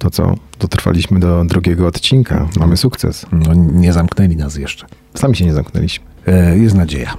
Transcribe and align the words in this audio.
To 0.00 0.10
co? 0.10 0.34
Dotrwaliśmy 0.58 1.20
do 1.20 1.44
drugiego 1.44 1.86
odcinka. 1.86 2.48
Mamy 2.58 2.76
sukces. 2.76 3.26
No, 3.32 3.54
nie 3.54 3.92
zamknęli 3.92 4.36
nas 4.36 4.56
jeszcze. 4.56 4.86
Sami 5.14 5.36
się 5.36 5.44
nie 5.44 5.52
zamknęliśmy. 5.52 6.06
E, 6.26 6.58
jest 6.58 6.74
nadzieja. 6.74 7.14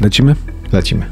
Lecimy? 0.00 0.36
Lecimy. 0.72 1.06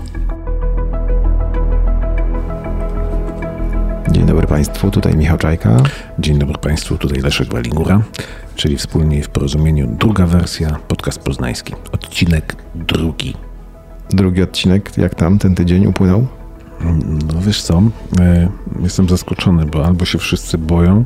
Dzień 4.10 4.26
dobry 4.26 4.46
Państwu, 4.46 4.90
tutaj 4.90 5.16
Michał 5.16 5.38
Czajka. 5.38 5.76
Dzień 6.18 6.38
dobry 6.38 6.58
Państwu, 6.58 6.98
tutaj 6.98 7.20
Leszek 7.20 7.52
Walingura, 7.52 8.02
czyli 8.56 8.76
wspólnie 8.76 9.22
w 9.22 9.28
porozumieniu 9.28 9.96
druga 9.98 10.26
wersja, 10.26 10.78
podcast 10.88 11.18
poznański. 11.18 11.74
Odcinek 11.92 12.56
drugi. 12.74 13.34
Drugi 14.10 14.42
odcinek, 14.42 14.98
jak 14.98 15.14
tam 15.14 15.38
ten 15.38 15.54
tydzień 15.54 15.86
upłynął? 15.86 16.26
No 17.34 17.40
wiesz 17.40 17.62
co, 17.62 17.82
e, 18.20 18.48
jestem 18.82 19.08
zaskoczony, 19.08 19.66
bo 19.66 19.86
albo 19.86 20.04
się 20.04 20.18
wszyscy 20.18 20.58
boją, 20.58 21.04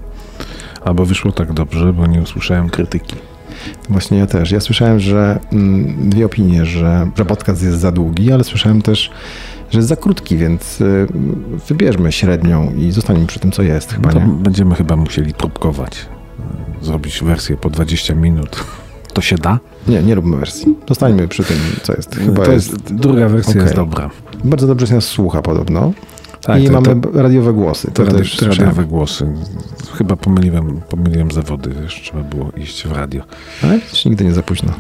albo 0.84 1.04
wyszło 1.04 1.32
tak 1.32 1.52
dobrze, 1.52 1.92
bo 1.92 2.06
nie 2.06 2.22
usłyszałem 2.22 2.68
krytyki. 2.70 3.16
Właśnie 3.88 4.18
ja 4.18 4.26
też. 4.26 4.50
Ja 4.50 4.60
słyszałem, 4.60 5.00
że 5.00 5.38
mm, 5.52 6.10
dwie 6.10 6.26
opinie, 6.26 6.66
że, 6.66 7.10
że 7.18 7.24
podcast 7.24 7.62
jest 7.62 7.78
za 7.78 7.92
długi, 7.92 8.32
ale 8.32 8.44
słyszałem 8.44 8.82
też, 8.82 9.10
że 9.70 9.78
jest 9.78 9.88
za 9.88 9.96
krótki, 9.96 10.36
więc 10.36 10.80
y, 10.80 11.06
wybierzmy 11.68 12.12
średnią 12.12 12.74
i 12.74 12.90
zostaniemy 12.90 13.26
przy 13.26 13.40
tym, 13.40 13.52
co 13.52 13.62
jest 13.62 13.92
chyba, 13.92 14.08
No 14.08 14.20
to 14.20 14.26
nie? 14.26 14.32
będziemy 14.32 14.74
chyba 14.74 14.96
musieli 14.96 15.34
próbkować, 15.34 16.06
e, 16.80 16.84
zrobić 16.84 17.22
wersję 17.22 17.56
po 17.56 17.70
20 17.70 18.14
minut. 18.14 18.64
To 19.12 19.20
się 19.20 19.36
da? 19.36 19.58
Nie, 19.88 20.02
nie 20.02 20.14
róbmy 20.14 20.36
wersji. 20.36 20.74
Zostańmy 20.88 21.28
przy 21.28 21.44
tym, 21.44 21.56
co 21.82 21.92
jest. 21.92 22.14
Chyba 22.16 22.44
to 22.44 22.52
jest... 22.52 22.72
jest, 22.72 22.94
druga 22.94 23.28
wersja 23.28 23.50
Okej. 23.50 23.62
jest 23.62 23.74
dobra. 23.74 24.10
Bardzo 24.44 24.66
dobrze 24.66 24.86
się 24.86 24.94
nas 24.94 25.04
słucha 25.04 25.42
podobno. 25.42 25.92
Tak, 26.42 26.62
I 26.62 26.66
to- 26.66 26.72
mamy 26.72 27.00
radiowe 27.14 27.52
głosy. 27.52 27.86
To, 27.88 27.92
To 27.92 28.04
też 28.04 28.12
radio, 28.12 28.24
słyszałem. 28.24 28.58
radiowe 28.70 28.84
głosy. 28.88 29.26
Chyba 29.94 30.16
pomyliłem, 30.16 30.80
pomyliłem 30.88 31.30
zawody, 31.30 31.70
wiesz, 31.82 32.00
trzeba 32.04 32.22
było 32.22 32.50
iść 32.56 32.86
w 32.86 32.92
radio. 32.92 33.22
Ale 33.64 33.78
widzisz, 33.78 34.04
nigdy 34.04 34.24
nie 34.24 34.32
za 34.32 34.42
późno. 34.42 34.72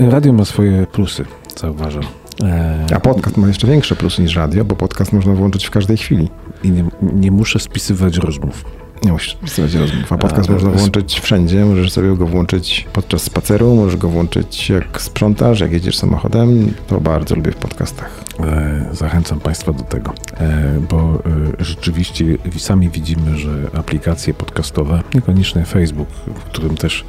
Radio 0.00 0.32
ma 0.32 0.44
swoje 0.44 0.86
plusy, 0.92 1.24
zauważam. 1.60 2.02
E, 2.44 2.86
A 2.96 3.00
podcast 3.00 3.36
ma 3.36 3.48
jeszcze 3.48 3.66
większe 3.66 3.96
plusy 3.96 4.22
niż 4.22 4.36
radio, 4.36 4.64
bo 4.64 4.76
podcast 4.76 5.12
można 5.12 5.32
włączyć 5.32 5.64
w 5.66 5.70
każdej 5.70 5.96
chwili. 5.96 6.28
I 6.64 6.70
nie, 6.70 6.84
nie 7.02 7.30
muszę 7.30 7.58
spisywać 7.58 8.16
rozmów. 8.16 8.64
Nie 9.04 9.12
musisz 9.12 9.34
pisać 9.34 9.74
rozmów. 9.74 10.12
A 10.12 10.18
podcast 10.18 10.50
A, 10.50 10.52
można 10.52 10.70
to 10.70 10.76
włączyć 10.76 11.20
wszędzie. 11.20 11.64
Możesz 11.64 11.92
sobie 11.92 12.16
go 12.16 12.26
włączyć 12.26 12.86
podczas 12.92 13.22
spaceru, 13.22 13.74
możesz 13.74 13.96
go 13.96 14.08
włączyć 14.08 14.70
jak 14.70 15.02
sprzątasz, 15.02 15.60
jak 15.60 15.72
jedziesz 15.72 15.96
samochodem. 15.96 16.74
To 16.86 17.00
bardzo 17.00 17.34
lubię 17.34 17.52
w 17.52 17.56
podcastach. 17.56 18.24
E, 18.40 18.88
zachęcam 18.92 19.40
Państwa 19.40 19.72
do 19.72 19.84
tego, 19.84 20.12
e, 20.36 20.80
bo 20.90 20.98
e, 20.98 21.64
rzeczywiście 21.64 22.24
sami 22.58 22.90
widzimy, 22.90 23.38
że 23.38 23.50
aplikacje 23.78 24.34
podcastowe, 24.34 25.02
niekoniecznie 25.14 25.64
Facebook, 25.64 26.08
w 26.08 26.44
którym 26.44 26.76
też 26.76 27.04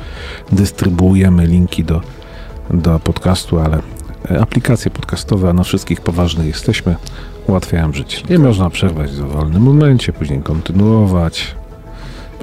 dystrybuujemy 0.51 1.47
linki 1.47 1.83
do, 1.83 2.01
do 2.69 2.99
podcastu, 2.99 3.59
ale 3.59 3.79
aplikacje 4.39 4.91
podcastowe, 4.91 5.49
a 5.49 5.53
na 5.53 5.63
wszystkich 5.63 6.01
poważnych 6.01 6.47
jesteśmy, 6.47 6.95
ułatwiają 7.47 7.93
życie. 7.93 8.21
Nie 8.29 8.39
można 8.39 8.69
przerwać 8.69 9.11
w 9.11 9.17
dowolnym 9.17 9.61
momencie, 9.61 10.13
później 10.13 10.41
kontynuować. 10.41 11.55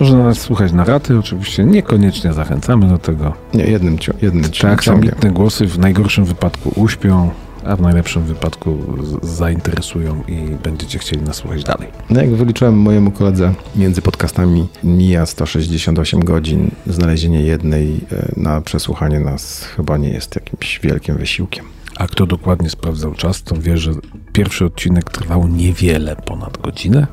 Można 0.00 0.18
nas 0.24 0.38
słuchać 0.40 0.72
na 0.72 0.84
raty, 0.84 1.18
oczywiście 1.18 1.64
niekoniecznie 1.64 2.32
zachęcamy 2.32 2.88
do 2.88 2.98
tego. 2.98 3.32
Nie, 3.54 3.64
jednym, 3.64 3.96
cio- 3.98 4.14
jednym 4.22 4.44
Tak, 4.50 4.88
ambitne 4.88 5.30
głosy 5.30 5.66
w 5.66 5.78
najgorszym 5.78 6.24
wypadku 6.24 6.72
uśpią, 6.80 7.30
a 7.64 7.76
w 7.76 7.80
najlepszym 7.80 8.22
wypadku 8.24 8.78
zainteresują 9.22 10.22
i 10.28 10.36
będziecie 10.62 10.98
chcieli 10.98 11.22
nas 11.22 11.36
słuchać 11.36 11.64
dalej. 11.64 11.88
No 12.10 12.20
jak 12.20 12.30
wyliczyłem 12.34 12.78
mojemu 12.78 13.10
koledze, 13.10 13.54
między 13.76 14.02
podcastami 14.02 14.68
mija 14.84 15.26
168 15.26 16.24
godzin. 16.24 16.70
Znalezienie 16.86 17.42
jednej 17.42 18.00
e, 18.12 18.32
na 18.36 18.60
przesłuchanie 18.60 19.20
nas 19.20 19.62
chyba 19.76 19.96
nie 19.96 20.08
jest 20.08 20.34
jakimś 20.34 20.80
wielkim 20.80 21.16
wysiłkiem. 21.16 21.64
A 21.96 22.06
kto 22.06 22.26
dokładnie 22.26 22.70
sprawdzał 22.70 23.14
czas, 23.14 23.42
to 23.42 23.56
wie, 23.56 23.78
że 23.78 23.90
pierwszy 24.32 24.64
odcinek 24.64 25.10
trwał 25.10 25.48
niewiele 25.48 26.16
ponad 26.16 26.58
godzinę 26.58 27.06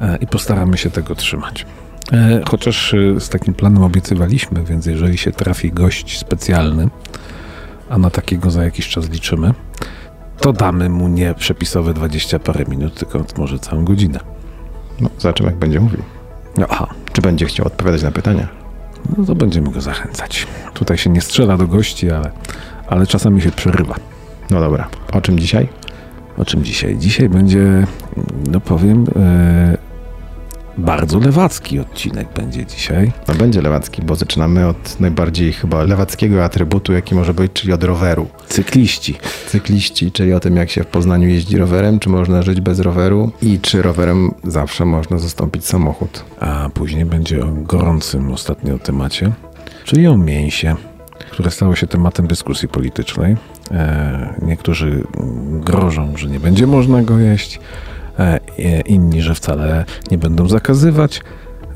e, 0.00 0.16
i 0.20 0.26
postaramy 0.26 0.78
się 0.78 0.90
tego 0.90 1.14
trzymać. 1.14 1.66
E, 2.12 2.40
Chociaż 2.50 2.94
e, 2.94 3.20
z 3.20 3.28
takim 3.28 3.54
planem 3.54 3.82
obiecywaliśmy, 3.82 4.64
więc 4.64 4.86
jeżeli 4.86 5.18
się 5.18 5.32
trafi 5.32 5.72
gość 5.72 6.18
specjalny, 6.18 6.88
a 7.90 7.98
na 7.98 8.10
takiego 8.10 8.50
za 8.50 8.64
jakiś 8.64 8.88
czas 8.88 9.10
liczymy, 9.10 9.54
to 10.40 10.52
damy 10.52 10.88
mu 10.88 11.08
nie 11.08 11.34
przepisowe 11.34 11.94
20 11.94 12.38
parę 12.38 12.64
minut, 12.68 12.94
tylko 12.94 13.24
może 13.38 13.58
całą 13.58 13.84
godzinę. 13.84 14.20
No, 15.00 15.10
zobaczymy, 15.18 15.48
jak 15.48 15.58
będzie 15.58 15.80
mówił. 15.80 16.02
No, 16.58 16.66
aha, 16.70 16.86
Czy 17.12 17.22
będzie 17.22 17.46
chciał 17.46 17.66
odpowiadać 17.66 18.02
na 18.02 18.10
pytania? 18.10 18.48
No 19.16 19.24
to 19.24 19.34
będziemy 19.34 19.70
go 19.70 19.80
zachęcać. 19.80 20.46
Tutaj 20.74 20.98
się 20.98 21.10
nie 21.10 21.20
strzela 21.20 21.56
do 21.56 21.66
gości, 21.66 22.10
ale, 22.10 22.30
ale 22.86 23.06
czasami 23.06 23.42
się 23.42 23.50
przerywa. 23.50 23.94
No 24.50 24.60
dobra. 24.60 24.88
O 25.12 25.20
czym 25.20 25.38
dzisiaj? 25.38 25.68
O 26.36 26.44
czym 26.44 26.64
dzisiaj? 26.64 26.98
Dzisiaj 26.98 27.28
będzie, 27.28 27.86
no 28.50 28.60
powiem, 28.60 29.04
e, 29.16 29.89
bardzo 30.80 31.18
lewacki 31.18 31.78
odcinek 31.78 32.28
będzie 32.36 32.66
dzisiaj. 32.66 33.12
No 33.28 33.34
będzie 33.34 33.62
lewacki, 33.62 34.02
bo 34.02 34.16
zaczynamy 34.16 34.66
od 34.66 35.00
najbardziej 35.00 35.52
chyba 35.52 35.82
lewackiego 35.82 36.44
atrybutu, 36.44 36.92
jaki 36.92 37.14
może 37.14 37.34
być, 37.34 37.52
czyli 37.52 37.72
od 37.72 37.84
roweru. 37.84 38.26
Cykliści. 38.48 39.18
Cykliści, 39.46 40.12
czyli 40.12 40.32
o 40.32 40.40
tym, 40.40 40.56
jak 40.56 40.70
się 40.70 40.82
w 40.82 40.86
Poznaniu 40.86 41.28
jeździ 41.28 41.58
rowerem, 41.58 41.98
czy 41.98 42.08
można 42.08 42.42
żyć 42.42 42.60
bez 42.60 42.80
roweru 42.80 43.32
i 43.42 43.58
czy 43.58 43.82
rowerem 43.82 44.30
zawsze 44.44 44.84
można 44.84 45.18
zastąpić 45.18 45.64
samochód. 45.64 46.24
A 46.40 46.68
później 46.74 47.04
będzie 47.04 47.44
o 47.44 47.46
gorącym 47.46 48.32
ostatnio 48.32 48.78
temacie, 48.78 49.32
czyli 49.84 50.06
o 50.06 50.16
mięsie, 50.16 50.76
które 51.30 51.50
stało 51.50 51.76
się 51.76 51.86
tematem 51.86 52.26
dyskusji 52.26 52.68
politycznej. 52.68 53.36
E, 53.70 54.34
niektórzy 54.42 55.04
grożą, 55.50 56.16
że 56.16 56.28
nie 56.28 56.40
będzie 56.40 56.66
można 56.66 57.02
go 57.02 57.18
jeść, 57.18 57.60
inni, 58.86 59.22
że 59.22 59.34
wcale 59.34 59.84
nie 60.10 60.18
będą 60.18 60.48
zakazywać, 60.48 61.20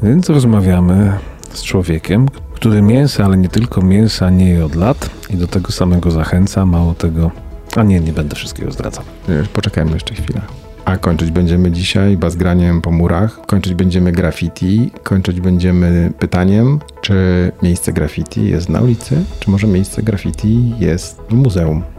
więc 0.03 0.31
rozmawiamy 0.31 1.13
z 1.53 1.63
człowiekiem, 1.63 2.29
który 2.55 2.83
mięsa, 2.83 3.25
ale 3.25 3.37
nie 3.37 3.49
tylko 3.49 3.83
mięsa, 3.83 4.31
nie 4.31 4.49
je 4.51 4.65
od 4.65 4.75
lat 4.75 5.11
i 5.31 5.37
do 5.37 5.47
tego 5.47 5.73
samego 5.73 6.11
zachęca, 6.11 6.67
mało 6.67 6.95
tego, 6.95 7.31
a 7.77 7.83
nie, 7.83 8.01
nie 8.01 8.13
będę 8.13 8.37
wszystkiego 8.37 8.73
zdradzał. 8.73 9.05
Nie, 9.29 9.43
Poczekajmy 9.53 9.93
jeszcze 9.93 10.15
chwilę. 10.15 10.41
A 10.85 10.97
kończyć 10.97 11.31
będziemy 11.31 11.71
dzisiaj 11.71 12.17
bazgraniem 12.17 12.81
po 12.83 12.91
murach, 12.91 13.41
kończyć 13.47 13.75
będziemy 13.75 14.13
graffiti, 14.13 14.91
kończyć 15.03 15.41
będziemy 15.41 16.13
pytaniem, 16.19 16.81
czy 17.01 17.15
miejsce 17.63 17.93
graffiti 17.93 18.49
jest 18.49 18.69
na 18.69 18.81
ulicy, 18.81 19.25
czy 19.41 19.51
może 19.51 19.67
miejsce 19.67 20.03
graffiti 20.03 20.73
jest 20.79 21.21
w 21.31 21.35
muzeum. 21.35 21.94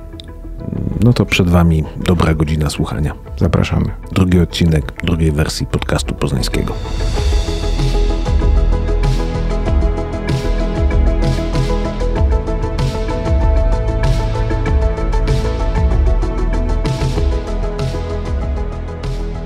No 1.03 1.13
to 1.13 1.25
przed 1.25 1.49
Wami 1.49 1.83
dobra 1.97 2.33
godzina 2.33 2.69
słuchania. 2.69 3.13
Zapraszamy. 3.37 3.85
Drugi 4.11 4.39
odcinek 4.39 4.93
drugiej 5.03 5.31
wersji 5.31 5.65
podcastu 5.65 6.15
poznańskiego. 6.15 6.73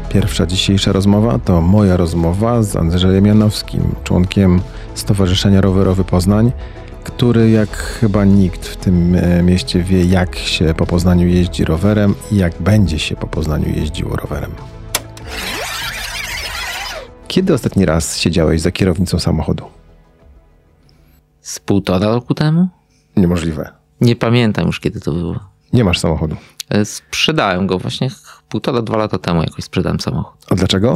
Pierwsza 0.10 0.46
dzisiejsza 0.46 0.92
rozmowa 0.92 1.40
to 1.40 1.62
moja 1.62 1.98
rozmowa 1.98 2.64
z 2.64 2.76
Andrzejem 2.76 3.26
Janowskim, 3.26 3.96
członkiem 4.04 4.62
Stowarzyszenia 4.96 5.62
Rowerowy 5.62 6.04
Poznań, 6.04 6.52
który 7.16 7.50
jak 7.50 7.70
chyba 7.78 8.26
nikt 8.26 8.68
w 8.68 8.76
tym 8.76 9.16
e, 9.16 9.44
mieście 9.44 9.84
wie, 9.84 10.06
jak 10.06 10.36
się 10.36 10.74
po 10.74 10.86
Poznaniu 10.86 11.28
jeździ 11.28 11.66
rowerem 11.66 12.16
i 12.32 12.36
jak 12.38 12.62
będzie 12.62 13.00
się 13.00 13.16
po 13.16 13.28
Poznaniu 13.28 13.70
jeździło 13.76 14.16
rowerem. 14.16 14.52
Kiedy 17.28 17.54
ostatni 17.54 17.86
raz 17.86 18.18
siedziałeś 18.18 18.62
za 18.62 18.72
kierownicą 18.72 19.20
samochodu? 19.20 19.66
Z 21.42 21.60
półtora 21.60 22.08
roku 22.08 22.34
temu? 22.34 22.68
Niemożliwe. 23.18 23.70
Nie 24.02 24.16
pamiętam 24.16 24.66
już 24.68 24.80
kiedy 24.80 25.00
to 25.00 25.12
było. 25.12 25.40
Nie 25.74 25.84
masz 25.84 26.00
samochodu. 26.00 26.36
E, 26.70 26.86
Sprzedałem 26.86 27.68
go 27.68 27.80
właśnie 27.80 28.10
półtora, 28.50 28.82
dwa 28.82 28.98
lata 28.98 29.18
temu 29.18 29.42
jakoś 29.44 29.64
sprzedałem 29.64 30.00
samochód. 30.00 30.46
A 30.50 30.56
dlaczego? 30.56 30.96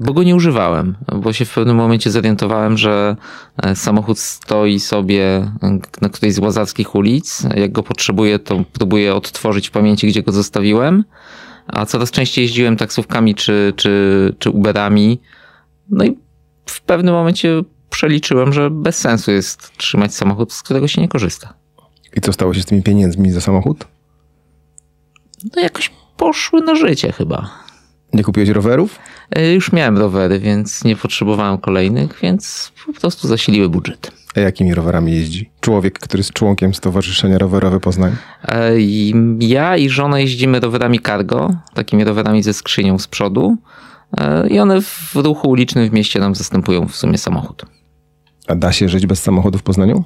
Bo 0.00 0.12
go 0.12 0.22
nie 0.22 0.36
używałem, 0.36 0.96
bo 1.22 1.32
się 1.32 1.44
w 1.44 1.54
pewnym 1.54 1.76
momencie 1.76 2.10
zorientowałem, 2.10 2.78
że 2.78 3.16
e, 3.62 3.76
samochód 3.76 4.18
stoi 4.18 4.80
sobie 4.80 5.22
e, 5.62 5.78
na 6.00 6.08
którejś 6.08 6.34
z 6.34 6.38
łazackich 6.38 6.94
ulic. 6.94 7.42
Jak 7.56 7.72
go 7.72 7.82
potrzebuję, 7.82 8.38
to 8.38 8.64
próbuję 8.72 9.14
odtworzyć 9.14 9.68
w 9.68 9.70
pamięci, 9.70 10.06
gdzie 10.06 10.22
go 10.22 10.32
zostawiłem. 10.32 11.04
A 11.66 11.86
coraz 11.86 12.10
częściej 12.10 12.42
jeździłem 12.42 12.76
taksówkami 12.76 13.34
czy, 13.34 13.72
czy, 13.76 14.34
czy 14.38 14.50
Uberami. 14.50 15.20
No 15.90 16.04
i 16.04 16.18
w 16.66 16.80
pewnym 16.80 17.14
momencie 17.14 17.62
przeliczyłem, 17.90 18.52
że 18.52 18.70
bez 18.70 18.98
sensu 18.98 19.30
jest 19.30 19.76
trzymać 19.76 20.14
samochód, 20.14 20.52
z 20.52 20.62
którego 20.62 20.88
się 20.88 21.00
nie 21.00 21.08
korzysta. 21.08 21.54
I 22.16 22.20
co 22.20 22.32
stało 22.32 22.54
się 22.54 22.62
z 22.62 22.66
tymi 22.66 22.82
pieniędzmi 22.82 23.30
za 23.30 23.40
samochód? 23.40 23.84
no 25.56 25.62
jakoś 25.62 25.90
poszły 26.16 26.62
na 26.62 26.74
życie 26.74 27.12
chyba. 27.12 27.50
Nie 28.12 28.24
kupiłeś 28.24 28.48
rowerów? 28.48 28.98
E, 29.30 29.52
już 29.52 29.72
miałem 29.72 29.98
rowery, 29.98 30.38
więc 30.38 30.84
nie 30.84 30.96
potrzebowałem 30.96 31.58
kolejnych, 31.58 32.18
więc 32.22 32.72
po 32.86 32.92
prostu 32.92 33.28
zasiliły 33.28 33.68
budżet. 33.68 34.12
A 34.36 34.40
jakimi 34.40 34.74
rowerami 34.74 35.12
jeździ? 35.12 35.50
Człowiek, 35.60 35.98
który 35.98 36.20
jest 36.20 36.32
członkiem 36.32 36.74
Stowarzyszenia 36.74 37.38
Rowerowe 37.38 37.80
Poznań? 37.80 38.16
E, 38.48 38.72
ja 39.40 39.76
i 39.76 39.88
żona 39.88 40.20
jeździmy 40.20 40.60
rowerami 40.60 41.00
cargo, 41.00 41.54
takimi 41.74 42.04
rowerami 42.04 42.42
ze 42.42 42.54
skrzynią 42.54 42.98
z 42.98 43.08
przodu 43.08 43.56
e, 44.18 44.48
i 44.48 44.58
one 44.58 44.80
w 44.82 45.14
ruchu 45.14 45.48
ulicznym 45.48 45.88
w 45.90 45.92
mieście 45.92 46.20
nam 46.20 46.34
zastępują 46.34 46.88
w 46.88 46.96
sumie 46.96 47.18
samochód. 47.18 47.66
A 48.46 48.54
da 48.54 48.72
się 48.72 48.88
żyć 48.88 49.06
bez 49.06 49.22
samochodu 49.22 49.58
w 49.58 49.62
Poznaniu? 49.62 50.04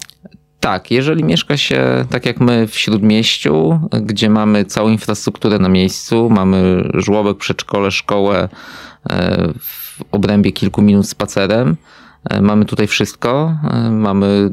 Tak, 0.65 0.91
jeżeli 0.91 1.25
mieszka 1.25 1.57
się 1.57 2.05
tak 2.11 2.27
jak 2.27 2.41
my 2.41 2.67
w 2.67 2.77
śródmieściu, 2.77 3.81
gdzie 4.03 4.31
mamy 4.31 4.65
całą 4.65 4.89
infrastrukturę 4.89 5.59
na 5.59 5.69
miejscu, 5.69 6.31
mamy 6.31 6.89
żłobek, 6.95 7.39
przedszkole, 7.39 7.91
szkołę 7.91 8.49
e, 9.11 9.53
w 9.59 10.03
obrębie 10.11 10.53
kilku 10.53 10.83
minut 10.83 11.09
spacerem, 11.09 11.77
e, 12.31 12.43
mamy 12.43 12.65
tutaj 12.65 12.87
wszystko, 12.87 13.59
e, 13.73 13.91
mamy 13.91 14.51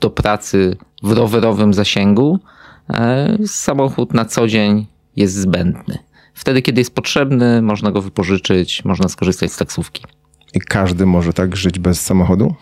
do 0.00 0.10
pracy 0.10 0.76
w 1.02 1.12
rowerowym 1.12 1.74
zasięgu, 1.74 2.38
samochód 3.46 4.14
na 4.14 4.24
co 4.24 4.46
dzień 4.46 4.86
jest 5.16 5.34
zbędny. 5.34 5.98
Wtedy, 6.34 6.62
kiedy 6.62 6.80
jest 6.80 6.94
potrzebny, 6.94 7.62
można 7.62 7.90
go 7.90 8.02
wypożyczyć, 8.02 8.84
można 8.84 9.08
skorzystać 9.08 9.52
z 9.52 9.56
taksówki. 9.56 10.04
I 10.54 10.60
każdy 10.60 11.06
może 11.06 11.32
tak 11.32 11.56
żyć 11.56 11.78
bez 11.78 12.00
samochodu? 12.00 12.54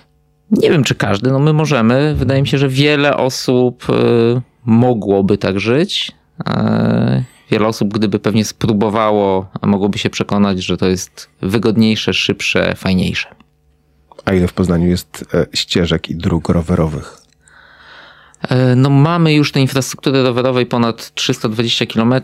Nie 0.51 0.71
wiem, 0.71 0.85
czy 0.85 0.95
każdy, 0.95 1.31
no 1.31 1.39
my 1.39 1.53
możemy. 1.53 2.15
Wydaje 2.15 2.43
mi 2.43 2.49
się, 2.49 2.59
że 2.59 2.69
wiele 2.69 3.17
osób 3.17 3.91
y, 3.91 4.41
mogłoby 4.65 5.39
tak 5.39 5.61
żyć. 5.61 6.13
E, 6.47 7.25
wiele 7.51 7.67
osób, 7.67 7.95
gdyby 7.95 8.19
pewnie 8.19 8.45
spróbowało, 8.45 9.47
mogłoby 9.63 9.99
się 9.99 10.11
przekonać, 10.11 10.65
że 10.65 10.77
to 10.77 10.89
jest 10.89 11.29
wygodniejsze, 11.43 12.15
szybsze, 12.15 12.75
fajniejsze. 12.77 13.29
A 14.25 14.33
ile 14.33 14.49
w 14.49 14.53
Poznaniu 14.53 14.89
jest 14.89 15.25
e, 15.35 15.47
ścieżek 15.55 16.11
i 16.11 16.15
dróg 16.15 16.49
rowerowych? 16.49 17.19
E, 18.49 18.77
no 18.77 18.91
mamy 18.91 19.35
już 19.35 19.53
tej 19.53 19.63
infrastruktury 19.63 20.23
rowerowej 20.23 20.67
ponad 20.67 21.15
320 21.15 21.87
km. 21.87 22.15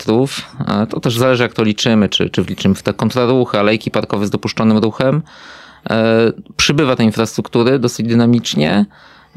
To 0.91 1.01
też 1.01 1.19
zależy 1.19 1.43
jak 1.43 1.53
to 1.53 1.63
liczymy, 1.63 2.09
czy, 2.09 2.31
czy 2.31 2.43
wliczymy 2.43 2.75
w 2.75 2.83
te 2.83 2.95
kontraruchy, 2.95 3.59
alejki 3.59 3.91
parkowe 3.91 4.27
z 4.27 4.31
dopuszczonym 4.31 4.79
ruchem. 4.79 5.23
E, 5.91 6.33
przybywa 6.57 6.97
tej 6.97 7.07
infrastruktury 7.07 7.79
dosyć 7.79 8.07
dynamicznie. 8.07 8.87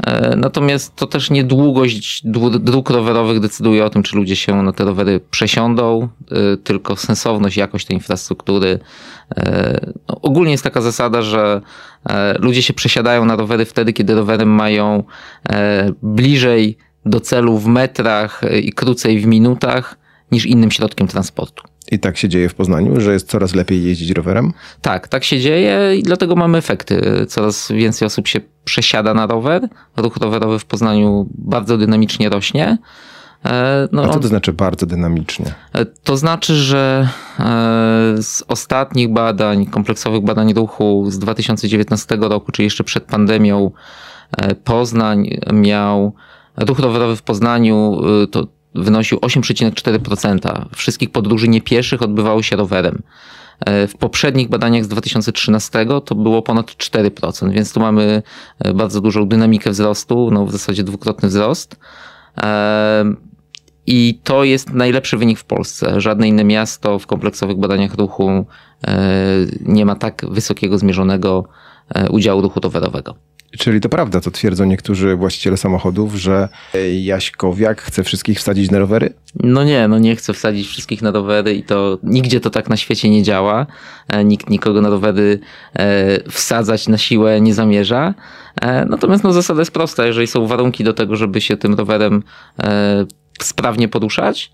E, 0.08 0.36
natomiast 0.36 0.96
to 0.96 1.08
też 1.08 1.30
niedługość 1.30 2.22
dróg 2.60 2.90
rowerowych 2.90 3.40
decyduje 3.40 3.86
o 3.86 3.90
tym, 3.90 4.04
czy 4.04 4.16
ludzie 4.16 4.36
się 4.36 4.64
na 4.64 4.74
te 4.74 4.86
rowery 4.86 5.20
przesiądą, 5.32 6.02
e, 6.32 6.58
tylko 6.58 6.96
sensowność, 6.96 7.58
jakość 7.58 7.86
tej 7.86 7.98
infrastruktury. 7.98 8.80
No, 10.08 10.22
ogólnie 10.22 10.52
jest 10.52 10.64
taka 10.64 10.82
zasada, 10.82 11.22
że 11.22 11.62
ludzie 12.40 12.62
się 12.62 12.74
przesiadają 12.74 13.26
na 13.26 13.36
rowery 13.36 13.66
wtedy, 13.66 13.94
kiedy 13.94 14.16
rowery 14.16 14.46
mają 14.46 15.04
bliżej 16.02 16.78
do 17.06 17.20
celu 17.20 17.58
w 17.58 17.68
metrach 17.68 18.42
i 18.64 18.74
krócej 18.74 19.20
w 19.20 19.26
minutach 19.26 19.98
niż 20.32 20.46
innym 20.46 20.72
środkiem 20.72 21.08
transportu. 21.08 21.64
I 21.92 22.00
tak 22.00 22.18
się 22.18 22.30
dzieje 22.30 22.50
w 22.50 22.56
Poznaniu, 22.56 23.02
że 23.02 23.14
jest 23.14 23.30
coraz 23.30 23.56
lepiej 23.56 23.84
jeździć 23.84 24.10
rowerem? 24.10 24.54
Tak, 24.82 25.08
tak 25.08 25.24
się 25.24 25.40
dzieje 25.40 25.96
i 25.98 26.04
dlatego 26.04 26.36
mamy 26.36 26.58
efekty. 26.58 27.26
Coraz 27.28 27.72
więcej 27.72 28.06
osób 28.06 28.28
się 28.28 28.40
przesiada 28.64 29.14
na 29.14 29.28
rower. 29.28 29.70
Ruch 29.98 30.18
rowerowy 30.18 30.60
w 30.60 30.66
Poznaniu 30.66 31.30
bardzo 31.32 31.78
dynamicznie 31.78 32.30
rośnie. 32.30 32.78
E, 33.46 33.88
no, 33.92 34.04
A 34.04 34.10
co 34.10 34.20
to 34.20 34.28
znaczy 34.28 34.54
bardzo 34.54 34.86
dynamicznie? 34.86 35.46
E, 35.74 35.86
to 35.86 36.18
znaczy, 36.18 36.56
że 36.56 37.10
e, 37.40 37.44
z 38.22 38.44
ostatnich 38.48 39.14
badań, 39.14 39.66
kompleksowych 39.66 40.22
badań 40.22 40.54
ruchu 40.54 41.06
z 41.10 41.20
2019 41.20 42.18
roku, 42.22 42.52
czyli 42.52 42.64
jeszcze 42.64 42.84
przed 42.84 43.04
pandemią, 43.04 43.72
Poznań 44.64 45.30
miał 45.54 46.14
ruch 46.58 46.80
rowerowy 46.80 47.16
w 47.16 47.22
Poznaniu 47.22 48.02
to 48.32 48.48
wynosił 48.76 49.18
8,4%. 49.18 50.66
Wszystkich 50.76 51.12
podróży 51.12 51.48
niepieszych 51.48 52.02
odbywało 52.02 52.44
się 52.44 52.56
rowerem. 52.56 53.02
E, 53.60 53.88
w 53.88 53.98
poprzednich 53.98 54.50
badaniach 54.50 54.84
z 54.84 54.88
2013 54.88 55.86
to 56.06 56.16
było 56.16 56.42
ponad 56.42 56.66
4%, 56.66 57.52
więc 57.52 57.74
tu 57.74 57.80
mamy 57.80 58.24
e, 58.60 58.74
bardzo 58.74 59.02
dużą 59.02 59.28
dynamikę 59.28 59.70
wzrostu, 59.70 60.30
no 60.32 60.46
w 60.46 60.52
zasadzie 60.52 60.84
dwukrotny 60.84 61.30
wzrost. 61.30 61.80
E, 62.38 63.06
I 63.88 64.20
to 64.24 64.44
jest 64.44 64.74
najlepszy 64.74 65.18
wynik 65.18 65.40
w 65.40 65.46
Polsce. 65.46 66.02
Żadne 66.02 66.28
inne 66.28 66.44
miasto 66.44 67.00
w 67.00 67.08
kompleksowych 67.08 67.58
badaniach 67.58 67.96
ruchu 67.96 68.46
nie 69.62 69.86
ma 69.86 69.96
tak 69.96 70.26
wysokiego 70.30 70.78
zmierzonego 70.78 71.44
udziału 72.10 72.42
ruchu 72.42 72.60
rowerowego. 72.60 73.16
Czyli 73.52 73.82
to 73.82 73.90
prawda, 73.90 74.22
co 74.22 74.32
twierdzą 74.32 74.66
niektórzy 74.66 75.16
właściciele 75.16 75.58
samochodów, 75.58 76.16
że 76.16 76.50
Jaśkowiak 77.02 77.82
chce 77.82 78.04
wszystkich 78.04 78.40
wsadzić 78.40 78.72
na 78.72 78.80
rowery? 78.80 79.14
No 79.44 79.64
nie, 79.64 79.88
no 79.88 80.00
nie 80.00 80.16
chce 80.16 80.34
wsadzić 80.34 80.68
wszystkich 80.68 81.02
na 81.02 81.12
rowery 81.12 81.54
i 81.54 81.64
to 81.64 81.98
nigdzie 82.04 82.40
to 82.40 82.50
tak 82.50 82.70
na 82.70 82.78
świecie 82.78 83.10
nie 83.10 83.24
działa. 83.24 83.66
E, 84.08 84.24
nikt 84.24 84.50
nikogo 84.50 84.82
na 84.82 84.90
rowery 84.90 85.40
e, 85.74 86.30
wsadzać 86.30 86.88
na 86.88 86.98
siłę 86.98 87.42
nie 87.42 87.54
zamierza. 87.54 88.14
E, 88.62 88.86
natomiast 88.86 89.24
no, 89.24 89.34
zasada 89.34 89.62
jest 89.62 89.72
prosta. 89.72 90.06
Jeżeli 90.06 90.28
są 90.28 90.48
warunki 90.48 90.84
do 90.84 90.94
tego, 90.94 91.16
żeby 91.16 91.42
się 91.42 91.58
tym 91.58 91.74
rowerem 91.74 92.24
sprawnie 93.40 93.88
poruszać, 93.88 94.52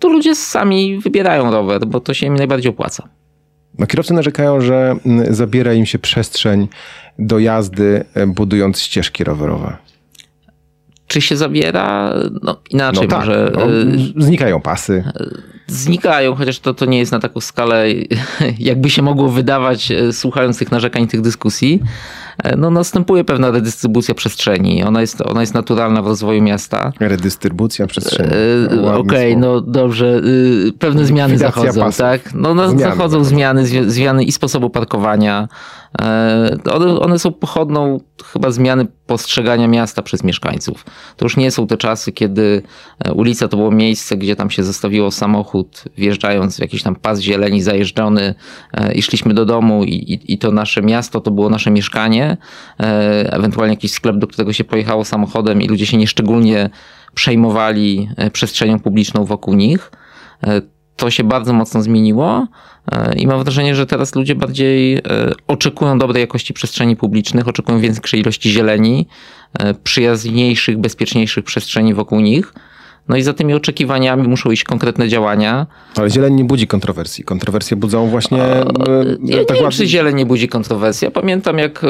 to 0.00 0.08
ludzie 0.08 0.34
sami 0.34 0.98
wybierają 0.98 1.50
rower, 1.50 1.86
bo 1.86 2.00
to 2.00 2.14
się 2.14 2.26
im 2.26 2.34
najbardziej 2.34 2.70
opłaca. 2.70 3.08
No, 3.78 3.86
kierowcy 3.86 4.14
narzekają, 4.14 4.60
że 4.60 4.96
mm, 5.06 5.34
zabiera 5.34 5.74
im 5.74 5.86
się 5.86 5.98
przestrzeń 5.98 6.68
do 7.18 7.38
jazdy, 7.38 8.04
e, 8.14 8.26
budując 8.26 8.80
ścieżki 8.80 9.24
rowerowe. 9.24 9.76
Czy 11.06 11.20
się 11.20 11.36
zabiera? 11.36 12.14
No 12.42 12.56
inaczej 12.70 13.02
no 13.02 13.08
tak, 13.08 13.18
może. 13.18 13.52
No, 13.54 13.62
e, 13.62 14.24
znikają 14.24 14.60
pasy. 14.60 15.04
Znikają, 15.66 16.34
chociaż 16.34 16.58
to, 16.58 16.74
to 16.74 16.86
nie 16.86 16.98
jest 16.98 17.12
na 17.12 17.20
taką 17.20 17.40
skalę, 17.40 17.84
jakby 18.58 18.90
się 18.90 19.02
mogło 19.02 19.28
wydawać, 19.28 19.90
e, 19.90 20.12
słuchając 20.12 20.58
tych 20.58 20.72
narzekań, 20.72 21.08
tych 21.08 21.20
dyskusji. 21.20 21.82
E, 22.44 22.56
no, 22.56 22.70
następuje 22.70 23.24
pewna 23.24 23.50
redystrybucja 23.50 24.14
przestrzeni. 24.14 24.84
Ona 24.84 25.00
jest, 25.00 25.20
ona 25.20 25.40
jest 25.40 25.54
naturalna 25.54 26.02
w 26.02 26.06
rozwoju 26.06 26.42
miasta. 26.42 26.92
Redystrybucja 27.00 27.86
przestrzeni. 27.86 28.30
E, 28.72 28.94
okej, 28.94 29.32
okay, 29.32 29.36
no 29.36 29.60
dobrze. 29.60 30.20
Y, 30.24 30.72
pewne 30.78 31.04
zmiany 31.04 31.38
zachodzą, 31.38 31.80
pasów. 31.80 31.98
tak? 31.98 32.34
No, 32.34 32.54
no 32.54 32.68
zmiany 32.68 32.96
zachodzą 32.96 33.24
zmiany, 33.24 33.66
zmiany 33.90 34.24
i 34.24 34.32
sposobu 34.32 34.70
parkowania. 34.70 35.48
One, 36.72 37.00
one 37.00 37.18
są 37.18 37.32
pochodną 37.32 38.00
chyba 38.32 38.50
zmiany 38.50 38.86
postrzegania 39.06 39.68
miasta 39.68 40.02
przez 40.02 40.24
mieszkańców. 40.24 40.84
To 41.16 41.24
już 41.24 41.36
nie 41.36 41.50
są 41.50 41.66
te 41.66 41.76
czasy, 41.76 42.12
kiedy 42.12 42.62
ulica 43.14 43.48
to 43.48 43.56
było 43.56 43.70
miejsce, 43.70 44.16
gdzie 44.16 44.36
tam 44.36 44.50
się 44.50 44.62
zostawiło 44.62 45.10
samochód, 45.10 45.55
wjeżdżając 45.96 46.56
w 46.56 46.60
jakiś 46.60 46.82
tam 46.82 46.96
pas 46.96 47.20
zieleni 47.20 47.62
zajeżdżony 47.62 48.34
i 48.94 49.02
szliśmy 49.02 49.34
do 49.34 49.44
domu 49.44 49.84
i, 49.84 49.94
i, 49.94 50.32
i 50.32 50.38
to 50.38 50.52
nasze 50.52 50.82
miasto 50.82 51.20
to 51.20 51.30
było 51.30 51.50
nasze 51.50 51.70
mieszkanie 51.70 52.36
E, 52.80 53.32
ewentualnie 53.32 53.74
jakiś 53.74 53.92
sklep, 53.92 54.16
do 54.16 54.26
którego 54.26 54.52
się 54.52 54.64
pojechało 54.64 55.04
samochodem 55.04 55.62
i 55.62 55.68
ludzie 55.68 55.86
się 55.86 55.96
nieszczególnie 55.96 56.70
przejmowali 57.14 58.08
e, 58.16 58.30
przestrzenią 58.30 58.80
publiczną 58.80 59.24
wokół 59.24 59.54
nich. 59.54 59.90
E, 60.46 60.62
to 60.96 61.10
się 61.10 61.24
bardzo 61.24 61.52
mocno 61.52 61.82
zmieniło 61.82 62.46
i 63.16 63.26
mam 63.26 63.42
wrażenie, 63.42 63.74
że 63.74 63.86
teraz 63.86 64.14
ludzie 64.14 64.34
bardziej 64.34 65.02
oczekują 65.46 65.98
dobrej 65.98 66.20
jakości 66.20 66.54
przestrzeni 66.54 66.96
publicznych, 66.96 67.48
oczekują 67.48 67.80
większej 67.80 68.20
ilości 68.20 68.50
zieleni, 68.50 69.06
przyjazniejszych, 69.82 70.78
bezpieczniejszych 70.78 71.44
przestrzeni 71.44 71.94
wokół 71.94 72.20
nich. 72.20 72.52
No 73.08 73.16
i 73.16 73.22
za 73.22 73.32
tymi 73.32 73.54
oczekiwaniami 73.54 74.28
muszą 74.28 74.50
iść 74.50 74.64
konkretne 74.64 75.08
działania. 75.08 75.66
Ale 75.96 76.10
zieleń 76.10 76.34
nie 76.34 76.44
budzi 76.44 76.66
kontrowersji. 76.66 77.24
Kontrowersje 77.24 77.76
budzą 77.76 78.08
właśnie... 78.08 78.42
A, 78.42 78.46
e, 78.46 78.64
ja 79.24 79.44
tak 79.44 79.56
nie 79.56 79.62
wiem, 79.62 79.70
czy 79.70 79.86
zieleń 79.86 80.16
nie 80.16 80.26
budzi 80.26 80.48
kontrowersji. 80.48 81.04
Ja 81.04 81.10
pamiętam 81.10 81.58
jak 81.58 81.84
e, 81.84 81.88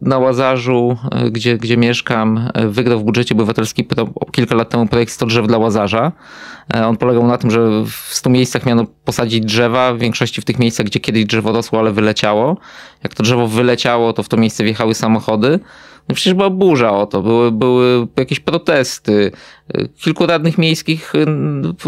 na 0.00 0.18
Łazarzu, 0.18 0.96
e, 1.12 1.30
gdzie, 1.30 1.58
gdzie 1.58 1.76
mieszkam, 1.76 2.50
wygrał 2.68 3.00
w 3.00 3.04
budżecie 3.04 3.34
obywatelskim 3.34 3.86
kilka 4.32 4.54
lat 4.54 4.68
temu 4.68 4.86
projekt 4.86 5.12
100 5.12 5.26
drzew 5.26 5.46
dla 5.46 5.58
Łazarza. 5.58 6.12
On 6.84 6.96
polegał 6.96 7.26
na 7.26 7.38
tym, 7.38 7.50
że 7.50 7.84
w 7.84 8.14
100 8.14 8.30
miejscach 8.30 8.66
miano 8.66 8.84
posadzić 9.04 9.44
drzewa, 9.44 9.94
w 9.94 9.98
większości 9.98 10.40
w 10.40 10.44
tych 10.44 10.58
miejscach, 10.58 10.86
gdzie 10.86 11.00
kiedyś 11.00 11.24
drzewo 11.24 11.52
rosło, 11.52 11.78
ale 11.78 11.92
wyleciało. 11.92 12.56
Jak 13.02 13.14
to 13.14 13.22
drzewo 13.22 13.48
wyleciało, 13.48 14.12
to 14.12 14.22
w 14.22 14.28
to 14.28 14.36
miejsce 14.36 14.64
wjechały 14.64 14.94
samochody. 14.94 15.60
No 16.08 16.14
przecież 16.14 16.34
była 16.34 16.50
burza 16.50 16.92
o 16.92 17.06
to, 17.06 17.22
były, 17.22 17.52
były 17.52 18.06
jakieś 18.16 18.40
protesty. 18.40 19.32
Kilku 20.02 20.26
radnych 20.26 20.58
miejskich 20.58 21.14
y, 21.14 21.26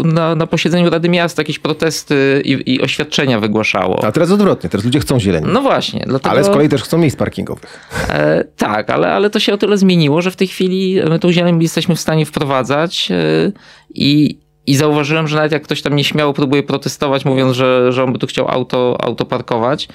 na, 0.03 0.35
na 0.35 0.47
posiedzeniu 0.47 0.89
Rady 0.89 1.09
Miasta 1.09 1.41
jakieś 1.41 1.59
protesty 1.59 2.41
i, 2.45 2.73
i 2.73 2.81
oświadczenia 2.81 3.39
wygłaszało. 3.39 4.03
A 4.03 4.11
teraz 4.11 4.31
odwrotnie, 4.31 4.69
teraz 4.69 4.85
ludzie 4.85 4.99
chcą 4.99 5.19
zieleni. 5.19 5.47
No 5.53 5.61
właśnie. 5.61 6.03
Dlatego... 6.07 6.29
Ale 6.29 6.43
z 6.43 6.49
kolei 6.49 6.69
też 6.69 6.83
chcą 6.83 6.97
miejsc 6.97 7.17
parkingowych. 7.17 7.79
E, 8.09 8.43
tak, 8.57 8.89
ale, 8.89 9.13
ale 9.13 9.29
to 9.29 9.39
się 9.39 9.53
o 9.53 9.57
tyle 9.57 9.77
zmieniło, 9.77 10.21
że 10.21 10.31
w 10.31 10.35
tej 10.35 10.47
chwili 10.47 11.01
my 11.09 11.19
tą 11.19 11.31
zieleń 11.31 11.61
jesteśmy 11.61 11.95
w 11.95 11.99
stanie 11.99 12.25
wprowadzać 12.25 13.11
e, 13.11 13.51
i 13.95 14.39
I 14.67 14.75
zauważyłem, 14.75 15.27
że 15.27 15.35
nawet 15.35 15.51
jak 15.51 15.63
ktoś 15.63 15.81
tam 15.81 15.95
nieśmiało 15.95 16.33
próbuje 16.33 16.63
protestować, 16.63 17.25
mówiąc, 17.25 17.55
że, 17.55 17.91
że 17.91 18.03
on 18.03 18.13
by 18.13 18.19
tu 18.19 18.27
chciał 18.27 18.47
auto, 18.47 18.97
auto 19.01 19.25
parkować, 19.25 19.87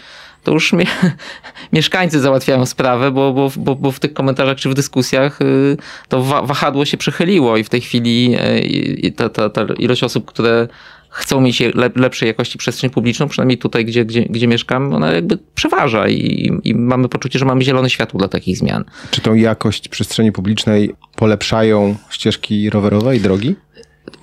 to 0.45 0.53
już 0.53 0.73
mie 0.73 0.87
mieszkańcy 1.73 2.21
załatwiają 2.21 2.67
sprawę, 2.67 3.11
bo, 3.11 3.33
bo, 3.33 3.51
bo, 3.57 3.75
bo, 3.75 3.93
w 3.93 4.01
tych 4.01 4.13
komentarzach 4.13 4.57
czy 4.57 4.69
w 4.69 4.75
dyskusjach 4.75 5.43
y, 5.43 5.77
to 6.09 6.23
wa 6.23 6.43
wahadło 6.43 6.85
się 6.85 6.97
przechyliło 6.97 7.57
i 7.57 7.65
w 7.65 7.69
tej 7.69 7.81
chwili 7.81 8.37
y, 9.05 9.13
ta, 9.13 9.29
ta, 9.29 9.51
ta 9.51 9.65
ilość 9.79 10.03
osób, 10.03 10.25
które 10.25 10.69
chcą 11.15 11.41
mieć 11.41 11.63
lepszej 11.97 12.27
jakości 12.27 12.59
przestrzeń 12.59 12.91
publiczną, 12.91 13.29
przynajmniej 13.29 13.59
tutaj, 13.59 13.85
gdzie, 13.85 14.05
gdzie, 14.05 14.23
gdzie 14.23 14.47
mieszkam, 14.47 14.95
ona 14.95 15.13
jakby 15.13 15.39
przeważa 15.55 16.09
i, 16.09 16.51
i 16.65 16.75
mamy 16.75 17.09
poczucie, 17.09 17.39
że 17.39 17.45
mamy 17.45 17.65
zielone 17.65 17.91
światło 17.91 18.19
dla 18.19 18.29
takich 18.29 18.59
zmian. 18.59 18.85
Czy 19.11 19.21
tą 19.21 19.35
jakość 19.35 19.89
przestrzeni 19.89 20.33
publicznej 20.33 20.95
polepszają 21.17 21.97
ścieżki 22.11 22.71
rowerowe 22.71 23.17
i 23.17 23.21
drogi? 23.21 23.57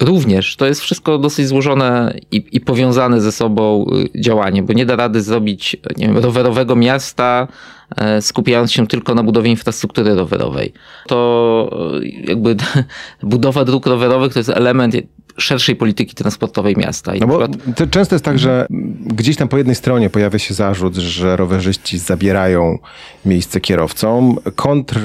Również 0.02 0.56
to 0.56 0.66
jest 0.66 0.82
wszystko 0.82 1.18
dosyć 1.18 1.48
złożone 1.48 2.14
i, 2.32 2.44
i, 2.52 2.62
powiązane 2.62 3.22
ze 3.22 3.32
sobą 3.32 3.86
y, 4.16 4.22
działanie, 4.22 4.64
bo 4.64 4.74
nie 4.74 4.86
da 4.86 4.96
rady 4.96 5.22
zrobić 5.22 5.78
nie 5.98 6.08
wiem, 6.08 6.18
rowerowego 6.18 6.76
miasta, 6.76 7.48
e, 7.96 8.22
skupiając 8.22 8.72
się 8.72 8.88
tylko 8.88 9.16
na 9.16 9.24
budowie 9.24 9.50
infrastruktury 9.50 10.16
rowerowej. 10.16 10.74
To 11.08 12.00
y, 12.02 12.08
jakby 12.08 12.56
budowa 13.24 13.66
dróg 13.66 13.86
rowerowych 13.86 14.34
to 14.34 14.40
jest 14.40 14.50
element 14.50 14.96
szerszej 15.38 15.76
polityki 15.76 16.16
transportowej 16.16 16.76
miasta. 16.78 17.16
I 17.16 17.20
no 17.20 17.28
bo 17.28 17.48
przykład... 17.48 17.92
często 17.92 18.16
jest 18.16 18.26
tak, 18.26 18.40
że 18.40 18.68
gdzieś 19.06 19.36
tam 19.36 19.48
po 19.48 19.58
jednej 19.58 19.76
stronie 19.76 20.10
pojawia 20.10 20.40
się 20.40 20.54
zarzut, 20.54 20.96
że 20.96 21.38
rowerzyści 21.38 21.98
zabierają 21.98 22.78
miejsce 23.26 23.62
kierowcom. 23.62 24.38
Kontr, 24.56 25.00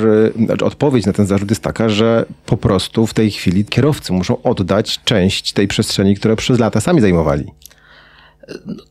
znaczy 0.44 0.64
odpowiedź 0.64 1.06
na 1.06 1.12
ten 1.12 1.26
zarzut 1.26 1.50
jest 1.50 1.62
taka, 1.62 1.88
że 1.88 2.26
po 2.46 2.56
prostu 2.56 3.06
w 3.06 3.14
tej 3.14 3.30
chwili 3.30 3.64
kierowcy 3.64 4.12
muszą 4.12 4.42
oddać 4.42 5.00
część 5.04 5.52
tej 5.52 5.68
przestrzeni, 5.68 6.16
które 6.16 6.36
przez 6.36 6.58
lata 6.58 6.80
sami 6.80 7.00
zajmowali. 7.00 7.44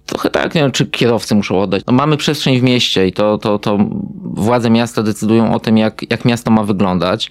Trochę 0.05 0.29
tak, 0.29 0.55
nie 0.55 0.61
wiem, 0.61 0.71
czy 0.71 0.85
kierowcy 0.85 1.35
muszą 1.35 1.61
oddać. 1.61 1.83
No, 1.87 1.93
mamy 1.93 2.17
przestrzeń 2.17 2.59
w 2.59 2.63
mieście 2.63 3.07
i 3.07 3.13
to, 3.13 3.37
to, 3.37 3.59
to 3.59 3.77
władze 4.23 4.69
miasta 4.69 5.03
decydują 5.03 5.53
o 5.53 5.59
tym, 5.59 5.77
jak, 5.77 6.11
jak 6.11 6.25
miasto 6.25 6.51
ma 6.51 6.63
wyglądać. 6.63 7.29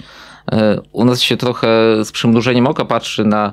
E, 0.52 0.80
u 0.92 1.04
nas 1.04 1.22
się 1.22 1.36
trochę 1.36 1.68
z 2.04 2.12
przymrużeniem 2.12 2.66
oka 2.66 2.84
patrzy 2.84 3.24
na 3.24 3.52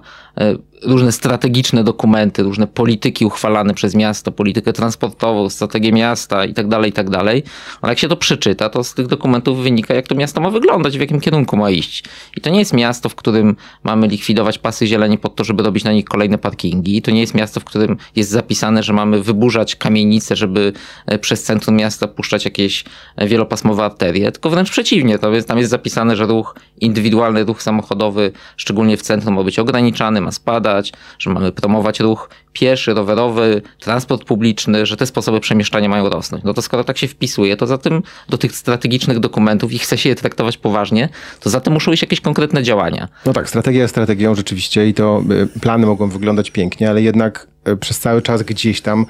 różne 0.84 1.12
strategiczne 1.12 1.84
dokumenty, 1.84 2.44
różne 2.44 2.68
polityki 2.68 3.26
uchwalane 3.26 3.74
przez 3.74 3.96
miasto, 3.96 4.32
politykę 4.32 4.74
transportową, 4.74 5.50
strategię 5.50 5.92
miasta 5.92 6.46
i 6.46 6.54
tak 6.54 6.68
dalej, 6.68 6.90
i 6.90 6.94
tak 6.94 7.10
dalej. 7.10 7.44
Ale 7.82 7.92
jak 7.92 8.00
się 8.00 8.08
to 8.08 8.18
przeczyta, 8.18 8.70
to 8.70 8.84
z 8.84 8.94
tych 8.94 9.08
dokumentów 9.08 9.64
wynika, 9.64 9.94
jak 9.94 10.08
to 10.08 10.16
miasto 10.16 10.42
ma 10.42 10.50
wyglądać, 10.50 10.98
w 10.98 11.02
jakim 11.02 11.20
kierunku 11.20 11.58
ma 11.58 11.70
iść. 11.70 12.04
I 12.38 12.42
to 12.42 12.50
nie 12.50 12.60
jest 12.60 12.74
miasto, 12.74 13.10
w 13.10 13.16
którym 13.16 13.56
mamy 13.84 14.08
likwidować 14.08 14.58
pasy 14.58 14.88
zieleni 14.88 15.18
pod 15.18 15.36
to, 15.36 15.44
żeby 15.44 15.64
robić 15.64 15.84
na 15.84 15.92
nich 15.92 16.06
kolejne 16.06 16.38
parkingi. 16.38 17.02
To 17.02 17.12
nie 17.12 17.22
jest 17.22 17.34
miasto, 17.34 17.60
w 17.60 17.64
którym 17.64 17.98
jest 18.16 18.30
zapisane, 18.30 18.84
że 18.84 18.94
mamy 18.94 19.24
wyburzać 19.24 19.76
kamienice, 19.76 20.36
żeby 20.36 20.74
e, 21.06 21.20
przez 21.20 21.44
centrum 21.44 21.76
miasta 21.76 22.08
puszczać 22.08 22.46
jakieś 22.46 22.84
e, 23.16 23.28
wielopasmowe 23.28 23.84
arterie, 23.84 24.32
tylko 24.32 24.50
wręcz 24.50 24.72
przeciwnie. 24.72 25.20
To 25.20 25.34
jest, 25.34 25.48
tam 25.48 25.58
jest 25.58 25.70
zapisane, 25.70 26.16
że 26.16 26.26
ruch 26.26 26.56
indywidualny, 26.82 27.44
ruch 27.44 27.64
samochodowy, 27.64 28.32
szczególnie 28.58 28.98
w 28.98 29.02
centrum 29.02 29.36
ma 29.36 29.44
być 29.44 29.60
ograniczany, 29.60 30.21
ma 30.22 30.32
spadać, 30.32 30.94
że 31.20 31.30
mamy 31.30 31.52
promować 31.52 32.00
ruch 32.00 32.30
pieszy, 32.54 32.94
rowerowy, 32.94 33.62
transport 33.80 34.24
publiczny, 34.24 34.86
że 34.86 34.98
te 34.98 35.06
sposoby 35.06 35.40
przemieszczania 35.40 35.90
mają 35.90 36.10
rosnąć. 36.10 36.44
No 36.44 36.54
to 36.54 36.62
skoro 36.62 36.84
tak 36.84 36.98
się 36.98 37.08
wpisuje, 37.08 37.58
to 37.58 37.68
za 37.68 37.78
tym 37.78 38.04
do 38.30 38.38
tych 38.38 38.56
strategicznych 38.56 39.20
dokumentów 39.20 39.74
i 39.74 39.80
chce 39.80 39.98
się 39.98 40.10
je 40.10 40.16
traktować 40.16 40.58
poważnie, 40.58 41.10
to 41.40 41.50
za 41.50 41.62
tym 41.62 41.74
muszą 41.74 41.92
iść 41.92 42.02
jakieś 42.02 42.22
konkretne 42.22 42.64
działania. 42.64 43.08
No 43.26 43.34
tak, 43.34 43.50
strategia 43.50 43.82
jest 43.82 43.94
strategią 43.94 44.36
rzeczywiście 44.36 44.88
i 44.88 44.94
to 44.94 45.24
y, 45.56 45.60
plany 45.60 45.86
mogą 45.86 46.10
wyglądać 46.10 46.52
pięknie, 46.52 46.90
ale 46.90 47.02
jednak 47.02 47.48
y, 47.68 47.78
przez 47.78 48.00
cały 48.00 48.22
czas 48.22 48.44
gdzieś 48.44 48.82
tam 48.82 49.06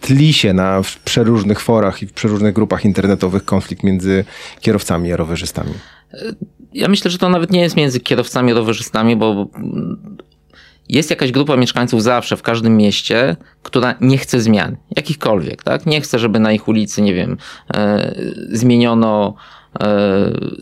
tli 0.00 0.32
się 0.32 0.52
na 0.52 0.82
przeróżnych 1.04 1.60
forach 1.60 2.02
i 2.02 2.06
w 2.06 2.12
przeróżnych 2.12 2.54
grupach 2.54 2.84
internetowych 2.84 3.44
konflikt 3.44 3.82
między 3.82 4.24
kierowcami 4.60 5.12
a 5.12 5.16
rowerzystami. 5.16 5.72
Ja 6.74 6.88
myślę, 6.88 7.10
że 7.10 7.18
to 7.18 7.28
nawet 7.28 7.50
nie 7.50 7.60
jest 7.60 7.76
między 7.76 8.00
kierowcami 8.00 8.52
a 8.52 8.54
rowerzystami, 8.54 9.16
bo 9.16 9.48
jest 10.88 11.10
jakaś 11.10 11.32
grupa 11.32 11.56
mieszkańców 11.56 12.02
zawsze 12.02 12.36
w 12.36 12.42
każdym 12.42 12.76
mieście, 12.76 13.36
która 13.62 13.94
nie 14.00 14.18
chce 14.18 14.40
zmian, 14.40 14.76
jakichkolwiek, 14.96 15.62
tak? 15.62 15.86
Nie 15.86 16.00
chce, 16.00 16.18
żeby 16.18 16.40
na 16.40 16.52
ich 16.52 16.68
ulicy, 16.68 17.02
nie 17.02 17.14
wiem, 17.14 17.36
e, 17.74 18.14
zmieniono 18.52 19.34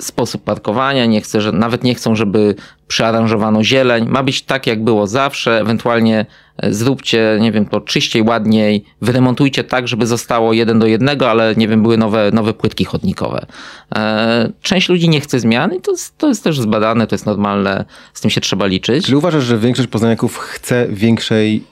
sposób 0.00 0.45
parkowania, 0.45 1.07
nie 1.07 1.21
chce, 1.21 1.40
że, 1.40 1.52
nawet 1.52 1.85
nie 1.85 1.95
chcą, 1.95 2.16
żeby 2.16 2.54
przearanżowano 2.92 3.64
zieleń. 3.64 4.09
Ma 4.09 4.23
być 4.23 4.42
tak, 4.42 4.66
jak 4.66 4.85
było 4.85 5.07
zawsze, 5.07 5.61
ewentualnie 5.61 6.26
e, 6.57 6.73
zróbcie, 6.73 7.38
nie 7.40 7.52
wiem, 7.52 7.66
to 7.66 7.81
czyściej, 7.81 8.23
ładniej, 8.23 8.85
wyremontujcie 9.02 9.64
tak, 9.64 9.88
żeby 9.88 10.07
zostało 10.07 10.52
jeden 10.52 10.78
do 10.78 10.87
jednego, 10.87 11.31
ale 11.31 11.54
nie 11.57 11.69
wiem, 11.69 11.83
były 11.83 11.97
nowe, 11.97 12.31
nowe 12.33 12.54
płytki 12.54 12.85
chodnikowe. 12.85 13.47
E, 13.95 14.52
część 14.62 14.88
ludzi 14.88 15.09
nie 15.09 15.21
chce 15.21 15.40
zmian 15.40 15.75
i 15.75 15.81
to, 15.81 15.92
to 16.19 16.28
jest 16.28 16.45
też 16.45 16.61
zbadane, 16.61 17.07
to 17.07 17.14
jest 17.14 17.26
normalne, 17.26 17.85
z 18.14 18.21
tym 18.21 18.31
się 18.31 18.40
trzeba 18.40 18.66
liczyć. 18.66 19.04
Czyli 19.04 19.16
uważasz, 19.16 19.45
że 19.45 19.59
większość 19.59 19.88
poznaniaków 19.88 20.38
chce 20.38 20.87
większej 20.90 21.57
e, 21.57 21.72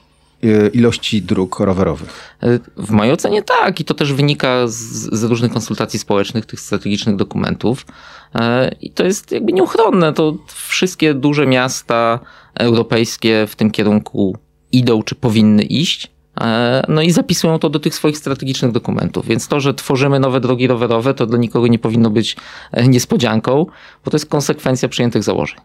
ilości 0.73 1.21
dróg 1.21 1.59
rowerowych? 1.59 2.37
W 2.77 2.91
mojej 2.91 3.13
ocenie 3.13 3.41
tak 3.41 3.79
i 3.79 3.85
to 3.85 3.93
też 3.93 4.13
wynika 4.13 4.67
z, 4.67 4.73
z 5.11 5.23
różnych 5.23 5.51
konsultacji 5.51 5.99
społecznych, 5.99 6.45
tych 6.45 6.59
strategicznych 6.59 7.15
dokumentów. 7.15 7.85
E, 8.35 8.75
I 8.81 8.91
to 8.91 9.03
jest 9.03 9.31
jakby 9.31 9.53
nieuchronne. 9.53 10.13
To 10.13 10.37
wszystkie 10.47 11.13
duże 11.13 11.47
miasta 11.47 12.19
europejskie 12.55 13.47
w 13.47 13.55
tym 13.55 13.71
kierunku 13.71 14.37
idą, 14.71 15.03
czy 15.03 15.15
powinny 15.15 15.63
iść. 15.63 16.11
E, 16.41 16.83
no 16.87 17.01
i 17.01 17.11
zapisują 17.11 17.59
to 17.59 17.69
do 17.69 17.79
tych 17.79 17.95
swoich 17.95 18.17
strategicznych 18.17 18.71
dokumentów. 18.71 19.27
Więc 19.27 19.47
to, 19.47 19.59
że 19.59 19.73
tworzymy 19.73 20.19
nowe 20.19 20.39
drogi 20.39 20.67
rowerowe, 20.67 21.13
to 21.13 21.25
dla 21.25 21.37
nikogo 21.37 21.67
nie 21.67 21.79
powinno 21.79 22.09
być 22.09 22.35
e, 22.71 22.87
niespodzianką, 22.87 23.65
bo 24.05 24.11
to 24.11 24.17
jest 24.17 24.29
konsekwencja 24.29 24.89
przyjętych 24.89 25.23
założeń. 25.23 25.59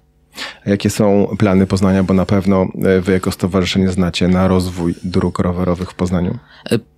Jakie 0.66 0.90
są 0.90 1.36
plany 1.38 1.66
Poznania, 1.66 2.02
bo 2.02 2.14
na 2.14 2.26
pewno 2.26 2.66
wy 3.00 3.12
jako 3.12 3.32
stowarzyszenie 3.32 3.88
znacie 3.88 4.28
na 4.28 4.48
rozwój 4.48 4.94
dróg 5.04 5.38
rowerowych 5.38 5.90
w 5.90 5.94
Poznaniu? 5.94 6.38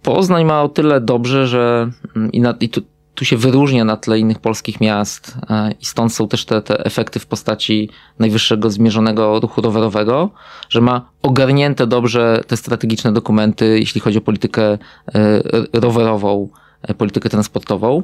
Poznań 0.02 0.44
ma 0.44 0.62
o 0.62 0.68
tyle 0.68 1.00
dobrze, 1.00 1.46
że 1.46 1.90
mm, 2.16 2.32
i, 2.32 2.40
na, 2.40 2.54
i 2.60 2.68
tu, 2.68 2.82
tu 3.18 3.24
się 3.24 3.36
wyróżnia 3.36 3.84
na 3.84 3.96
tle 3.96 4.18
innych 4.18 4.38
polskich 4.38 4.80
miast 4.80 5.36
e, 5.50 5.72
i 5.80 5.84
stąd 5.84 6.14
są 6.14 6.28
też 6.28 6.44
te, 6.44 6.62
te 6.62 6.84
efekty 6.84 7.20
w 7.20 7.26
postaci 7.26 7.90
najwyższego 8.18 8.70
zmierzonego 8.70 9.40
ruchu 9.40 9.62
rowerowego, 9.62 10.30
że 10.68 10.80
ma 10.80 11.10
ogarnięte 11.22 11.86
dobrze 11.86 12.40
te 12.46 12.56
strategiczne 12.56 13.12
dokumenty, 13.12 13.78
jeśli 13.78 14.00
chodzi 14.00 14.18
o 14.18 14.20
politykę 14.20 14.62
e, 14.72 14.78
rowerową, 15.72 16.48
e, 16.82 16.94
politykę 16.94 17.28
transportową. 17.28 18.02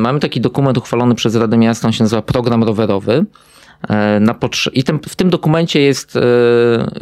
Mamy 0.00 0.20
taki 0.20 0.40
dokument 0.40 0.78
uchwalony 0.78 1.14
przez 1.14 1.34
Radę 1.34 1.56
Miasta, 1.56 1.88
on 1.88 1.92
się 1.92 2.04
nazywa 2.04 2.22
Program 2.22 2.64
Rowerowy. 2.64 3.24
Na 4.20 4.34
I 4.72 4.82
w 5.08 5.16
tym 5.16 5.30
dokumencie 5.30 5.80
jest, 5.80 6.18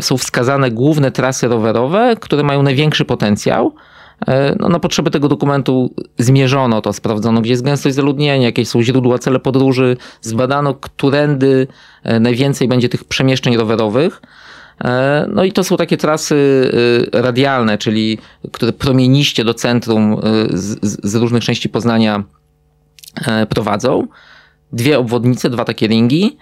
są 0.00 0.16
wskazane 0.16 0.70
główne 0.70 1.10
trasy 1.10 1.48
rowerowe, 1.48 2.16
które 2.20 2.42
mają 2.42 2.62
największy 2.62 3.04
potencjał 3.04 3.74
E, 4.26 4.56
no, 4.60 4.68
na 4.68 4.78
potrzeby 4.78 5.10
tego 5.10 5.28
dokumentu 5.28 5.94
zmierzono 6.18 6.82
to, 6.82 6.92
sprawdzono, 6.92 7.40
gdzie 7.40 7.50
jest 7.50 7.64
gęstość 7.64 7.94
zaludnienia, 7.94 8.46
jakie 8.46 8.64
są 8.64 8.82
źródła, 8.82 9.18
cele 9.18 9.38
podróży, 9.38 9.96
zbadano, 10.20 10.74
którędy 10.74 11.66
e, 12.02 12.20
najwięcej 12.20 12.68
będzie 12.68 12.88
tych 12.88 13.04
przemieszczeń 13.04 13.56
rowerowych. 13.56 14.22
E, 14.84 15.26
no 15.32 15.44
i 15.44 15.52
to 15.52 15.64
są 15.64 15.76
takie 15.76 15.96
trasy 15.96 16.70
radialne, 17.12 17.78
czyli 17.78 18.18
które 18.52 18.72
promieniście 18.72 19.44
do 19.44 19.54
centrum 19.54 20.20
z, 20.50 20.78
z 21.10 21.14
różnych 21.14 21.44
części 21.44 21.68
Poznania 21.68 22.22
prowadzą. 23.48 24.06
Dwie 24.72 24.98
obwodnice, 24.98 25.50
dwa 25.50 25.64
takie 25.64 25.86
ringi. 25.86 26.36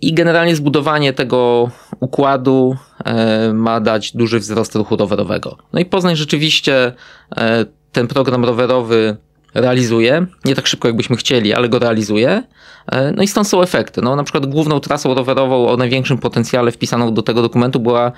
I 0.00 0.14
generalnie 0.14 0.56
zbudowanie 0.56 1.12
tego 1.12 1.70
układu 2.00 2.76
e, 3.04 3.52
ma 3.52 3.80
dać 3.80 4.16
duży 4.16 4.38
wzrost 4.38 4.74
ruchu 4.74 4.96
rowerowego. 4.96 5.56
No 5.72 5.80
i 5.80 5.84
Poznań 5.84 6.16
rzeczywiście 6.16 6.92
e, 7.36 7.66
ten 7.92 8.06
program 8.06 8.44
rowerowy 8.44 9.16
realizuje. 9.54 10.26
Nie 10.44 10.54
tak 10.54 10.66
szybko, 10.66 10.88
jakbyśmy 10.88 11.16
chcieli, 11.16 11.54
ale 11.54 11.68
go 11.68 11.78
realizuje. 11.78 12.42
E, 12.86 13.12
no 13.12 13.22
i 13.22 13.28
stąd 13.28 13.48
są 13.48 13.62
efekty. 13.62 14.02
No, 14.02 14.16
na 14.16 14.24
przykład 14.24 14.46
główną 14.46 14.80
trasą 14.80 15.14
rowerową 15.14 15.68
o 15.68 15.76
największym 15.76 16.18
potencjale 16.18 16.72
wpisaną 16.72 17.14
do 17.14 17.22
tego 17.22 17.42
dokumentu 17.42 17.80
była 17.80 18.12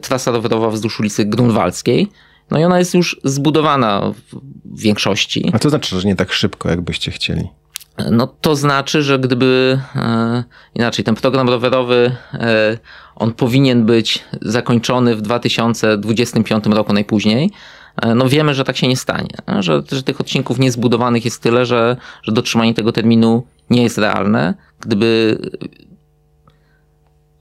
trasa 0.00 0.30
rowerowa 0.30 0.70
wzdłuż 0.70 1.00
ulicy 1.00 1.24
Grunwaldzkiej. 1.24 2.08
No 2.50 2.58
i 2.58 2.64
ona 2.64 2.78
jest 2.78 2.94
już 2.94 3.20
zbudowana 3.24 4.12
w 4.64 4.80
większości. 4.80 5.50
A 5.52 5.58
co 5.58 5.70
znaczy, 5.70 6.00
że 6.00 6.08
nie 6.08 6.16
tak 6.16 6.32
szybko, 6.32 6.68
jakbyście 6.68 7.10
chcieli? 7.10 7.48
No 8.10 8.26
to 8.26 8.56
znaczy, 8.56 9.02
że 9.02 9.18
gdyby 9.18 9.78
e, 9.96 10.44
inaczej, 10.74 11.04
ten 11.04 11.14
program 11.14 11.48
rowerowy 11.48 12.16
e, 12.34 12.78
on 13.16 13.32
powinien 13.32 13.86
być 13.86 14.24
zakończony 14.40 15.16
w 15.16 15.22
2025 15.22 16.66
roku 16.66 16.92
najpóźniej. 16.92 17.50
E, 18.02 18.14
no 18.14 18.28
wiemy, 18.28 18.54
że 18.54 18.64
tak 18.64 18.76
się 18.76 18.88
nie 18.88 18.96
stanie, 18.96 19.28
że, 19.58 19.82
że 19.92 20.02
tych 20.02 20.20
odcinków 20.20 20.58
niezbudowanych 20.58 21.24
jest 21.24 21.42
tyle, 21.42 21.66
że, 21.66 21.96
że 22.22 22.32
dotrzymanie 22.32 22.74
tego 22.74 22.92
terminu 22.92 23.46
nie 23.70 23.82
jest 23.82 23.98
realne. 23.98 24.54
Gdyby 24.80 25.38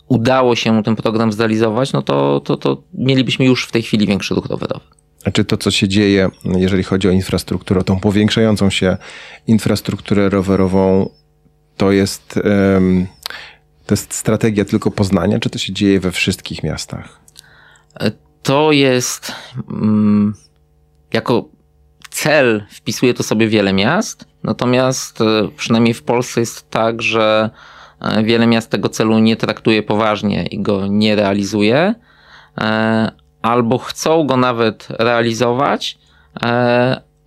udało 0.08 0.56
się 0.56 0.84
ten 0.84 0.96
program 0.96 1.32
zrealizować, 1.32 1.94
no 1.94 2.02
to, 2.02 2.40
to, 2.40 2.58
to 2.58 2.84
mielibyśmy 2.94 3.46
już 3.46 3.66
w 3.66 3.72
tej 3.72 3.82
chwili 3.82 4.08
większy 4.08 4.36
ruch 4.36 4.46
rowerowy. 4.46 4.86
Czy 5.34 5.46
to, 5.46 5.58
co 5.58 5.72
się 5.72 5.88
dzieje, 5.88 6.30
jeżeli 6.58 6.84
chodzi 6.84 7.08
o 7.08 7.12
infrastrukturę, 7.12 7.84
tą 7.84 8.00
powiększającą 8.00 8.70
się 8.70 8.98
infrastrukturę 9.48 10.30
rowerową, 10.30 11.10
to 11.78 11.92
jest, 11.92 12.40
to 13.86 13.94
jest 13.94 14.14
strategia 14.14 14.66
tylko 14.66 14.92
Poznania, 14.92 15.40
czy 15.40 15.50
to 15.50 15.58
się 15.58 15.74
dzieje 15.74 16.00
we 16.00 16.12
wszystkich 16.12 16.64
miastach? 16.64 17.20
To 18.44 18.72
jest 18.72 19.32
um, 19.68 20.34
jako 21.14 21.50
cel 22.10 22.66
wpisuje 22.70 23.14
to 23.14 23.24
sobie 23.24 23.48
wiele 23.48 23.74
miast, 23.74 24.26
natomiast 24.44 25.22
e, 25.22 25.50
przynajmniej 25.58 25.94
w 25.94 26.04
Polsce 26.04 26.40
jest 26.40 26.70
tak, 26.70 27.02
że 27.02 27.50
e, 28.02 28.24
wiele 28.24 28.48
miast 28.48 28.70
tego 28.70 28.90
celu 28.90 29.20
nie 29.20 29.36
traktuje 29.36 29.84
poważnie 29.84 30.46
i 30.46 30.62
go 30.62 30.88
nie 30.88 31.16
realizuje, 31.16 31.96
e, 32.58 33.12
albo 33.42 33.78
chcą 33.78 34.24
go 34.28 34.38
nawet 34.38 34.88
realizować, 34.90 35.98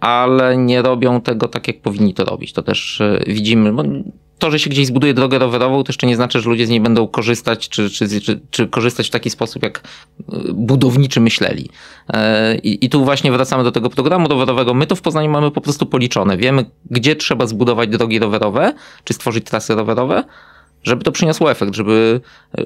ale 0.00 0.56
nie 0.56 0.82
robią 0.82 1.20
tego 1.20 1.48
tak, 1.48 1.66
jak 1.68 1.80
powinni 1.80 2.14
to 2.14 2.24
robić. 2.24 2.52
To 2.52 2.62
też 2.62 3.02
widzimy, 3.26 3.72
to, 4.38 4.50
że 4.50 4.58
się 4.58 4.70
gdzieś 4.70 4.86
zbuduje 4.86 5.14
drogę 5.14 5.38
rowerową, 5.38 5.82
to 5.82 5.90
jeszcze 5.90 6.06
nie 6.06 6.16
znaczy, 6.16 6.40
że 6.40 6.50
ludzie 6.50 6.66
z 6.66 6.70
niej 6.70 6.80
będą 6.80 7.06
korzystać, 7.06 7.68
czy, 7.68 7.90
czy, 7.90 8.20
czy, 8.20 8.40
czy 8.50 8.68
korzystać 8.68 9.06
w 9.06 9.10
taki 9.10 9.30
sposób, 9.30 9.62
jak 9.62 9.78
e, 9.78 10.36
budowniczy 10.52 11.20
myśleli. 11.20 11.68
E, 12.12 12.56
I, 12.56 12.84
I 12.84 12.88
tu 12.88 13.04
właśnie 13.04 13.32
wracamy 13.32 13.64
do 13.64 13.72
tego 13.72 13.90
programu 13.90 14.28
rowerowego. 14.28 14.74
My 14.74 14.86
to 14.86 14.96
w 14.96 15.00
Poznaniu 15.02 15.30
mamy 15.30 15.50
po 15.50 15.60
prostu 15.60 15.86
policzone. 15.86 16.36
Wiemy, 16.36 16.64
gdzie 16.90 17.16
trzeba 17.16 17.46
zbudować 17.46 17.90
drogi 17.90 18.18
rowerowe, 18.18 18.72
czy 19.04 19.14
stworzyć 19.14 19.44
trasy 19.44 19.74
rowerowe, 19.74 20.24
żeby 20.84 21.04
to 21.04 21.12
przyniosło 21.12 21.50
efekt, 21.50 21.74
żeby, 21.74 22.20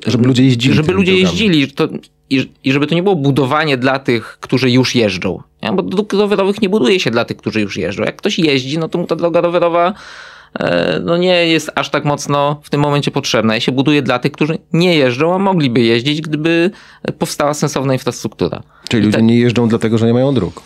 żeby 0.06 0.26
ludzie 0.26 0.44
jeździli. 0.44 0.74
Żeby 0.74 0.92
ludzie 0.92 1.16
jeździli. 1.16 1.72
To, 1.72 1.88
i, 2.30 2.50
I 2.64 2.72
żeby 2.72 2.86
to 2.86 2.94
nie 2.94 3.02
było 3.02 3.16
budowanie 3.16 3.76
dla 3.76 3.98
tych, 3.98 4.38
którzy 4.40 4.70
już 4.70 4.94
jeżdżą. 4.94 5.42
Nie? 5.62 5.72
Bo 5.72 5.82
dróg 5.82 6.12
rowerowych 6.12 6.62
nie 6.62 6.68
buduje 6.68 7.00
się 7.00 7.10
dla 7.10 7.24
tych, 7.24 7.36
którzy 7.36 7.60
już 7.60 7.76
jeżdżą. 7.76 8.02
Jak 8.04 8.16
ktoś 8.16 8.38
jeździ, 8.38 8.78
no 8.78 8.88
to 8.88 8.98
mu 8.98 9.06
ta 9.06 9.16
droga 9.16 9.40
rowerowa 9.40 9.94
E, 10.54 11.00
no 11.04 11.16
nie 11.16 11.46
jest 11.46 11.70
aż 11.74 11.90
tak 11.90 12.04
mocno 12.04 12.60
w 12.62 12.70
tym 12.70 12.80
momencie 12.80 13.10
potrzebna. 13.10 13.54
Ja 13.54 13.60
się 13.60 13.72
buduje 13.72 14.02
dla 14.02 14.18
tych, 14.18 14.32
którzy 14.32 14.58
nie 14.72 14.96
jeżdżą, 14.96 15.34
a 15.34 15.38
mogliby 15.38 15.80
jeździć, 15.80 16.20
gdyby 16.20 16.70
powstała 17.18 17.54
sensowna 17.54 17.92
infrastruktura. 17.92 18.62
Czyli 18.88 19.02
I 19.02 19.06
ludzie 19.06 19.18
tak, 19.18 19.26
nie 19.26 19.38
jeżdżą 19.38 19.68
dlatego, 19.68 19.98
że 19.98 20.06
nie 20.06 20.14
mają 20.14 20.34
dróg. 20.34 20.62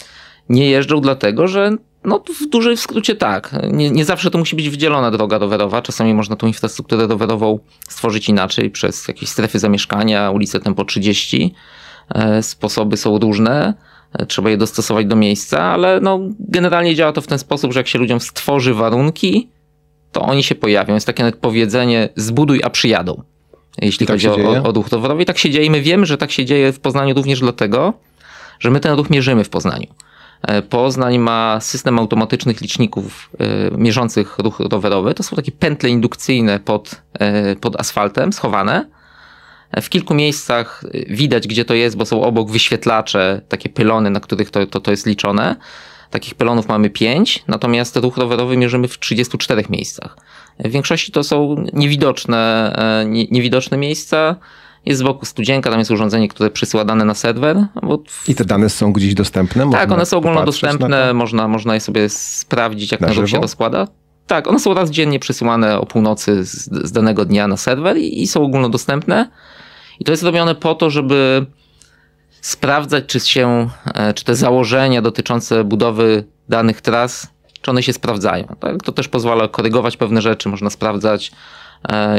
Nie 0.49 0.71
jeżdżą 0.71 1.01
dlatego, 1.01 1.49
że 1.49 1.77
no 2.05 2.23
w 2.41 2.49
dużej 2.49 2.77
skrócie 2.77 3.17
tak. 3.17 3.55
Nie, 3.71 3.91
nie 3.91 4.05
zawsze 4.05 4.31
to 4.31 4.39
musi 4.39 4.57
być 4.57 4.71
wydzielona 4.71 5.11
droga 5.11 5.39
rowerowa. 5.39 5.83
Czasami 5.83 6.15
można 6.15 6.37
tą 6.37 6.47
infrastrukturę 6.47 7.07
rowerową 7.07 7.59
stworzyć 7.89 8.29
inaczej 8.29 8.71
przez 8.71 9.09
jakieś 9.09 9.29
strefy 9.29 9.59
zamieszkania, 9.59 10.31
ulice 10.31 10.61
Tempo 10.61 10.85
30. 10.85 11.55
E, 12.15 12.43
sposoby 12.43 12.97
są 12.97 13.19
różne 13.19 13.75
e, 14.13 14.27
trzeba 14.27 14.51
je 14.51 14.57
dostosować 14.57 15.07
do 15.07 15.17
miejsca, 15.17 15.63
ale 15.63 16.01
no, 16.01 16.21
generalnie 16.41 16.95
działa 16.95 17.13
to 17.13 17.21
w 17.21 17.27
ten 17.27 17.39
sposób, 17.39 17.73
że 17.73 17.81
jak 17.81 17.89
się 17.89 17.99
ludziom 17.99 18.21
stworzy 18.21 18.75
warunki, 18.75 19.49
to 20.13 20.21
oni 20.23 20.43
się 20.43 20.55
pojawią. 20.55 20.95
Jest 20.95 21.07
takie 21.07 21.23
nawet 21.23 21.41
powiedzenie 21.41 22.09
zbuduj, 22.17 22.61
a 22.65 22.71
przyjadą. 22.71 23.23
Jeśli 23.79 24.07
tak 24.07 24.15
chodzi 24.15 24.29
o, 24.29 24.63
o 24.63 24.73
ruch 24.73 24.91
towarowy. 24.91 25.23
I 25.23 25.27
tak 25.27 25.39
się 25.39 25.51
dzieje. 25.51 25.71
My 25.71 25.81
wiemy, 25.81 26.07
że 26.07 26.19
tak 26.19 26.31
się 26.31 26.45
dzieje 26.45 26.73
w 26.73 26.81
Poznaniu 26.81 27.15
również 27.15 27.41
dlatego, 27.41 27.93
że 28.61 28.71
my 28.71 28.81
ten 28.81 28.97
ruch 28.97 29.11
mierzymy 29.11 29.45
w 29.45 29.49
Poznaniu. 29.49 29.87
E, 30.43 30.63
Poznań 30.63 31.19
ma 31.19 31.61
system 31.61 31.99
automatycznych 31.99 32.61
liczników 32.61 33.31
y, 33.35 33.79
mierzących 33.79 34.39
ruch 34.39 34.61
rowerowy. 34.61 35.15
To 35.15 35.23
są 35.23 35.37
takie 35.37 35.53
pętle 35.53 35.91
indukcyjne 35.91 36.61
pod, 36.61 37.03
y, 37.53 37.57
pod 37.57 37.81
asfaltem, 37.81 38.33
schowane. 38.33 38.87
W 39.83 39.89
kilku 39.89 40.15
miejscach 40.15 40.85
widać, 41.09 41.49
gdzie 41.49 41.65
to 41.65 41.75
jest, 41.75 41.97
bo 41.97 42.07
są 42.07 42.23
obok 42.23 42.51
wyświetlacze, 42.51 43.41
takie 43.49 43.69
pylony, 43.69 44.11
na 44.11 44.21
których 44.21 44.51
to, 44.51 44.67
to, 44.67 44.81
to 44.81 44.91
jest 44.91 45.07
liczone. 45.07 45.57
Takich 46.11 46.35
pylonów 46.35 46.69
mamy 46.69 46.91
5, 46.91 47.45
natomiast 47.49 47.97
ruch 47.97 48.17
rowerowy 48.17 48.57
mierzymy 48.57 48.89
w 48.89 48.99
34 48.99 49.65
miejscach. 49.71 50.17
W 50.59 50.71
większości 50.71 51.13
to 51.13 51.25
są 51.25 51.65
niewidoczne, 51.73 52.73
e, 52.77 53.05
nie, 53.05 53.27
niewidoczne 53.27 53.79
miejsca. 53.79 54.37
Jest 54.87 55.01
z 55.01 55.03
boku 55.03 55.27
studzienka, 55.27 55.71
tam 55.71 55.79
jest 55.79 55.91
urządzenie, 55.91 56.29
które 56.29 56.51
przysyła 56.51 56.85
dane 56.85 57.05
na 57.05 57.15
serwer. 57.15 57.67
I 58.29 58.35
te 58.35 58.45
dane 58.45 58.69
są 58.69 58.93
gdzieś 58.93 59.15
dostępne? 59.15 59.65
Można 59.65 59.81
tak, 59.81 59.93
one 59.93 60.07
są 60.07 60.17
ogólnodostępne, 60.17 61.15
można, 61.15 61.49
można 61.49 61.75
je 61.75 61.81
sobie 61.81 62.09
sprawdzić, 62.09 62.93
jak 62.93 63.01
na, 63.01 63.09
na 63.09 63.27
się 63.27 63.41
rozkłada. 63.41 63.89
Tak, 64.27 64.49
one 64.49 64.61
są 64.61 64.75
raz 64.75 64.91
dziennie 64.91 65.19
przysyłane 65.19 65.81
o 65.81 65.87
północy 65.87 66.45
z, 66.45 66.69
z 66.87 66.93
danego 66.93 67.25
dnia 67.25 67.49
na 67.49 67.57
serwer 67.57 67.97
i, 67.97 68.23
i 68.23 68.27
są 68.27 68.43
ogólnodostępne. 68.43 69.31
I 70.01 70.05
to 70.05 70.13
jest 70.13 70.23
robione 70.23 70.55
po 70.55 70.75
to, 70.75 70.91
żeby 70.91 71.47
sprawdzać, 72.41 73.05
czy 73.07 73.21
się, 73.21 73.69
e, 73.95 74.15
czy 74.15 74.25
te 74.25 74.35
założenia 74.35 75.03
dotyczące 75.03 75.65
budowy 75.65 76.25
danych 76.49 76.81
tras, 76.81 77.31
czy 77.63 77.71
one 77.71 77.83
się 77.83 77.93
sprawdzają. 77.93 78.47
Tak? 78.61 78.83
To 78.83 78.93
też 78.93 79.09
pozwala 79.09 79.49
korygować 79.49 79.97
pewne 79.97 80.23
rzeczy, 80.23 80.49
można 80.49 80.71
sprawdzać, 80.71 81.33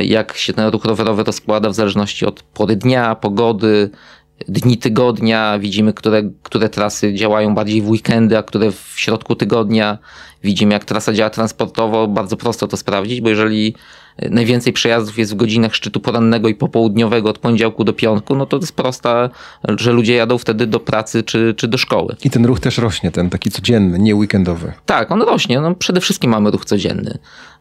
jak 0.02 0.38
się 0.38 0.54
ten 0.54 0.68
ruch 0.68 0.86
rowerowy 0.86 1.24
rozkłada 1.24 1.70
w 1.70 1.74
zależności 1.74 2.26
od 2.26 2.44
pory 2.44 2.76
dnia, 2.76 3.16
pogody, 3.16 3.90
dni 4.48 4.78
tygodnia. 4.78 5.60
Widzimy, 5.60 5.94
które, 5.94 6.24
które 6.44 6.70
trasy 6.70 7.14
działają 7.14 7.56
bardziej 7.56 7.82
w 7.82 7.90
weekendy, 7.90 8.38
a 8.38 8.44
które 8.44 8.72
w 8.72 8.94
środku 8.96 9.36
tygodnia. 9.36 9.98
Widzimy, 10.44 10.74
jak 10.74 10.86
trasa 10.86 11.14
działa 11.14 11.30
transportowo. 11.30 12.08
Bardzo 12.08 12.38
prosto 12.38 12.68
to 12.68 12.78
sprawdzić, 12.78 13.22
bo 13.22 13.30
jeżeli 13.30 13.76
najwięcej 14.30 14.74
przejazdów 14.74 15.18
jest 15.18 15.34
w 15.34 15.36
godzinach 15.36 15.76
szczytu 15.76 16.00
porannego 16.00 16.50
i 16.50 16.56
popołudniowego 16.56 17.30
od 17.30 17.38
poniedziałku 17.38 17.84
do 17.84 17.94
piątku, 17.94 18.36
no 18.36 18.46
to 18.46 18.58
jest 18.58 18.76
prosta, 18.76 19.30
że 19.78 19.92
ludzie 19.92 20.16
jadą 20.16 20.38
wtedy 20.38 20.68
do 20.68 20.80
pracy 20.80 21.24
czy, 21.24 21.54
czy 21.58 21.68
do 21.68 21.78
szkoły. 21.78 22.16
I 22.24 22.30
ten 22.30 22.46
ruch 22.46 22.60
też 22.60 22.78
rośnie, 22.78 23.12
ten 23.12 23.30
taki 23.30 23.52
codzienny, 23.52 24.00
nie 24.00 24.16
weekendowy. 24.16 24.74
Tak, 24.86 25.12
on 25.12 25.22
rośnie. 25.22 25.62
No 25.62 25.76
przede 25.76 26.02
wszystkim 26.02 26.32
mamy 26.32 26.52
ruch 26.52 26.66
codzienny. 26.66 27.18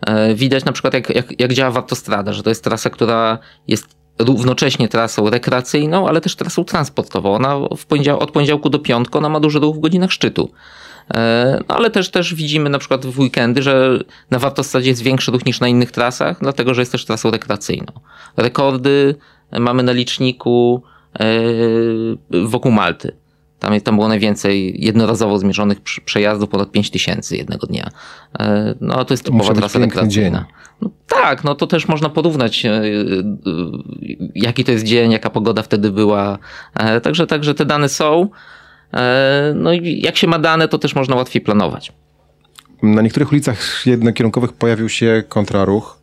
E, 0.06 0.34
widać 0.34 0.64
na 0.64 0.72
przykład, 0.72 0.94
jak, 0.94 1.10
jak, 1.10 1.40
jak 1.40 1.52
działa 1.52 1.70
Wartostrada, 1.70 2.32
że 2.32 2.42
to 2.42 2.50
jest 2.50 2.64
trasa, 2.64 2.90
która 2.90 3.38
jest 3.68 4.02
równocześnie 4.18 4.88
trasą 4.88 5.30
rekreacyjną, 5.30 6.08
ale 6.08 6.20
też 6.20 6.36
trasą 6.36 6.64
transportową. 6.64 7.34
Ona 7.34 7.56
w 7.76 7.86
poniedział 7.86 8.20
od 8.20 8.30
poniedziałku 8.30 8.70
do 8.70 8.78
piątku 8.78 9.18
ona 9.18 9.28
ma 9.28 9.40
duży 9.40 9.58
ruch 9.58 9.76
w 9.76 9.80
godzinach 9.80 10.12
szczytu. 10.12 10.50
E, 11.14 11.58
no 11.68 11.76
ale 11.76 11.90
też, 11.90 12.10
też 12.10 12.34
widzimy 12.34 12.70
na 12.70 12.78
przykład 12.78 13.06
w 13.06 13.20
weekendy, 13.20 13.62
że 13.62 13.98
na 14.30 14.38
Wartostradzie 14.38 14.90
jest 14.90 15.02
większy 15.02 15.30
ruch 15.30 15.46
niż 15.46 15.60
na 15.60 15.68
innych 15.68 15.90
trasach, 15.90 16.36
dlatego 16.40 16.74
że 16.74 16.82
jest 16.82 16.92
też 16.92 17.04
trasą 17.04 17.30
rekreacyjną. 17.30 17.92
Rekordy 18.36 19.14
mamy 19.58 19.82
na 19.82 19.92
liczniku 19.92 20.82
e, 21.20 21.24
wokół 22.44 22.72
Malty. 22.72 23.16
Tam, 23.58 23.80
tam 23.80 23.94
było 23.94 24.08
najwięcej 24.08 24.84
jednorazowo 24.84 25.38
zmierzonych 25.38 25.80
przejazdów, 25.80 26.50
ponad 26.50 26.70
5 26.70 26.90
tysięcy 26.90 27.36
jednego 27.36 27.66
dnia. 27.66 27.90
E, 28.38 28.74
no 28.80 29.04
to 29.04 29.14
jest 29.14 29.24
typowa 29.24 29.54
trasa 29.54 29.78
rekreacyjna. 29.78 30.46
No, 30.80 30.90
tak, 31.08 31.44
no 31.44 31.54
to 31.54 31.66
też 31.66 31.88
można 31.88 32.08
porównać, 32.08 32.62
jaki 34.34 34.64
to 34.64 34.72
jest 34.72 34.84
dzień, 34.84 35.12
jaka 35.12 35.30
pogoda 35.30 35.62
wtedy 35.62 35.90
była. 35.90 36.38
Także, 37.02 37.26
także 37.26 37.54
te 37.54 37.64
dane 37.64 37.88
są. 37.88 38.28
E, 38.94 39.52
no 39.56 39.72
i 39.72 40.00
jak 40.00 40.16
się 40.16 40.26
ma 40.26 40.38
dane, 40.38 40.68
to 40.68 40.78
też 40.78 40.94
można 40.94 41.16
łatwiej 41.16 41.42
planować. 41.42 41.92
Na 42.82 43.02
niektórych 43.02 43.32
ulicach 43.32 43.86
jednokierunkowych 43.86 44.52
pojawił 44.52 44.88
się 44.88 45.22
kontraruch 45.28 46.01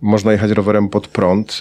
można 0.00 0.32
jechać 0.32 0.50
rowerem 0.50 0.88
pod 0.88 1.08
prąd. 1.08 1.58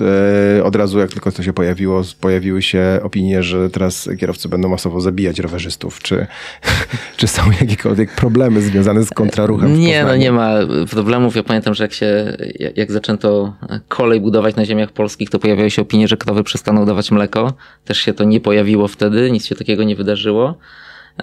E, 0.58 0.64
od 0.64 0.76
razu, 0.76 1.00
jak 1.00 1.12
tylko 1.12 1.32
to 1.32 1.44
się 1.44 1.54
pojawiło, 1.54 2.02
pojawiły 2.22 2.62
się 2.62 3.00
opinie, 3.04 3.44
że 3.44 3.70
teraz 3.70 4.10
kierowcy 4.20 4.50
będą 4.50 4.70
masowo 4.70 5.02
zabijać 5.02 5.40
rowerzystów. 5.40 6.00
Czy, 6.00 6.28
czy 7.18 7.28
są 7.28 7.42
jakiekolwiek 7.62 8.16
problemy 8.16 8.62
związane 8.62 9.04
z 9.04 9.10
kontraruchem? 9.10 9.80
Nie, 9.80 10.04
no 10.04 10.16
nie 10.16 10.32
ma 10.32 10.54
problemów. 10.90 11.36
Ja 11.36 11.44
pamiętam, 11.44 11.74
że 11.74 11.84
jak 11.84 11.94
się, 11.94 12.38
jak 12.76 12.92
zaczęto 12.92 13.54
kolej 13.88 14.22
budować 14.22 14.56
na 14.56 14.66
ziemiach 14.66 14.92
polskich, 14.92 15.30
to 15.30 15.40
pojawiały 15.40 15.72
się 15.72 15.82
opinie, 15.82 16.08
że 16.08 16.18
krowy 16.18 16.44
przestaną 16.44 16.86
dawać 16.86 17.12
mleko. 17.12 17.54
Też 17.86 17.98
się 17.98 18.14
to 18.14 18.24
nie 18.24 18.40
pojawiło 18.40 18.88
wtedy, 18.88 19.32
nic 19.32 19.46
się 19.46 19.56
takiego 19.56 19.84
nie 19.84 19.96
wydarzyło. 19.96 20.58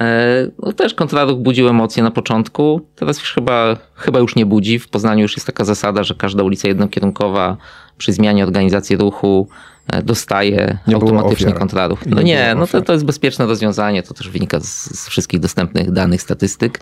E, 0.00 0.46
no, 0.58 0.72
też 0.72 0.94
kontraruch 0.94 1.38
budził 1.38 1.68
emocje 1.68 2.02
na 2.02 2.10
początku, 2.10 2.80
teraz 2.94 3.18
już 3.18 3.32
chyba, 3.32 3.76
chyba 3.94 4.18
już 4.18 4.36
nie 4.36 4.46
budzi. 4.46 4.78
W 4.78 4.88
Poznaniu 4.88 5.22
już 5.22 5.36
jest 5.36 5.46
taka 5.46 5.64
zasada, 5.64 6.02
że 6.02 6.14
każda 6.14 6.42
ulica 6.42 6.68
jednokierunkowa 6.68 7.56
przy 7.98 8.12
zmianie 8.12 8.44
organizacji 8.44 8.96
ruchu 8.96 9.48
e, 9.92 10.02
dostaje 10.02 10.78
nie 10.86 10.94
automatycznie 10.94 11.52
kontraruch. 11.52 12.06
No 12.06 12.16
nie, 12.16 12.34
nie 12.34 12.54
no 12.56 12.66
to, 12.66 12.82
to 12.82 12.92
jest 12.92 13.04
bezpieczne 13.04 13.46
rozwiązanie, 13.46 14.02
to 14.02 14.14
też 14.14 14.28
wynika 14.28 14.60
z, 14.60 15.00
z 15.00 15.08
wszystkich 15.08 15.40
dostępnych 15.40 15.92
danych, 15.92 16.22
statystyk. 16.22 16.80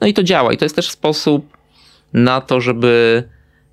No 0.00 0.06
i 0.06 0.14
to 0.14 0.22
działa 0.22 0.52
i 0.52 0.56
to 0.56 0.64
jest 0.64 0.76
też 0.76 0.90
sposób 0.90 1.56
na 2.12 2.40
to, 2.40 2.60
żeby 2.60 3.24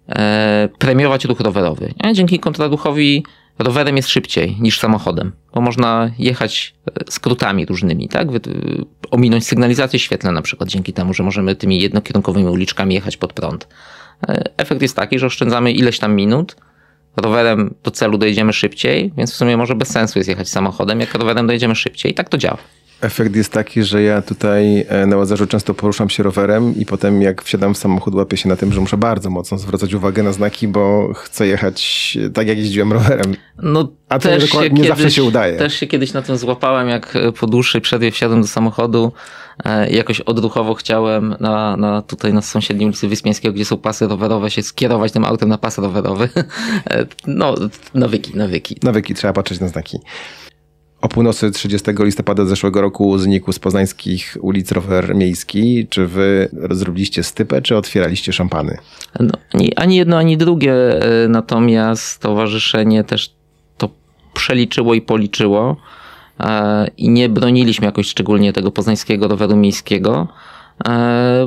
e, 0.09 0.69
premiować 0.79 1.25
ruch 1.25 1.39
rowerowy. 1.39 1.93
Dzięki 2.13 2.39
kontraruchowi 2.39 3.23
rowerem 3.63 3.97
jest 3.97 4.09
szybciej 4.09 4.57
niż 4.59 4.79
samochodem, 4.79 5.31
bo 5.53 5.61
można 5.61 6.11
jechać 6.19 6.73
e, 6.87 7.11
skrótami 7.11 7.65
różnymi, 7.65 8.09
tak? 8.09 8.27
Ominąć 9.11 9.47
sygnalizację 9.47 9.99
świetlną 9.99 10.31
na 10.31 10.41
przykład 10.41 10.69
dzięki 10.69 10.93
temu, 10.93 11.13
że 11.13 11.23
możemy 11.23 11.55
tymi 11.55 11.81
jednokierunkowymi 11.81 12.49
uliczkami 12.49 12.95
jechać 12.95 13.17
pod 13.17 13.33
prąd. 13.33 13.67
E, 14.27 14.43
efekt 14.57 14.81
jest 14.81 14.95
taki, 14.95 15.19
że 15.19 15.25
oszczędzamy 15.25 15.71
ileś 15.71 15.99
tam 15.99 16.15
minut, 16.15 16.55
rowerem 17.17 17.73
do 17.83 17.91
celu 17.91 18.17
dojedziemy 18.17 18.53
szybciej, 18.53 19.13
więc 19.17 19.33
w 19.33 19.35
sumie 19.35 19.57
może 19.57 19.75
bez 19.75 19.89
sensu 19.89 20.19
jest 20.19 20.29
jechać 20.29 20.49
samochodem, 20.49 20.99
jak 20.99 21.13
rowerem 21.13 21.47
dojedziemy 21.47 21.75
szybciej. 21.75 22.11
I 22.11 22.15
tak 22.15 22.29
to 22.29 22.37
działa. 22.37 22.57
Efekt 23.03 23.35
jest 23.35 23.51
taki, 23.51 23.83
że 23.83 24.03
ja 24.03 24.21
tutaj 24.21 24.85
e, 24.89 25.05
na 25.05 25.17
Łazarzu 25.17 25.47
często 25.47 25.73
poruszam 25.73 26.09
się 26.09 26.23
rowerem 26.23 26.75
i 26.77 26.85
potem 26.85 27.21
jak 27.21 27.43
wsiadam 27.43 27.73
w 27.73 27.77
samochód 27.77 28.15
łapię 28.15 28.37
się 28.37 28.49
na 28.49 28.55
tym, 28.55 28.73
że 28.73 28.81
muszę 28.81 28.97
bardzo 28.97 29.29
mocno 29.29 29.57
zwracać 29.57 29.93
uwagę 29.93 30.23
na 30.23 30.31
znaki, 30.31 30.67
bo 30.67 31.13
chcę 31.13 31.47
jechać 31.47 32.17
tak 32.33 32.47
jak 32.47 32.57
jeździłem 32.57 32.93
rowerem. 32.93 33.35
No, 33.63 33.87
A 34.09 34.19
to 34.19 34.29
nie, 34.29 34.37
też 34.37 34.49
się 34.49 34.59
nie 34.59 34.69
kiedyś, 34.69 34.87
zawsze 34.87 35.11
się 35.11 35.23
udaje. 35.23 35.57
Też 35.57 35.73
się 35.73 35.87
kiedyś 35.87 36.13
na 36.13 36.21
tym 36.21 36.37
złapałem, 36.37 36.89
jak 36.89 37.15
e, 37.15 37.31
po 37.31 37.47
dłuższej 37.47 37.81
przerwie 37.81 38.11
wsiadłem 38.11 38.41
do 38.41 38.47
samochodu 38.47 39.11
e, 39.65 39.89
i 39.89 39.95
jakoś 39.95 40.21
odruchowo 40.21 40.73
chciałem 40.73 41.35
na, 41.39 41.77
na 41.77 42.01
tutaj 42.01 42.33
na 42.33 42.41
sąsiedniej 42.41 42.87
ulicy 42.87 43.07
Wyspiańskiego, 43.07 43.53
gdzie 43.53 43.65
są 43.65 43.77
pasy 43.77 44.07
rowerowe, 44.07 44.51
się 44.51 44.63
skierować 44.63 45.11
tym 45.11 45.25
autem 45.25 45.49
na 45.49 45.57
pas 45.57 45.77
rowerowy. 45.77 46.29
E, 46.89 47.05
No, 47.27 47.55
nawyki, 47.93 48.37
nawyki. 48.37 48.77
Nawyki, 48.83 49.13
trzeba 49.13 49.33
patrzeć 49.33 49.59
na 49.59 49.67
znaki. 49.67 49.99
O 51.03 51.07
północy 51.07 51.51
30 51.51 51.91
listopada 51.99 52.45
zeszłego 52.45 52.81
roku 52.81 53.17
znikł 53.17 53.51
z 53.51 53.59
poznańskich 53.59 54.37
ulic 54.41 54.71
rower 54.71 55.15
miejski. 55.15 55.87
Czy 55.89 56.07
wy 56.07 56.49
zrobiliście 56.71 57.23
stypę, 57.23 57.61
czy 57.61 57.77
otwieraliście 57.77 58.33
szampany? 58.33 58.77
No, 59.19 59.33
ani, 59.75 59.95
jedno, 59.95 60.17
ani 60.17 60.37
drugie, 60.37 60.73
natomiast 61.29 62.03
stowarzyszenie 62.03 63.03
też 63.03 63.33
to 63.77 63.89
przeliczyło 64.33 64.93
i 64.93 65.01
policzyło 65.01 65.77
e, 66.39 66.87
i 66.97 67.09
nie 67.09 67.29
broniliśmy 67.29 67.85
jakoś 67.85 68.07
szczególnie 68.07 68.53
tego 68.53 68.71
poznańskiego 68.71 69.27
roweru 69.27 69.55
miejskiego, 69.55 70.27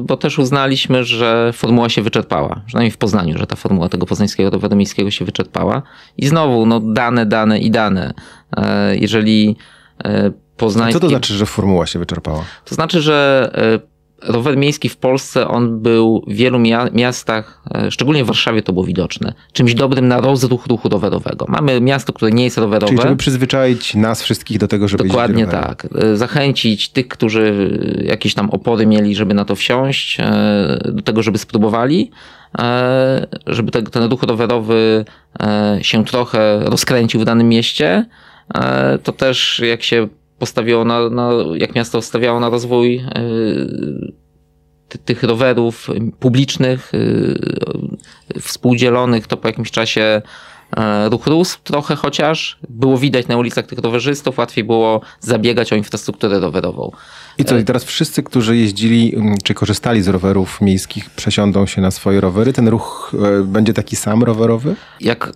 bo 0.03 0.17
też 0.17 0.39
uznaliśmy, 0.39 1.05
że 1.05 1.51
formuła 1.53 1.89
się 1.89 2.03
wyczerpała, 2.03 2.61
przynajmniej 2.67 2.91
w 2.91 2.99
Poznaniu, 2.99 3.39
że 3.39 3.47
ta 3.47 3.57
formuła 3.57 3.89
tego 3.89 4.07
poznańskiego 4.07 4.51
roweru 4.51 4.77
miejskiego 4.77 5.11
się 5.11 5.25
wyczerpała. 5.25 5.83
I 6.17 6.27
znowu, 6.27 6.67
no 6.67 6.81
dane, 6.81 7.27
dane 7.27 7.59
i 7.59 7.71
dane. 7.71 8.15
E, 8.57 8.97
Jeżeli 8.97 9.57
e, 10.05 10.31
poznański... 10.57 10.93
Co 10.93 11.01
to 11.01 11.09
znaczy, 11.09 11.35
że 11.35 11.47
formuła 11.47 11.87
się 11.87 11.99
wyczerpała? 11.99 12.45
To 12.65 12.75
znaczy, 12.75 13.01
że 13.01 13.51
e, 13.55 13.96
rower 14.23 14.57
miejski 14.57 14.89
w 14.89 14.97
Polsce, 14.97 15.49
on 15.49 15.81
był 15.81 16.23
w 16.27 16.33
wielu 16.33 16.59
mia- 16.59 16.95
miastach, 16.95 17.63
e, 17.75 17.91
szczególnie 17.91 18.25
w 18.25 18.27
Warszawie 18.27 18.63
to 18.63 18.73
było 18.73 18.85
widoczne, 18.85 19.33
czymś 19.53 19.75
dobrym 19.75 20.09
na 20.09 20.21
rozruch 20.21 20.67
ruchu 20.67 20.89
rowerowego. 20.89 21.47
Mamy 21.49 21.81
miasto, 21.81 22.13
które 22.13 22.31
nie 22.31 22.45
jest 22.45 22.59
rowerowe. 22.59 22.87
Czyli 22.93 23.03
żeby 23.03 23.17
przyzwyczaić 23.17 23.95
nas 23.95 24.23
wszystkich 24.23 24.59
do 24.59 24.69
tego, 24.69 24.89
żeby 24.89 25.05
Dokładnie 25.05 25.47
tak. 25.47 25.89
E, 25.99 26.17
Zachęcić 26.17 26.89
tych, 26.89 27.09
którzy 27.09 27.71
jakieś 28.05 28.35
tam 28.35 28.51
opory 28.51 28.87
mieli, 28.87 29.15
żeby 29.15 29.35
na 29.35 29.45
to 29.45 29.55
wsiąść, 29.57 30.21
e, 30.21 30.79
do 30.93 31.03
tego, 31.03 31.23
żeby 31.23 31.39
spróbowali, 31.39 32.11
żeby 33.47 33.71
te- 33.71 33.83
ten 33.83 34.03
ruch 34.11 34.23
rowerowy 34.23 35.05
się 35.83 36.05
trochę 36.05 36.61
rozkręcił 36.65 37.21
w 37.21 37.25
danym 37.25 37.49
mieście. 37.49 38.07
To 39.03 39.13
też 39.13 39.63
jak 39.67 39.83
się 39.83 40.09
postawiło 40.39 40.85
na, 40.85 41.11
na 41.11 41.31
jak 41.55 41.75
miasto 41.75 42.03
stawiało 42.03 42.41
na 42.41 42.49
rozwój 42.51 42.97
e, 42.97 43.13
ty- 44.89 44.99
tych 44.99 45.23
rowerów 45.23 45.89
publicznych, 46.21 46.93
e, 48.35 48.41
współdzielonych, 48.41 49.27
to 49.27 49.37
po 49.37 49.49
jakimś 49.49 49.71
czasie 49.71 50.23
e, 50.77 51.09
ruch 51.09 51.27
rósł 51.27 51.59
trochę 51.65 51.97
chociaż. 51.97 52.59
Było 52.69 52.99
widać 52.99 53.27
na 53.29 53.37
ulicach 53.37 53.67
tych 53.67 53.79
rowerzystów, 53.79 54.39
łatwiej 54.39 54.65
było 54.65 55.01
zabiegać 55.21 55.73
o 55.73 55.77
infrastrukturę 55.77 56.41
rowerową. 56.41 56.91
I 57.39 57.45
co, 57.45 57.59
i 57.59 57.65
teraz 57.65 57.85
wszyscy, 57.85 58.23
którzy 58.23 58.57
jeździli, 58.57 59.17
mm, 59.17 59.35
czy 59.43 59.55
korzystali 59.55 60.03
z 60.03 60.09
rowerów 60.09 60.61
miejskich, 60.61 61.11
przesiądą 61.11 61.67
się 61.67 61.81
na 61.81 61.91
swoje 61.91 62.21
rowery? 62.21 62.53
Ten 62.53 62.69
ruch 62.69 63.13
e, 63.41 63.43
będzie 63.43 63.73
taki 63.73 63.97
sam 63.97 64.23
rowerowy? 64.23 64.77
Jak 65.01 65.33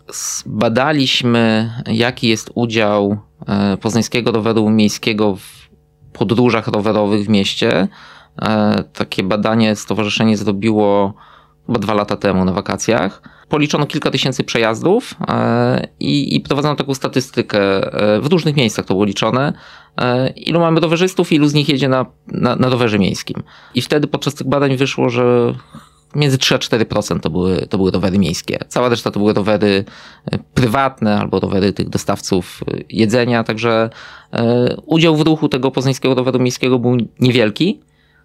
badaliśmy, 0.47 1.71
jaki 1.87 2.29
jest 2.29 2.51
udział 2.55 3.19
e, 3.47 3.77
poznańskiego 3.77 4.33
roweru 4.33 4.71
miejskiego 4.71 5.37
w 5.37 5.69
podróżach 6.13 6.69
rowerowych 6.69 7.27
w 7.27 7.29
mieście, 7.29 7.89
e, 8.43 8.85
takie 8.93 9.23
badanie 9.23 9.77
stowarzyszenie 9.77 10.37
zrobiło 10.37 11.15
chyba 11.67 11.79
dwa 11.79 11.95
lata 11.95 12.17
temu 12.17 12.45
na 12.45 12.53
wakacjach. 12.53 13.23
Policzono 13.49 13.87
kilka 13.87 14.11
tysięcy 14.11 14.45
przejazdów 14.45 15.15
i, 16.01 16.37
i 16.37 16.41
prowadzono 16.41 16.77
taką 16.77 16.95
statystykę. 16.95 17.61
W 18.21 18.27
różnych 18.31 18.57
miejscach 18.57 18.85
to 18.85 18.95
było 18.95 19.05
liczone. 19.05 19.53
E, 19.97 20.29
Ilu 20.29 20.61
mamy 20.61 20.81
rowerzystów, 20.81 21.33
ilu 21.33 21.49
z 21.49 21.55
nich 21.55 21.69
jedzie 21.69 21.89
na, 21.89 22.07
na, 22.27 22.57
na 22.57 22.69
rowerze 22.69 22.99
miejskim. 22.99 23.43
I 23.75 23.83
wtedy 23.83 24.07
podczas 24.07 24.35
tych 24.35 24.49
badań 24.49 24.77
wyszło, 24.77 25.09
że 25.09 25.55
między 26.15 26.39
3 26.39 26.55
a 26.55 26.59
4% 26.59 27.21
to 27.21 27.31
były, 27.31 27.67
to 27.67 27.77
były 27.77 27.91
rowery 27.91 28.19
miejskie. 28.19 28.59
Cała 28.69 28.89
reszta 28.89 29.11
to 29.11 29.21
były 29.21 29.33
rowery 29.33 29.85
e, 30.33 30.39
prywatne 30.55 31.19
albo 31.19 31.41
rowery 31.41 31.73
tych 31.73 31.89
dostawców 31.89 32.61
e, 32.69 32.79
jedzenia, 32.89 33.45
także 33.45 33.91
udział 34.87 35.17
w 35.17 35.21
ruchu 35.21 35.49
tego 35.49 35.71
poznańskiego 35.71 36.15
roweru 36.15 36.39
miejskiego 36.39 36.79
był 36.79 36.97
niewielki. 37.21 37.81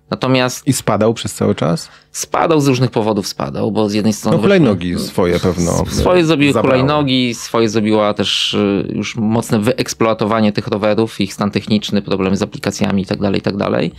Natomiast 0.09 0.67
I 0.67 0.73
spadał 0.73 1.13
przez 1.13 1.33
cały 1.33 1.55
czas? 1.55 1.89
spadał 2.11 2.61
z 2.61 2.67
różnych 2.67 2.91
powodów, 2.91 3.27
spadał, 3.27 3.71
bo 3.71 3.89
z 3.89 3.93
jednej 3.93 4.13
strony... 4.13 4.37
No 4.37 4.43
hulajnogi 4.43 4.99
swoje 4.99 5.39
pewno. 5.39 5.85
Swoje 5.89 6.25
zrobiły 6.25 6.53
hulajnogi, 6.53 7.33
swoje 7.33 7.69
zrobiła 7.69 8.13
też 8.13 8.53
y, 8.53 8.87
już 8.93 9.15
mocne 9.15 9.59
wyeksploatowanie 9.59 10.51
tych 10.51 10.67
rowerów, 10.67 11.21
ich 11.21 11.33
stan 11.33 11.51
techniczny, 11.51 12.01
problemy 12.01 12.37
z 12.37 12.41
aplikacjami 12.41 13.01
itd., 13.01 13.31
itd. 13.33 13.89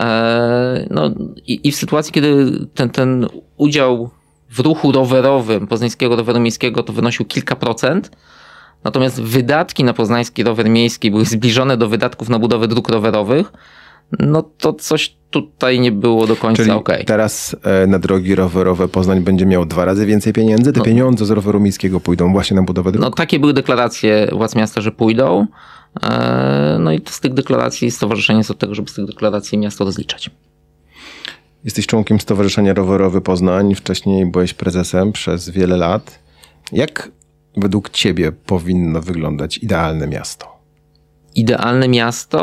E, 0.00 0.86
No 0.90 1.10
i, 1.46 1.68
i 1.68 1.72
w 1.72 1.76
sytuacji, 1.76 2.12
kiedy 2.12 2.50
ten, 2.74 2.90
ten 2.90 3.26
udział 3.56 4.10
w 4.50 4.60
ruchu 4.60 4.92
rowerowym 4.92 5.66
poznańskiego 5.66 6.16
roweru 6.16 6.40
miejskiego 6.40 6.82
to 6.82 6.92
wynosił 6.92 7.26
kilka 7.26 7.56
procent, 7.56 8.10
natomiast 8.84 9.22
wydatki 9.22 9.84
na 9.84 9.92
poznański 9.92 10.42
rower 10.42 10.70
miejski 10.70 11.10
były 11.10 11.24
zbliżone 11.24 11.76
do 11.76 11.88
wydatków 11.88 12.28
na 12.28 12.38
budowę 12.38 12.68
dróg 12.68 12.88
rowerowych, 12.88 13.52
no 14.18 14.42
to 14.42 14.72
coś 14.72 15.16
tutaj 15.32 15.80
nie 15.80 15.92
było 15.92 16.26
do 16.26 16.36
końca 16.36 16.62
Czyli 16.62 16.70
okej. 16.74 17.04
teraz 17.04 17.56
e, 17.62 17.86
na 17.86 17.98
drogi 17.98 18.34
rowerowe 18.34 18.88
Poznań 18.88 19.20
będzie 19.20 19.46
miał 19.46 19.64
dwa 19.66 19.84
razy 19.84 20.06
więcej 20.06 20.32
pieniędzy. 20.32 20.72
Te 20.72 20.78
No. 20.78 20.84
pieniądze 20.84 21.26
z 21.26 21.30
roweru 21.30 21.60
miejskiego 21.60 22.00
pójdą 22.00 22.32
właśnie 22.32 22.56
na 22.56 22.62
budowę 22.62 22.92
dróg. 22.92 23.04
No 23.04 23.10
takie 23.10 23.38
były 23.38 23.52
deklaracje 23.52 24.28
władz 24.32 24.54
miasta, 24.54 24.80
że 24.80 24.92
pójdą. 24.92 25.46
E, 26.02 26.76
No 26.80 26.92
i 26.92 27.00
z 27.06 27.20
tych 27.20 27.34
deklaracji 27.34 27.90
stowarzyszenie 27.90 28.38
jest 28.38 28.50
od 28.50 28.58
tego, 28.58 28.74
żeby 28.74 28.90
z 28.90 28.94
tych 28.94 29.04
deklaracji 29.06 29.58
miasto 29.58 29.84
rozliczać. 29.84 30.30
Jesteś 31.64 31.86
członkiem 31.86 32.20
Stowarzyszenia 32.20 32.74
Rowerowy 32.74 33.20
Poznań, 33.20 33.74
wcześniej 33.74 34.26
byłeś 34.26 34.54
prezesem 34.54 35.12
przez 35.12 35.48
wiele 35.50 35.76
lat. 35.76 36.18
Jak 36.72 37.10
według 37.56 37.90
ciebie 37.90 38.32
powinno 38.32 39.00
wyglądać 39.00 39.58
idealne 39.58 40.06
miasto? 40.06 40.46
Idealne 41.34 41.88
miasto, 41.88 42.38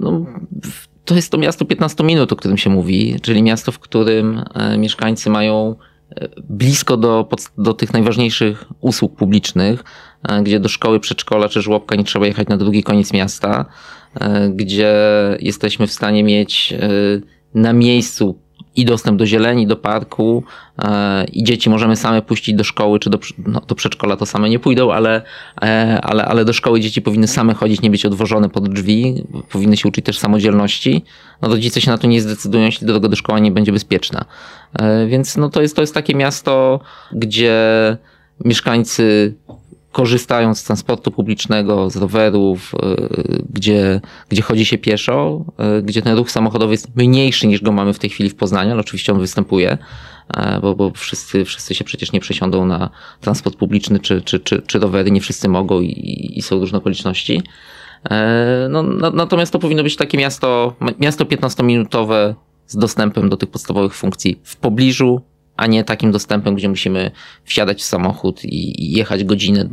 no, 0.00 0.26
w- 0.62 0.89
to 1.10 1.14
jest 1.16 1.30
to 1.30 1.38
miasto 1.38 1.64
15 1.64 2.04
minut, 2.04 2.32
o 2.32 2.36
którym 2.36 2.58
się 2.58 2.70
mówi, 2.70 3.16
czyli 3.22 3.42
miasto, 3.42 3.72
w 3.72 3.78
którym 3.78 4.44
e, 4.54 4.78
mieszkańcy 4.78 5.30
mają 5.30 5.76
e, 6.10 6.28
blisko 6.48 6.96
do, 6.96 7.28
do 7.58 7.74
tych 7.74 7.92
najważniejszych 7.92 8.64
usług 8.80 9.16
publicznych, 9.16 9.84
e, 10.28 10.42
gdzie 10.42 10.60
do 10.60 10.68
szkoły, 10.68 11.00
przedszkola 11.00 11.48
czy 11.48 11.62
żłobka 11.62 11.96
nie 11.96 12.04
trzeba 12.04 12.26
jechać 12.26 12.48
na 12.48 12.56
drugi 12.56 12.82
koniec 12.82 13.12
miasta, 13.12 13.64
gdzie 14.50 14.94
jesteśmy 15.40 15.86
w 15.86 15.92
stanie 15.92 16.24
mieć 16.24 16.74
na 17.54 17.72
miejscu 17.72 18.38
i 18.80 18.84
dostęp 18.84 19.18
do 19.18 19.26
zieleni, 19.26 19.66
do 19.66 19.76
parku 19.76 20.44
e, 20.78 21.24
i 21.24 21.44
dzieci 21.44 21.70
możemy 21.70 21.96
same 21.96 22.22
puścić 22.22 22.54
do 22.54 22.64
szkoły 22.64 22.98
czy 22.98 23.10
do, 23.10 23.18
no, 23.46 23.60
do 23.60 23.74
przedszkola 23.74 24.16
to 24.16 24.26
same 24.26 24.50
nie 24.50 24.58
pójdą, 24.58 24.92
ale, 24.92 25.22
e, 25.62 26.00
ale, 26.02 26.24
ale 26.24 26.44
do 26.44 26.52
szkoły 26.52 26.80
dzieci 26.80 27.02
powinny 27.02 27.28
same 27.28 27.54
chodzić, 27.54 27.82
nie 27.82 27.90
być 27.90 28.06
odwożone 28.06 28.48
pod 28.48 28.68
drzwi, 28.68 29.24
powinny 29.52 29.76
się 29.76 29.88
uczyć 29.88 30.04
też 30.04 30.18
samodzielności. 30.18 31.04
No 31.42 31.48
rodzice 31.48 31.80
się 31.80 31.90
na 31.90 31.98
to 31.98 32.06
nie 32.06 32.20
zdecydują, 32.20 32.64
jeśli 32.64 32.86
droga 32.86 33.08
do 33.08 33.16
szkoły 33.16 33.40
nie 33.40 33.50
będzie 33.50 33.72
bezpieczna. 33.72 34.24
E, 34.78 35.06
Więc 35.06 35.36
no 35.36 35.50
to 35.50 35.62
jest, 35.62 35.76
to 35.76 35.82
jest 35.82 35.94
takie 35.94 36.14
miasto, 36.14 36.80
gdzie 37.12 37.56
mieszkańcy 38.44 39.34
korzystają 39.92 40.54
z 40.54 40.64
transportu 40.64 41.10
publicznego, 41.10 41.90
z 41.90 41.96
rowerów, 41.96 42.72
y, 42.74 43.42
gdzie, 43.50 44.00
gdzie 44.28 44.42
chodzi 44.42 44.64
się 44.64 44.78
pieszo, 44.78 45.44
y, 45.78 45.82
gdzie 45.82 46.02
ten 46.02 46.16
ruch 46.16 46.30
samochodowy 46.30 46.74
jest 46.74 46.96
mniejszy 46.96 47.46
niż 47.46 47.62
go 47.62 47.72
mamy 47.72 47.92
w 47.94 47.98
tej 47.98 48.10
chwili 48.10 48.30
w 48.30 48.34
Poznaniu, 48.34 48.70
ale 48.70 48.80
oczywiście 48.80 49.12
on 49.12 49.20
występuje, 49.20 49.78
e, 50.34 50.60
bo, 50.60 50.74
bo 50.74 50.90
wszyscy, 50.90 51.44
wszyscy 51.44 51.74
się 51.74 51.84
przecież 51.84 52.12
nie 52.12 52.20
przesiądą 52.20 52.66
na 52.66 52.90
transport 53.20 53.56
publiczny 53.56 54.00
czy, 54.00 54.22
czy, 54.22 54.40
czy, 54.40 54.62
czy 54.66 54.78
rowery, 54.78 55.10
nie 55.10 55.20
wszyscy 55.20 55.48
mogą 55.48 55.80
i, 55.80 56.32
i 56.36 56.42
są 56.42 56.58
różne 56.58 56.78
okoliczności. 56.78 57.42
E, 58.10 58.68
No, 58.70 58.82
na, 58.82 59.10
natomiast 59.10 59.52
to 59.52 59.58
powinno 59.58 59.82
być 59.82 59.96
takie 59.96 60.18
miasto, 60.18 60.74
miasto 60.98 61.24
15-minutowe 61.24 62.34
z 62.66 62.76
dostępem 62.76 63.28
do 63.28 63.36
tych 63.36 63.50
podstawowych 63.50 63.94
funkcji 63.94 64.40
w 64.42 64.56
pobliżu, 64.56 65.20
a 65.60 65.66
nie 65.66 65.84
takim 65.84 66.12
dostępem, 66.12 66.54
gdzie 66.54 66.68
musimy 66.68 67.10
wsiadać 67.44 67.78
w 67.80 67.84
samochód 67.84 68.44
i 68.44 68.92
jechać 68.92 69.24
godzinę 69.24 69.68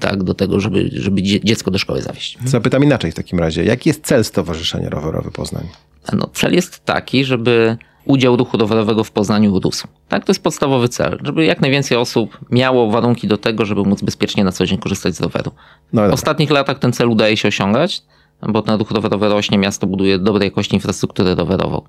tak, 0.00 0.22
do 0.22 0.34
tego, 0.34 0.60
żeby, 0.60 0.90
żeby 0.92 1.22
dzie- 1.22 1.40
dziecko 1.40 1.70
do 1.70 1.78
szkoły 1.78 2.02
zawieźć. 2.02 2.38
Zapytam 2.44 2.84
inaczej 2.84 3.12
w 3.12 3.14
takim 3.14 3.38
razie. 3.38 3.64
Jaki 3.64 3.88
jest 3.88 4.04
cel 4.06 4.24
Stowarzyszenia 4.24 4.88
Rowerowy 4.90 5.30
Poznań? 5.30 5.64
No, 6.12 6.28
cel 6.34 6.54
jest 6.54 6.84
taki, 6.84 7.24
żeby 7.24 7.76
udział 8.04 8.36
ruchu 8.36 8.56
rowerowego 8.56 9.04
w 9.04 9.10
Poznaniu 9.10 9.60
rósł. 9.60 9.88
Tak, 10.08 10.24
to 10.24 10.30
jest 10.32 10.42
podstawowy 10.42 10.88
cel, 10.88 11.18
żeby 11.22 11.44
jak 11.44 11.60
najwięcej 11.60 11.96
osób 11.98 12.38
miało 12.50 12.90
warunki 12.90 13.28
do 13.28 13.36
tego, 13.38 13.64
żeby 13.66 13.82
móc 13.82 14.02
bezpiecznie 14.02 14.44
na 14.44 14.52
co 14.52 14.66
dzień 14.66 14.78
korzystać 14.78 15.14
z 15.16 15.20
roweru. 15.20 15.50
No 15.92 16.08
w 16.08 16.12
ostatnich 16.12 16.50
latach 16.50 16.78
ten 16.78 16.92
cel 16.92 17.08
udaje 17.10 17.36
się 17.36 17.48
osiągać, 17.48 18.02
bo 18.48 18.62
ten 18.62 18.78
ruch 18.78 18.90
rowerowy 18.90 19.28
rośnie, 19.28 19.58
miasto 19.58 19.86
buduje 19.86 20.18
dobrej 20.18 20.46
jakości 20.46 20.74
infrastrukturę 20.74 21.34
rowerową. 21.34 21.82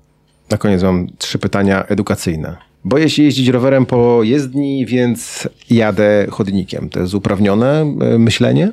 Na 0.50 0.58
koniec 0.58 0.82
mam 0.82 1.06
trzy 1.18 1.38
pytania 1.38 1.84
edukacyjne. 1.86 2.56
Boję 2.84 3.10
się 3.10 3.22
jeździć 3.22 3.48
rowerem 3.48 3.86
po 3.86 4.22
jezdni, 4.22 4.86
więc 4.86 5.48
jadę 5.70 6.26
chodnikiem. 6.30 6.88
To 6.88 7.00
jest 7.00 7.14
uprawnione 7.14 7.80
e, 7.80 8.18
myślenie? 8.18 8.70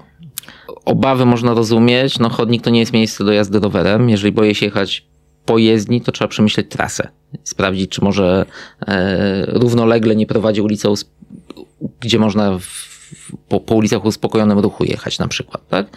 Obawy 0.85 1.25
można 1.25 1.53
rozumieć. 1.53 2.19
No, 2.19 2.29
chodnik 2.29 2.61
to 2.61 2.69
nie 2.69 2.79
jest 2.79 2.93
miejsce 2.93 3.23
do 3.23 3.31
jazdy 3.31 3.59
rowerem. 3.59 4.09
Jeżeli 4.09 4.31
boję 4.31 4.55
się 4.55 4.65
jechać 4.65 5.05
po 5.45 5.57
jezdni, 5.57 6.01
to 6.01 6.11
trzeba 6.11 6.27
przemyśleć 6.27 6.67
trasę. 6.69 7.07
Sprawdzić, 7.43 7.91
czy 7.91 8.03
może 8.03 8.45
e, 8.87 9.45
równolegle 9.45 10.15
nie 10.15 10.27
prowadzi 10.27 10.61
ulicą, 10.61 10.93
gdzie 11.99 12.19
można 12.19 12.59
w, 12.59 12.97
po, 13.49 13.59
po 13.59 13.75
ulicach 13.75 14.05
uspokojonym 14.05 14.59
ruchu 14.59 14.83
jechać 14.83 15.19
na 15.19 15.27
przykład. 15.27 15.67
Tak? 15.69 15.87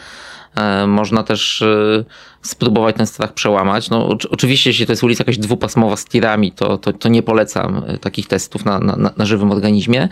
E, 0.55 0.87
można 0.87 1.23
też 1.23 1.63
e, 1.63 2.05
spróbować 2.43 2.97
ten 2.97 3.07
strach 3.07 3.33
przełamać. 3.33 3.91
No, 3.91 4.09
oczywiście, 4.31 4.71
jeśli 4.71 4.87
to 4.87 4.93
jest 4.93 5.05
ulica 5.05 5.21
jakaś 5.23 5.39
dwupasmowa 5.39 5.97
z 5.97 6.05
tirami, 6.05 6.53
to, 6.53 6.79
to, 6.79 6.93
to 6.93 7.09
nie 7.09 7.23
polecam 7.23 7.83
e, 7.87 7.99
takich 7.99 8.29
testów 8.29 8.65
na, 8.65 8.79
na, 8.79 9.13
na 9.17 9.27
żywym 9.27 9.53
organizmie. 9.53 10.09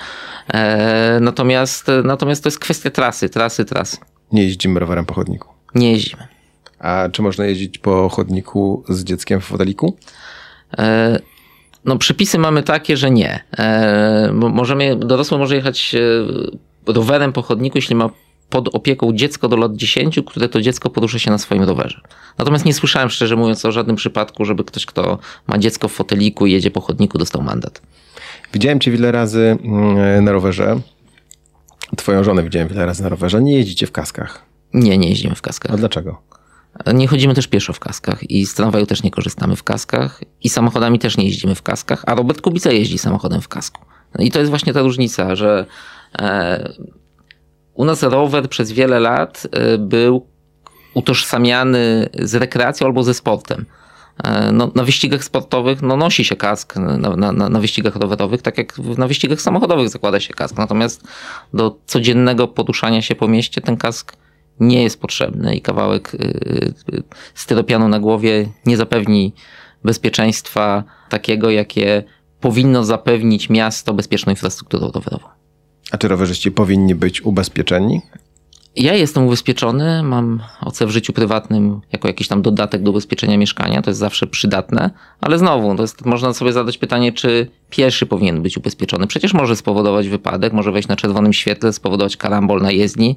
Natomiast, 1.20 1.86
natomiast 2.04 2.42
to 2.42 2.48
jest 2.48 2.58
kwestia 2.58 2.90
trasy, 2.90 3.28
trasy, 3.28 3.64
trasy. 3.64 3.96
Nie 4.32 4.42
jeździmy 4.42 4.80
rowerem 4.80 5.04
po 5.06 5.14
chodniku. 5.14 5.48
Nie 5.74 5.92
jeździmy. 5.92 6.28
A 6.78 7.08
czy 7.12 7.22
można 7.22 7.46
jeździć 7.46 7.78
po 7.78 8.08
chodniku 8.08 8.84
z 8.88 9.04
dzieckiem 9.04 9.40
w 9.40 9.44
foteliku? 9.44 9.96
No, 11.84 11.98
przepisy 11.98 12.38
mamy 12.38 12.62
takie, 12.62 12.96
że 12.96 13.10
nie. 13.10 13.44
Możemy, 14.32 14.96
dorosły 14.96 15.38
może 15.38 15.56
jechać 15.56 15.96
rowerem 16.86 17.32
po 17.32 17.42
chodniku, 17.42 17.78
jeśli 17.78 17.94
ma 17.94 18.10
pod 18.50 18.74
opieką 18.74 19.12
dziecko 19.12 19.48
do 19.48 19.56
lat 19.56 19.76
10, 19.76 20.20
które 20.26 20.48
to 20.48 20.60
dziecko 20.60 20.90
porusza 20.90 21.18
się 21.18 21.30
na 21.30 21.38
swoim 21.38 21.62
rowerze. 21.62 22.00
Natomiast 22.38 22.64
nie 22.64 22.74
słyszałem, 22.74 23.10
szczerze 23.10 23.36
mówiąc, 23.36 23.64
o 23.64 23.72
żadnym 23.72 23.96
przypadku, 23.96 24.44
żeby 24.44 24.64
ktoś, 24.64 24.86
kto 24.86 25.18
ma 25.46 25.58
dziecko 25.58 25.88
w 25.88 25.92
foteliku 25.92 26.46
i 26.46 26.52
jedzie 26.52 26.70
po 26.70 26.80
chodniku, 26.80 27.18
dostał 27.18 27.42
mandat. 27.42 27.82
Widziałem 28.52 28.80
cię 28.80 28.90
wiele 28.90 29.12
razy 29.12 29.58
mm, 29.64 30.24
na 30.24 30.32
rowerze. 30.32 30.80
Twoją 31.96 32.24
żonę 32.24 32.42
widziałem 32.42 32.68
wiele 32.68 32.86
razy 32.86 33.02
na 33.02 33.08
rowerze. 33.08 33.42
Nie 33.42 33.56
jeździcie 33.56 33.86
w 33.86 33.92
kaskach? 33.92 34.42
Nie, 34.74 34.98
nie 34.98 35.08
jeździmy 35.08 35.34
w 35.34 35.42
kaskach. 35.42 35.72
A 35.72 35.76
dlaczego? 35.76 36.22
Nie 36.94 37.08
chodzimy 37.08 37.34
też 37.34 37.46
pieszo 37.46 37.72
w 37.72 37.80
kaskach 37.80 38.30
i 38.30 38.46
z 38.46 38.54
tramwaju 38.54 38.86
też 38.86 39.02
nie 39.02 39.10
korzystamy 39.10 39.56
w 39.56 39.62
kaskach 39.62 40.20
i 40.42 40.48
samochodami 40.48 40.98
też 40.98 41.16
nie 41.16 41.24
jeździmy 41.24 41.54
w 41.54 41.62
kaskach, 41.62 42.02
a 42.06 42.14
Robert 42.14 42.40
Kubica 42.40 42.72
jeździ 42.72 42.98
samochodem 42.98 43.40
w 43.40 43.48
kasku. 43.48 43.84
I 44.18 44.30
to 44.30 44.38
jest 44.38 44.50
właśnie 44.50 44.72
ta 44.72 44.82
różnica, 44.82 45.36
że 45.36 45.66
e, 46.18 46.72
u 47.78 47.84
nas 47.84 48.02
rower 48.02 48.48
przez 48.48 48.72
wiele 48.72 49.00
lat 49.00 49.46
y, 49.74 49.78
był 49.78 50.26
utożsamiany 50.94 52.08
z 52.14 52.34
rekreacją 52.34 52.86
albo 52.86 53.02
ze 53.02 53.14
sportem. 53.14 53.66
E, 54.24 54.52
no, 54.52 54.70
na 54.74 54.84
wyścigach 54.84 55.24
sportowych 55.24 55.82
no, 55.82 55.96
nosi 55.96 56.24
się 56.24 56.36
kask, 56.36 56.76
na, 56.76 57.16
na, 57.32 57.48
na 57.48 57.60
wyścigach 57.60 57.96
rowerowych, 57.96 58.42
tak 58.42 58.58
jak 58.58 58.78
na 58.78 59.06
wyścigach 59.06 59.40
samochodowych 59.40 59.88
zakłada 59.88 60.20
się 60.20 60.34
kask. 60.34 60.56
Natomiast 60.56 61.08
do 61.54 61.78
codziennego 61.86 62.48
poruszania 62.48 63.02
się 63.02 63.14
po 63.14 63.28
mieście 63.28 63.60
ten 63.60 63.76
kask 63.76 64.16
nie 64.60 64.82
jest 64.82 65.00
potrzebny 65.00 65.56
i 65.56 65.60
kawałek 65.60 66.14
y, 66.14 66.18
y, 66.92 67.02
styropianu 67.34 67.88
na 67.88 68.00
głowie 68.00 68.48
nie 68.66 68.76
zapewni 68.76 69.34
bezpieczeństwa 69.84 70.84
takiego, 71.08 71.50
jakie 71.50 72.04
powinno 72.40 72.84
zapewnić 72.84 73.50
miasto 73.50 73.94
bezpieczną 73.94 74.30
infrastrukturą 74.30 74.90
rowerową. 74.94 75.37
A 75.90 75.98
czy 75.98 76.08
rowerzyści 76.08 76.50
powinni 76.50 76.94
być 76.94 77.22
ubezpieczeni? 77.22 78.00
Ja 78.76 78.94
jestem 78.94 79.26
ubezpieczony, 79.26 80.02
mam 80.02 80.42
OC 80.60 80.82
w 80.82 80.90
życiu 80.90 81.12
prywatnym 81.12 81.80
jako 81.92 82.08
jakiś 82.08 82.28
tam 82.28 82.42
dodatek 82.42 82.82
do 82.82 82.90
ubezpieczenia 82.90 83.38
mieszkania, 83.38 83.82
to 83.82 83.90
jest 83.90 84.00
zawsze 84.00 84.26
przydatne, 84.26 84.90
ale 85.20 85.38
znowu, 85.38 85.76
to 85.76 85.82
jest, 85.82 86.06
można 86.06 86.32
sobie 86.32 86.52
zadać 86.52 86.78
pytanie, 86.78 87.12
czy 87.12 87.50
pieszy 87.70 88.06
powinien 88.06 88.42
być 88.42 88.56
ubezpieczony. 88.56 89.06
Przecież 89.06 89.34
może 89.34 89.56
spowodować 89.56 90.08
wypadek, 90.08 90.52
może 90.52 90.72
wejść 90.72 90.88
na 90.88 90.96
czerwonym 90.96 91.32
świetle, 91.32 91.72
spowodować 91.72 92.16
karambol 92.16 92.62
na 92.62 92.70
jezdni, 92.70 93.16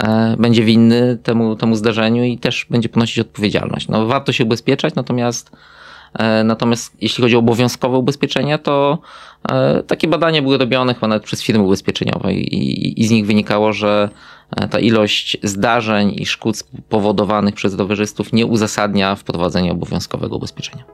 e, 0.00 0.36
będzie 0.38 0.64
winny 0.64 1.18
temu, 1.22 1.56
temu 1.56 1.74
zdarzeniu 1.74 2.24
i 2.24 2.38
też 2.38 2.66
będzie 2.70 2.88
ponosić 2.88 3.18
odpowiedzialność. 3.18 3.88
No, 3.88 4.06
warto 4.06 4.32
się 4.32 4.44
ubezpieczać, 4.44 4.94
natomiast 4.94 5.50
natomiast 6.44 6.96
jeśli 7.00 7.22
chodzi 7.22 7.36
o 7.36 7.38
obowiązkowe 7.38 7.98
ubezpieczenia, 7.98 8.58
to 8.58 8.98
e, 9.48 9.82
takie 9.82 10.08
badania 10.08 10.42
były 10.42 10.58
robione 10.58 10.94
chyba 10.94 11.08
nawet 11.08 11.22
przez 11.22 11.42
firmy 11.42 11.64
ubezpieczeniowe 11.64 12.34
i, 12.34 13.00
i 13.00 13.06
z 13.06 13.10
nich 13.10 13.26
wynikało, 13.26 13.72
że 13.72 14.08
e, 14.56 14.68
ta 14.68 14.78
ilość 14.78 15.38
zdarzeń 15.42 16.14
i 16.16 16.26
szkód 16.26 16.56
powodowanych 16.88 17.54
przez 17.54 17.74
rowerzystów 17.74 18.32
nie 18.32 18.46
uzasadnia 18.46 19.14
wprowadzenia 19.14 19.72
obowiązkowego 19.72 20.36
ubezpieczenia. 20.36 20.84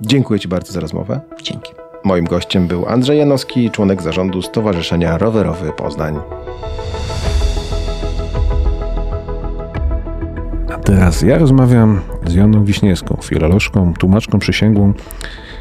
Dziękuję 0.00 0.40
Ci 0.40 0.48
bardzo 0.48 0.72
za 0.72 0.80
rozmowę. 0.80 1.20
Dzięki. 1.42 1.72
Moim 2.04 2.24
gościem 2.24 2.66
był 2.66 2.88
Andrzej 2.88 3.18
Janowski, 3.18 3.70
członek 3.70 4.02
zarządu 4.02 4.42
Stowarzyszenia 4.42 5.18
Rowerowy 5.18 5.72
Poznań. 5.72 6.20
Teraz 10.84 11.22
ja 11.22 11.38
rozmawiam 11.38 12.00
z 12.28 12.34
Joanną 12.34 12.64
Wiśniewską, 12.64 13.18
filolożką, 13.22 13.94
tłumaczką 13.94 14.38
przysięgłą, 14.38 14.92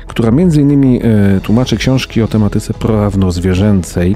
która 0.07 0.31
między 0.31 0.61
innymi 0.61 1.01
e, 1.03 1.41
tłumaczy 1.41 1.77
książki 1.77 2.21
o 2.21 2.27
tematyce 2.27 2.73
prawno-zwierzęcej, 2.73 4.15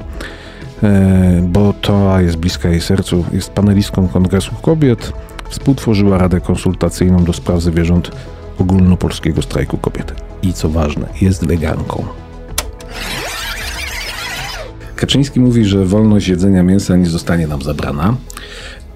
e, 0.82 1.48
bo 1.48 1.72
to 1.72 2.20
jest 2.20 2.36
bliska 2.36 2.68
jej 2.68 2.80
sercu. 2.80 3.24
Jest 3.32 3.50
panelistką 3.50 4.08
Kongresu 4.08 4.54
Kobiet, 4.62 5.12
współtworzyła 5.48 6.18
Radę 6.18 6.40
Konsultacyjną 6.40 7.24
do 7.24 7.32
spraw 7.32 7.62
zwierząt 7.62 8.10
ogólnopolskiego 8.58 9.42
strajku 9.42 9.78
kobiet. 9.78 10.14
I 10.42 10.52
co 10.52 10.68
ważne, 10.68 11.06
jest 11.20 11.46
weganką. 11.46 12.04
Kaczyński 14.96 15.40
mówi, 15.40 15.64
że 15.64 15.84
wolność 15.84 16.28
jedzenia 16.28 16.62
mięsa 16.62 16.96
nie 16.96 17.06
zostanie 17.06 17.46
nam 17.46 17.62
zabrana. 17.62 18.16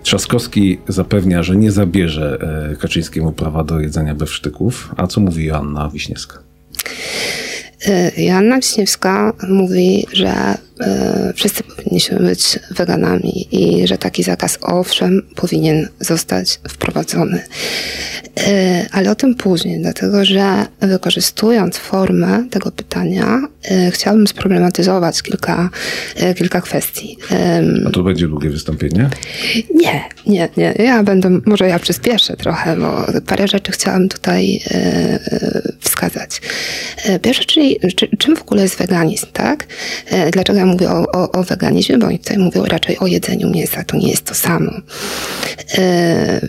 Trzaskowski 0.06 0.78
zapewnia, 0.88 1.42
że 1.42 1.56
nie 1.56 1.72
zabierze 1.72 2.38
e, 2.72 2.76
Kaczyńskiemu 2.76 3.32
prawa 3.32 3.64
do 3.64 3.80
jedzenia 3.80 4.14
bewsztyków. 4.14 4.94
A 4.96 5.06
co 5.06 5.20
mówi 5.20 5.44
Joanna 5.44 5.90
Wiśniewska? 5.92 6.38
E, 7.86 8.22
Joanna 8.22 8.56
Wiśniewska 8.56 9.32
mówi, 9.48 10.06
że 10.12 10.58
wszyscy 11.34 11.62
powinniśmy 11.62 12.18
być 12.18 12.58
weganami 12.70 13.48
i 13.52 13.88
że 13.88 13.98
taki 13.98 14.22
zakaz 14.22 14.58
owszem 14.62 15.22
powinien 15.36 15.88
zostać 16.00 16.60
wprowadzony. 16.68 17.40
E, 18.46 18.86
ale 18.92 19.10
o 19.10 19.14
tym 19.14 19.34
później, 19.34 19.80
dlatego 19.80 20.24
że 20.24 20.66
wykorzystując 20.80 21.76
formę 21.76 22.44
tego 22.50 22.70
pytania, 22.70 23.40
chciałabym 23.90 24.26
sproblematyzować 24.26 25.22
kilka, 25.22 25.70
kilka 26.36 26.60
kwestii. 26.60 27.18
A 27.86 27.90
to 27.90 28.02
będzie 28.02 28.28
długie 28.28 28.50
wystąpienie? 28.50 29.10
Nie, 29.74 30.04
nie, 30.26 30.48
nie. 30.56 30.74
Ja 30.78 31.02
będę, 31.02 31.40
może 31.46 31.68
ja 31.68 31.78
przyspieszę 31.78 32.36
trochę, 32.36 32.76
bo 32.76 33.06
parę 33.26 33.48
rzeczy 33.48 33.72
chciałam 33.72 34.08
tutaj 34.08 34.60
wskazać. 35.80 36.40
Pierwsze, 37.22 37.44
czyli 37.44 37.76
czym 38.18 38.36
w 38.36 38.42
ogóle 38.42 38.62
jest 38.62 38.78
weganizm, 38.78 39.26
tak? 39.32 39.66
Dlaczego 40.32 40.65
ja 40.66 40.72
mówię 40.72 40.90
o, 40.90 41.06
o, 41.12 41.32
o 41.32 41.42
weganizmie, 41.42 41.98
bo 41.98 42.06
oni 42.06 42.18
tutaj 42.18 42.38
mówią 42.38 42.64
raczej 42.64 42.98
o 42.98 43.06
jedzeniu 43.06 43.50
mięsa, 43.50 43.84
to 43.84 43.96
nie 43.96 44.10
jest 44.10 44.24
to 44.24 44.34
samo. 44.34 44.72
E, 45.78 46.48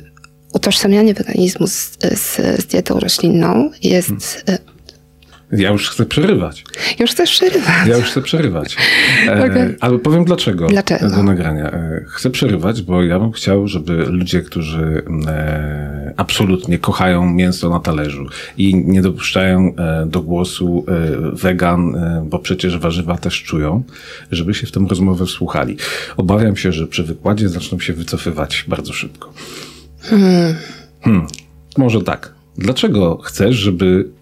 utożsamianie 0.54 1.14
weganizmu 1.14 1.68
z, 1.68 1.98
z, 2.16 2.36
z 2.62 2.66
dietą 2.66 3.00
roślinną 3.00 3.72
jest 3.84 4.44
hmm. 4.46 4.77
Ja 5.52 5.72
już 5.72 5.90
chcę 5.90 6.06
przerywać. 6.06 6.64
Już 7.00 7.12
chcesz 7.12 7.32
przerywać. 7.32 7.88
Ja 7.88 7.98
już 7.98 8.06
chcę 8.06 8.22
przerywać. 8.22 8.78
E, 9.28 9.34
okay. 9.46 9.76
Ale 9.80 10.00
powiem 10.00 10.26
dlaczego. 10.26 10.68
Dlaczego? 10.68 11.10
Do 11.10 11.24
nagrania. 11.24 11.72
E, 11.72 12.06
chcę 12.08 12.30
przerywać, 12.30 12.82
bo 12.82 13.04
ja 13.04 13.20
bym 13.20 13.32
chciał, 13.32 13.68
żeby 13.68 13.94
ludzie, 13.94 14.42
którzy 14.42 15.04
e, 15.28 16.14
absolutnie 16.18 16.78
kochają 16.78 17.30
mięso 17.30 17.70
na 17.70 17.80
talerzu 17.80 18.26
i 18.58 18.76
nie 18.76 19.02
dopuszczają 19.02 19.76
e, 19.76 20.06
do 20.06 20.22
głosu 20.22 20.86
e, 20.88 21.36
wegan, 21.36 21.96
e, 21.96 22.26
bo 22.30 22.40
przecież 22.40 22.78
warzywa 22.78 23.18
też 23.18 23.44
czują, 23.44 23.84
żeby 24.32 24.54
się 24.54 24.68
w 24.68 24.72
tę 24.72 24.86
rozmowę 24.90 25.26
wsłuchali. 25.26 25.78
Obawiam 26.18 26.56
się, 26.56 26.72
że 26.72 26.88
przy 26.88 27.04
wykładzie 27.04 27.50
zaczną 27.50 27.80
się 27.80 27.94
wycofywać 27.94 28.66
bardzo 28.68 28.94
szybko. 28.94 29.34
Hmm. 30.02 30.56
Hmm. 31.02 31.28
Może 31.78 32.02
tak. 32.02 32.34
Dlaczego 32.58 33.18
chcesz, 33.18 33.56
żeby 33.56 34.17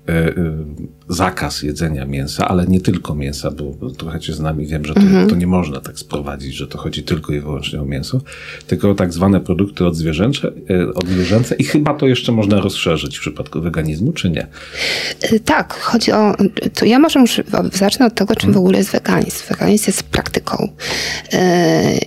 zakaz 1.10 1.64
jedzenia 1.64 2.06
mięsa, 2.06 2.48
ale 2.48 2.68
nie 2.68 2.82
tylko 2.82 3.16
mięsa, 3.16 3.52
bo 3.52 3.90
trochę 3.90 4.20
cię 4.20 4.34
znam 4.34 4.62
i 4.62 4.68
wiem, 4.68 4.86
że 4.86 4.94
to, 4.94 5.00
mhm. 5.00 5.30
to, 5.30 5.36
nie 5.36 5.48
można 5.48 5.82
tak 5.82 6.00
sprowadzić, 6.00 6.56
że 6.56 6.68
to 6.68 6.78
chodzi 6.78 7.04
tylko 7.04 7.34
i 7.34 7.40
wyłącznie 7.40 7.82
o 7.82 7.86
mięso, 7.86 8.22
tylko 8.68 8.90
o 8.90 8.96
tak 8.96 9.14
zwane 9.14 9.40
produkty 9.40 9.86
odzwierzęce, 9.86 10.52
odzwierzęce 10.96 11.56
i 11.56 11.64
chyba 11.64 11.94
to 11.94 12.08
jeszcze 12.08 12.32
można 12.32 12.62
rozszerzyć 12.62 13.18
w 13.18 13.22
przypadku 13.22 13.62
weganizmu, 13.62 14.14
czy 14.14 14.30
nie? 14.30 14.48
Tak, 15.46 15.74
chodzi 15.74 16.12
o, 16.12 16.36
to 16.74 16.86
ja 16.86 17.00
może 17.00 17.20
już 17.20 17.42
zacznę 17.74 18.06
od 18.06 18.16
tego, 18.16 18.36
czym 18.36 18.48
w 18.48 18.50
mhm. 18.50 18.64
ogóle 18.64 18.78
jest 18.78 18.92
weganizm. 18.92 19.44
Weganizm 19.50 19.84
jest 19.88 20.04
praktyką. 20.04 20.70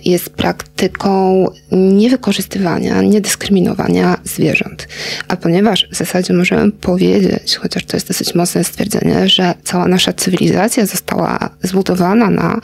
Jest 0.05 0.29
praktyką 0.29 1.45
niewykorzystywania, 1.71 3.01
niedyskryminowania 3.01 4.17
zwierząt. 4.23 4.87
A 5.27 5.37
ponieważ 5.37 5.87
w 5.91 5.95
zasadzie 5.95 6.33
możemy 6.33 6.71
powiedzieć, 6.71 7.55
chociaż 7.55 7.85
to 7.89 7.97
jest 7.97 8.07
dosyć 8.07 8.35
mocne 8.35 8.63
stwierdzenie, 8.63 9.29
że 9.29 9.53
cała 9.63 9.87
nasza 9.87 10.13
cywilizacja 10.13 10.85
została 10.85 11.49
zbudowana 11.63 12.29
na 12.29 12.59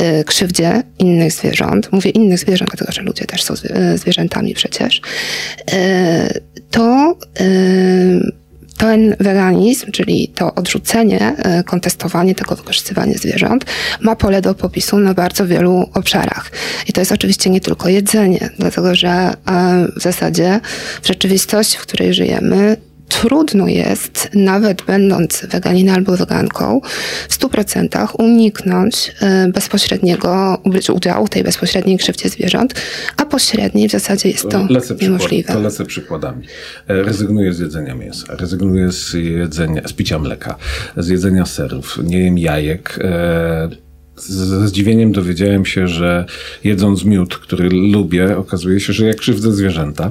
y, 0.00 0.24
krzywdzie 0.24 0.82
innych 0.98 1.32
zwierząt, 1.32 1.92
mówię 1.92 2.10
innych 2.10 2.38
zwierząt, 2.38 2.70
dlatego 2.70 2.92
że 2.92 3.02
ludzie 3.02 3.24
też 3.24 3.42
są 3.42 3.54
zwierzętami 3.96 4.54
przecież, 4.54 5.00
y, 5.72 6.40
to 6.70 7.16
y, 7.40 8.40
ten 8.78 9.16
weganizm, 9.20 9.90
czyli 9.92 10.28
to 10.28 10.54
odrzucenie, 10.54 11.36
kontestowanie 11.66 12.34
tego 12.34 12.56
wykorzystywania 12.56 13.14
zwierząt, 13.14 13.64
ma 14.00 14.16
pole 14.16 14.42
do 14.42 14.54
popisu 14.54 14.98
na 14.98 15.14
bardzo 15.14 15.46
wielu 15.46 15.90
obszarach. 15.94 16.50
I 16.88 16.92
to 16.92 17.00
jest 17.00 17.12
oczywiście 17.12 17.50
nie 17.50 17.60
tylko 17.60 17.88
jedzenie, 17.88 18.50
dlatego 18.58 18.94
że 18.94 19.34
w 19.96 20.02
zasadzie 20.02 20.60
w 21.02 21.06
rzeczywistości, 21.06 21.78
w 21.78 21.80
której 21.80 22.14
żyjemy, 22.14 22.76
trudno 23.10 23.68
jest, 23.68 24.28
nawet 24.34 24.82
będąc 24.82 25.46
weganinem 25.46 25.94
albo 25.94 26.16
weganką, 26.16 26.80
w 27.28 27.38
100% 27.38 28.08
uniknąć 28.18 29.14
e, 29.20 29.48
bezpośredniego 29.48 30.58
udziału 30.94 31.28
tej 31.28 31.44
bezpośredniej 31.44 31.98
krzywdzie 31.98 32.28
zwierząt, 32.28 32.74
a 33.16 33.26
pośredniej 33.26 33.88
w 33.88 33.92
zasadzie 33.92 34.28
jest 34.28 34.48
to 34.48 34.66
lecę 34.70 34.94
niemożliwe. 34.94 35.42
Przykład, 35.42 35.58
to 35.58 35.62
lecę 35.62 35.84
przykładami. 35.84 36.46
E, 36.88 37.02
rezygnuję 37.02 37.52
z 37.52 37.58
jedzenia 37.58 37.94
mięsa, 37.94 38.26
rezygnuję 38.36 38.92
z 38.92 39.12
jedzenia, 39.12 39.88
z 39.88 39.92
picia 39.92 40.18
mleka, 40.18 40.56
z 40.96 41.08
jedzenia 41.08 41.46
serów, 41.46 41.98
nie 42.04 42.18
jem 42.18 42.38
jajek, 42.38 42.98
e, 43.04 43.68
ze 44.16 44.68
zdziwieniem 44.68 45.12
dowiedziałem 45.12 45.66
się, 45.66 45.88
że 45.88 46.24
jedząc 46.64 47.04
miód, 47.04 47.36
który 47.36 47.68
lubię, 47.68 48.36
okazuje 48.36 48.80
się, 48.80 48.92
że 48.92 49.06
jak 49.06 49.16
krzywdzę 49.16 49.52
zwierzęta. 49.52 50.10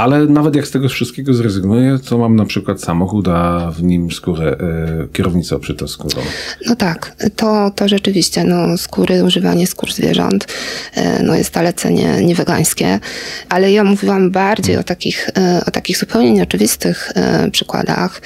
Ale 0.00 0.26
nawet 0.26 0.56
jak 0.56 0.66
z 0.66 0.70
tego 0.70 0.88
wszystkiego 0.88 1.34
zrezygnuję, 1.34 1.98
to 2.08 2.18
mam 2.18 2.36
na 2.36 2.44
przykład 2.44 2.80
samochód, 2.80 3.28
a 3.28 3.70
w 3.70 3.82
nim 3.82 4.12
skórę, 4.12 4.56
e, 4.60 5.08
kierownicę 5.12 5.56
obszytą 5.56 5.88
skórą. 5.88 6.22
No 6.66 6.76
tak, 6.76 7.16
to, 7.36 7.70
to 7.76 7.88
rzeczywiście, 7.88 8.44
no 8.44 8.78
skóry, 8.78 9.24
używanie 9.24 9.66
skór 9.66 9.92
zwierząt, 9.92 10.46
e, 10.94 11.22
no 11.22 11.34
jest 11.34 11.54
zalecenie 11.54 12.22
niewegańskie, 12.22 13.00
ale 13.48 13.72
ja 13.72 13.84
mówiłam 13.84 14.30
bardziej 14.30 14.76
o 14.76 14.82
takich, 14.82 15.30
e, 15.38 15.62
o 15.66 15.70
takich 15.70 15.98
zupełnie 15.98 16.32
nieoczywistych 16.32 17.12
przykładach. 17.52 18.22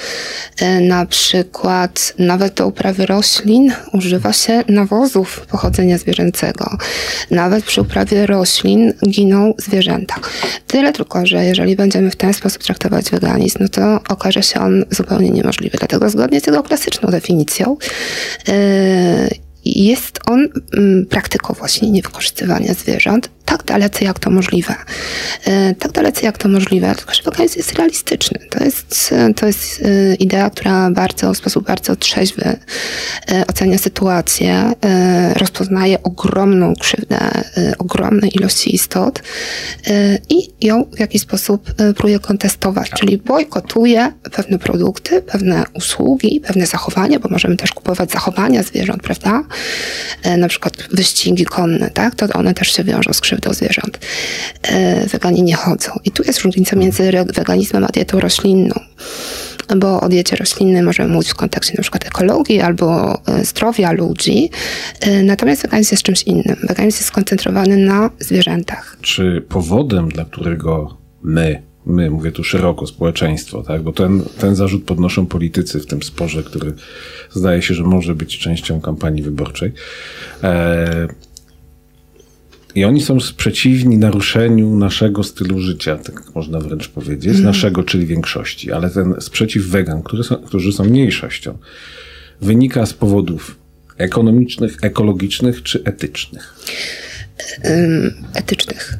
Na 0.81 1.05
przykład 1.05 2.13
nawet 2.19 2.53
do 2.53 2.67
uprawy 2.67 3.05
roślin 3.05 3.71
używa 3.93 4.33
się 4.33 4.63
nawozów 4.67 5.45
pochodzenia 5.49 5.97
zwierzęcego. 5.97 6.77
Nawet 7.31 7.65
przy 7.65 7.81
uprawie 7.81 8.25
roślin 8.25 8.93
giną 9.09 9.53
zwierzęta. 9.57 10.15
Tyle 10.67 10.93
tylko, 10.93 11.25
że 11.25 11.45
jeżeli 11.45 11.64
jeżeli 11.65 11.77
będziemy 11.77 12.11
w 12.11 12.15
ten 12.15 12.33
sposób 12.33 12.63
traktować 12.63 13.09
weganizm, 13.09 13.57
no 13.61 13.67
to 13.67 13.99
okaże 14.09 14.43
się 14.43 14.59
on 14.59 14.85
zupełnie 14.91 15.29
niemożliwy. 15.29 15.77
Dlatego 15.77 16.09
zgodnie 16.09 16.41
z 16.41 16.47
jego 16.47 16.63
klasyczną 16.63 17.09
definicją 17.11 17.77
yy, 18.47 18.53
jest 19.65 20.19
on 20.25 20.47
mm, 20.77 21.05
praktyką 21.05 21.53
właśnie 21.53 21.91
niewykorzystywania 21.91 22.73
zwierząt 22.73 23.29
tak 23.45 23.63
dalece 23.63 24.05
jak 24.05 24.19
to 24.19 24.29
możliwe. 24.31 24.75
E, 25.45 25.75
tak 25.75 25.91
dalece 25.91 26.25
jak 26.25 26.37
to 26.37 26.49
możliwe, 26.49 26.95
tylko 26.95 27.13
że 27.13 27.23
weganizm 27.23 27.59
jest 27.59 27.73
realistyczny. 27.73 28.39
To 28.49 28.63
jest, 28.63 29.13
to 29.35 29.47
jest 29.47 29.81
e, 29.81 30.15
idea, 30.15 30.49
która 30.49 30.91
bardzo, 30.91 31.33
w 31.33 31.37
sposób 31.37 31.67
bardzo 31.67 31.95
trzeźwy 31.95 32.43
e, 33.31 33.47
ocenia 33.47 33.77
sytuację, 33.77 34.71
rozpoznaje 35.35 36.03
ogromną 36.03 36.73
krzywdę 36.75 37.17
ogromnej 37.77 38.31
ilości 38.35 38.75
istot 38.75 39.21
i 40.29 40.65
ją 40.65 40.85
w 40.95 40.99
jakiś 40.99 41.21
sposób 41.21 41.73
próbuje 41.73 42.19
kontestować, 42.19 42.89
czyli 42.89 43.17
bojkotuje 43.17 44.11
pewne 44.31 44.59
produkty, 44.59 45.21
pewne 45.21 45.63
usługi, 45.73 46.41
pewne 46.47 46.65
zachowania, 46.65 47.19
bo 47.19 47.29
możemy 47.29 47.57
też 47.57 47.71
kupować 47.71 48.11
zachowania 48.11 48.63
zwierząt, 48.63 49.03
prawda? 49.03 49.43
Na 50.37 50.47
przykład 50.47 50.73
wyścigi 50.91 51.45
konne, 51.45 51.89
tak? 51.89 52.15
To 52.15 52.27
one 52.33 52.53
też 52.53 52.71
się 52.71 52.83
wiążą 52.83 53.13
z 53.13 53.21
krzywdą 53.21 53.34
krzywdą 53.35 53.53
zwierząt. 53.53 53.99
E, 54.61 55.07
weganie 55.07 55.41
nie 55.41 55.55
chodzą. 55.55 55.91
I 56.05 56.11
tu 56.11 56.23
jest 56.23 56.39
różnica 56.41 56.75
między 56.75 57.11
weganizmem 57.35 57.83
a 57.83 57.87
dietą 57.87 58.19
roślinną 58.19 58.79
bo 59.77 60.01
o 60.01 60.09
diecie 60.09 60.35
roślinnej 60.35 60.83
możemy 60.83 61.13
mówić 61.13 61.29
w 61.29 61.35
kontekście 61.35 61.73
na 61.77 61.81
przykład 61.81 62.05
ekologii 62.05 62.61
albo 62.61 63.19
e, 63.27 63.45
zdrowia 63.45 63.91
ludzi. 63.91 64.49
E, 65.01 65.23
natomiast 65.23 65.61
weganizm 65.61 65.93
jest 65.93 66.03
czymś 66.03 66.23
innym. 66.23 66.55
Weganizm 66.67 66.97
jest 66.97 67.05
skoncentrowany 67.05 67.77
na 67.77 68.09
zwierzętach. 68.19 68.97
Czy 69.01 69.45
powodem, 69.49 70.09
dla 70.09 70.25
którego 70.25 70.97
my, 71.23 71.61
my, 71.85 72.09
mówię 72.09 72.31
tu 72.31 72.43
szeroko, 72.43 72.87
społeczeństwo, 72.87 73.63
tak? 73.63 73.81
bo 73.83 73.93
ten, 73.93 74.23
ten 74.39 74.55
zarzut 74.55 74.83
podnoszą 74.83 75.25
politycy 75.25 75.79
w 75.79 75.85
tym 75.85 76.03
sporze, 76.03 76.43
który 76.43 76.73
zdaje 77.31 77.61
się, 77.61 77.73
że 77.73 77.83
może 77.83 78.15
być 78.15 78.39
częścią 78.39 78.81
kampanii 78.81 79.23
wyborczej. 79.23 79.71
I 82.75 82.85
oni 82.85 83.01
są 83.01 83.19
sprzeciwni 83.19 83.97
naruszeniu 83.97 84.75
naszego 84.75 85.23
stylu 85.23 85.59
życia, 85.59 85.95
tak 85.95 86.35
można 86.35 86.59
wręcz 86.59 86.87
powiedzieć, 86.87 87.31
mm. 87.31 87.43
naszego, 87.43 87.83
czyli 87.83 88.05
większości. 88.05 88.71
Ale 88.71 88.89
ten 88.89 89.15
sprzeciw 89.19 89.65
wegan, 89.65 90.03
który 90.03 90.23
są, 90.23 90.35
którzy 90.35 90.73
są 90.73 90.83
mniejszością, 90.83 91.57
wynika 92.41 92.85
z 92.85 92.93
powodów 92.93 93.57
ekonomicznych, 93.97 94.77
ekologicznych 94.81 95.63
czy 95.63 95.83
etycznych 95.83 96.55
etycznych. 98.33 98.97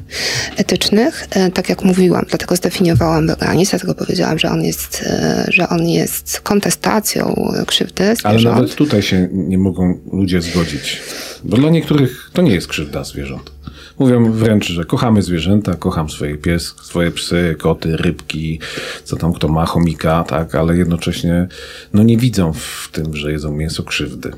Etycznych, 0.56 1.26
e, 1.30 1.50
tak 1.50 1.68
jak 1.68 1.84
mówiłam, 1.84 2.24
dlatego 2.28 2.56
zdefiniowałam 2.56 3.26
weganizm, 3.26 3.70
dlatego 3.70 3.94
powiedziałam, 3.94 4.38
że 4.38 4.50
on 4.50 4.62
jest, 4.62 5.02
e, 5.06 5.46
że 5.48 5.68
on 5.68 5.88
jest 5.88 6.40
kontestacją 6.40 7.52
krzywdy 7.66 8.04
zwierząt. 8.04 8.26
Ale 8.26 8.42
nawet 8.42 8.74
tutaj 8.74 9.02
się 9.02 9.28
nie 9.32 9.58
mogą 9.58 10.00
ludzie 10.12 10.42
zgodzić, 10.42 11.00
bo 11.44 11.56
dla 11.56 11.70
niektórych 11.70 12.30
to 12.32 12.42
nie 12.42 12.54
jest 12.54 12.66
krzywda 12.66 13.04
zwierząt. 13.04 13.55
Mówią 13.98 14.32
wręcz, 14.32 14.66
że 14.66 14.84
kochamy 14.84 15.22
zwierzęta, 15.22 15.74
kocham 15.74 16.10
swoje 16.10 16.36
pies, 16.36 16.74
swoje 16.82 17.10
psy, 17.10 17.56
koty, 17.58 17.96
rybki, 17.96 18.60
co 19.04 19.16
tam 19.16 19.32
kto 19.32 19.48
ma, 19.48 19.66
chomika, 19.66 20.24
tak, 20.24 20.54
ale 20.54 20.76
jednocześnie 20.76 21.48
no 21.92 22.02
nie 22.02 22.16
widzą 22.16 22.52
w 22.52 22.88
tym, 22.92 23.16
że 23.16 23.32
jedzą 23.32 23.52
mięso 23.52 23.82
krzywdy 23.82 24.32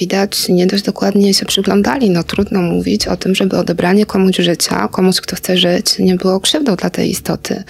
widać, 0.00 0.48
nie 0.48 0.66
dość 0.66 0.82
dokładnie 0.82 1.34
się 1.34 1.46
przyglądali. 1.46 2.10
No 2.10 2.24
trudno 2.24 2.62
mówić 2.62 3.08
o 3.08 3.16
tym, 3.16 3.34
żeby 3.34 3.56
odebranie 3.56 4.06
komuś 4.06 4.36
życia, 4.36 4.88
komuś, 4.88 5.20
kto 5.20 5.36
chce 5.36 5.56
żyć, 5.56 5.98
nie 5.98 6.14
było 6.14 6.40
krzywdą 6.40 6.76
dla 6.76 6.90
tej 6.90 7.10
istoty. 7.10 7.62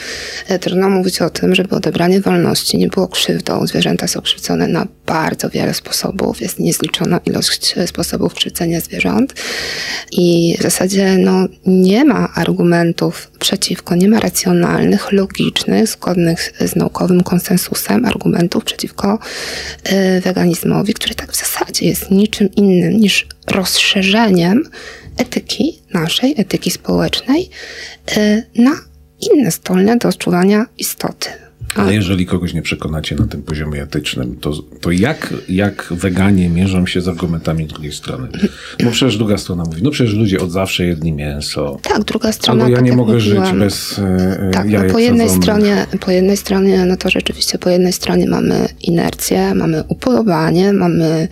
E, 0.48 0.58
trudno 0.58 0.88
mówić 0.88 1.22
o 1.22 1.30
tym, 1.30 1.54
żeby 1.54 1.76
odebranie 1.76 2.20
wolności 2.20 2.78
nie 2.78 2.88
było 2.88 3.08
krzywdą. 3.08 3.66
Zwierzęta 3.66 4.08
są 4.08 4.20
krzywdzone 4.20 4.68
na 4.68 4.86
bardzo 5.10 5.50
wiele 5.50 5.74
sposobów. 5.74 6.40
Jest 6.40 6.58
niezliczona 6.58 7.20
ilość 7.26 7.74
sposobów 7.86 8.34
krzywdzenia 8.34 8.80
zwierząt. 8.80 9.34
I 10.12 10.56
w 10.58 10.62
zasadzie 10.62 11.18
no, 11.18 11.46
nie 11.66 12.04
ma 12.04 12.28
argumentów 12.34 13.30
przeciwko, 13.38 13.94
nie 13.94 14.08
ma 14.08 14.20
racjonalnych, 14.20 15.12
logicznych, 15.12 15.88
zgodnych 15.88 16.52
z 16.60 16.76
naukowym 16.76 17.22
konsensusem 17.22 18.04
argumentów 18.04 18.64
przeciwko 18.64 19.18
y, 19.92 20.20
weganizmowi, 20.20 20.94
który 20.94 21.14
tak 21.14 21.32
w 21.32 21.36
zasadzie 21.36 21.86
jest 21.86 22.10
niczym 22.10 22.54
innym 22.54 23.00
niż 23.00 23.26
rozszerzeniem 23.46 24.64
etyki 25.16 25.82
naszej, 25.94 26.34
etyki 26.36 26.70
społecznej 26.70 27.50
y, 28.16 28.42
na 28.56 28.72
inne 29.20 29.50
stolne 29.50 29.96
do 29.96 30.08
odczuwania 30.08 30.66
istoty. 30.78 31.49
Ale 31.74 31.94
jeżeli 31.94 32.26
kogoś 32.26 32.54
nie 32.54 32.62
przekonacie 32.62 33.16
na 33.16 33.26
tym 33.26 33.42
poziomie 33.42 33.82
etycznym, 33.82 34.36
to, 34.36 34.52
to 34.80 34.90
jak, 34.90 35.34
jak 35.48 35.86
weganie 35.90 36.48
mierzą 36.48 36.86
się 36.86 37.00
z 37.00 37.08
argumentami 37.08 37.66
drugiej 37.66 37.92
strony? 37.92 38.28
No 38.80 38.90
przecież 38.90 39.16
druga 39.16 39.38
strona 39.38 39.64
mówi, 39.64 39.82
no 39.82 39.90
przecież 39.90 40.14
ludzie 40.14 40.40
od 40.40 40.52
zawsze 40.52 40.86
jedli 40.86 41.12
mięso. 41.12 41.78
Tak, 41.82 42.04
druga 42.04 42.32
strona. 42.32 42.64
Albo 42.64 42.70
ja 42.70 42.76
tak 42.76 42.84
nie 42.84 42.96
mogę 42.96 43.14
mówiłam, 43.14 43.46
żyć 43.46 43.58
bez 43.58 43.98
e, 43.98 44.50
Tak, 44.52 44.68
no 44.68 44.84
po 44.92 44.98
jednej 44.98 45.30
stronie, 45.30 45.86
po 46.00 46.10
jednej 46.10 46.36
stronie, 46.36 46.86
no 46.86 46.96
to 46.96 47.10
rzeczywiście 47.10 47.58
po 47.58 47.70
jednej 47.70 47.92
stronie 47.92 48.26
mamy 48.28 48.68
inercję, 48.82 49.54
mamy 49.54 49.84
upodobanie, 49.88 50.72
mamy 50.72 51.28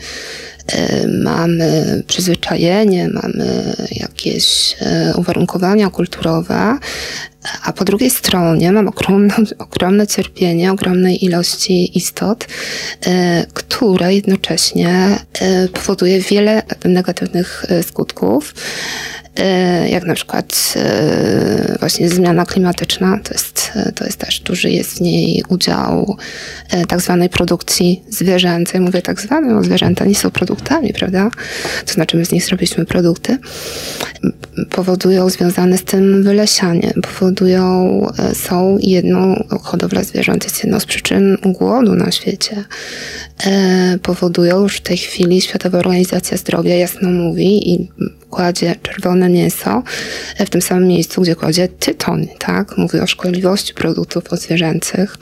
mamy 1.22 2.02
przyzwyczajenie, 2.06 3.08
mamy 3.08 3.74
jakieś 3.90 4.76
uwarunkowania 5.16 5.90
kulturowe, 5.90 6.78
a 7.64 7.72
po 7.72 7.84
drugiej 7.84 8.10
stronie 8.10 8.72
mam 8.72 8.88
ogromne, 8.88 9.34
ogromne 9.58 10.06
cierpienie 10.06 10.72
ogromnej 10.72 11.24
ilości 11.24 11.98
istot, 11.98 12.46
które 13.54 14.14
jednocześnie 14.14 15.18
powoduje 15.72 16.20
wiele 16.20 16.62
negatywnych 16.84 17.64
skutków. 17.82 18.54
E, 19.38 19.88
jak 19.88 20.04
na 20.04 20.14
przykład 20.14 20.74
e, 20.76 21.76
właśnie 21.80 22.08
zmiana 22.08 22.46
klimatyczna, 22.46 23.18
to 23.24 23.34
jest, 23.34 23.72
to 23.94 24.04
jest 24.04 24.18
też 24.18 24.40
duży 24.40 24.70
jest 24.70 24.98
w 24.98 25.00
niej 25.00 25.44
udział 25.48 26.16
e, 26.70 26.86
tak 26.86 27.00
zwanej 27.00 27.28
produkcji 27.28 28.02
zwierzęcej. 28.08 28.80
Mówię 28.80 29.02
tak 29.02 29.20
zwanej, 29.20 29.54
bo 29.54 29.62
zwierzęta 29.62 30.04
nie 30.04 30.14
są 30.14 30.30
produktami, 30.30 30.92
prawda? 30.92 31.30
To 31.86 31.92
znaczy 31.92 32.16
my 32.16 32.24
z 32.24 32.32
nich 32.32 32.44
zrobiliśmy 32.44 32.84
produkty. 32.84 33.38
Powodują 34.70 35.30
związane 35.30 35.78
z 35.78 35.84
tym 35.84 36.22
wylesianie, 36.22 36.94
powodują, 37.02 38.06
są 38.34 38.78
jedną, 38.80 39.44
hodowla 39.62 40.04
zwierząt 40.04 40.44
jest 40.44 40.64
jedną 40.64 40.80
z 40.80 40.86
przyczyn 40.86 41.36
głodu 41.44 41.94
na 41.94 42.10
świecie. 42.10 42.64
Powodują 44.02 44.62
już 44.62 44.76
w 44.76 44.80
tej 44.80 44.96
chwili 44.96 45.40
Światowa 45.40 45.78
Organizacja 45.78 46.36
Zdrowia 46.36 46.74
jasno 46.74 47.10
mówi 47.10 47.70
i 47.72 47.88
kładzie 48.30 48.76
czerwone 48.82 49.28
mięso 49.28 49.82
e, 50.38 50.46
w 50.46 50.50
tym 50.50 50.62
samym 50.62 50.86
miejscu, 50.88 51.22
gdzie 51.22 51.34
kładzie 51.34 51.68
tytoń, 51.68 52.28
tak? 52.38 52.78
Mówi 52.78 53.00
o 53.00 53.06
szkodliwości 53.06 53.74
produktów 53.74 54.32
odzwierzęcych 54.32 55.16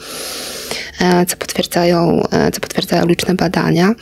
e, 1.00 1.26
co 1.26 1.36
potwierdzają, 1.36 2.22
e, 2.30 2.50
co 2.50 2.60
potwierdzają 2.60 3.06
liczne 3.06 3.34
badania. 3.34 3.94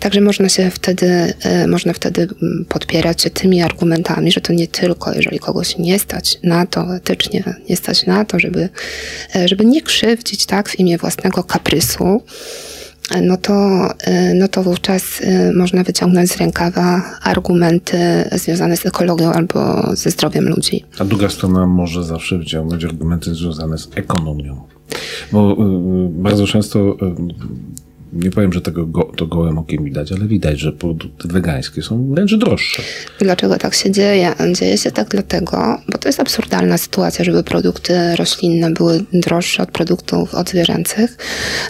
Także 0.00 0.20
można 0.20 0.48
się 0.48 0.70
wtedy, 0.70 1.34
można 1.68 1.92
wtedy 1.92 2.28
podpierać 2.68 3.22
się 3.22 3.30
tymi 3.30 3.62
argumentami, 3.62 4.32
że 4.32 4.40
to 4.40 4.52
nie 4.52 4.68
tylko, 4.68 5.12
jeżeli 5.12 5.38
kogoś 5.38 5.78
nie 5.78 5.98
stać 5.98 6.38
na 6.42 6.66
to, 6.66 6.96
etycznie 6.96 7.44
nie 7.68 7.76
stać 7.76 8.06
na 8.06 8.24
to, 8.24 8.40
żeby, 8.40 8.68
żeby 9.44 9.64
nie 9.64 9.82
krzywdzić, 9.82 10.46
tak, 10.46 10.68
w 10.68 10.78
imię 10.78 10.98
własnego 10.98 11.44
kaprysu, 11.44 12.22
no 13.22 13.36
to, 13.36 13.86
y, 14.08 14.34
no 14.34 14.48
to 14.48 14.62
wówczas 14.62 15.20
y, 15.20 15.52
można 15.56 15.84
wyciągnąć 15.84 16.30
z 16.30 16.36
rękawa 16.36 17.02
argumenty 17.22 17.98
związane 18.32 18.76
z 18.76 18.86
ekologią 18.86 19.32
albo 19.32 19.90
ze 19.96 20.10
zdrowiem 20.10 20.48
ludzi. 20.48 20.84
A 20.98 21.04
druga 21.04 21.28
strona 21.28 21.66
może 21.66 22.04
zawsze 22.04 22.38
wyciągnąć 22.38 22.84
argumenty 22.84 23.34
związane 23.34 23.78
z 23.78 23.88
ekonomią. 23.94 24.62
Bo 25.32 25.52
y, 25.52 25.56
bardzo 26.08 26.46
często 26.46 26.96
nie 28.12 28.30
powiem, 28.30 28.52
że 28.52 28.60
tego 28.60 28.86
go, 28.86 29.12
to 29.16 29.26
gołym 29.26 29.58
okiem 29.58 29.84
widać, 29.84 30.12
ale 30.12 30.24
widać, 30.24 30.60
że 30.60 30.72
produkty 30.72 31.28
wegańskie 31.28 31.82
są 31.82 32.10
wręcz 32.10 32.34
droższe. 32.34 32.82
Dlaczego 33.18 33.56
tak 33.56 33.74
się 33.74 33.90
dzieje? 33.90 34.34
Dzieje 34.52 34.78
się 34.78 34.90
tak 34.90 35.08
dlatego, 35.08 35.78
bo 35.88 35.98
to 35.98 36.08
jest 36.08 36.20
absurdalna 36.20 36.78
sytuacja, 36.78 37.24
żeby 37.24 37.42
produkty 37.42 38.16
roślinne 38.16 38.70
były 38.70 39.04
droższe 39.12 39.62
od 39.62 39.70
produktów 39.70 40.34
odzwierzęcych. 40.34 41.16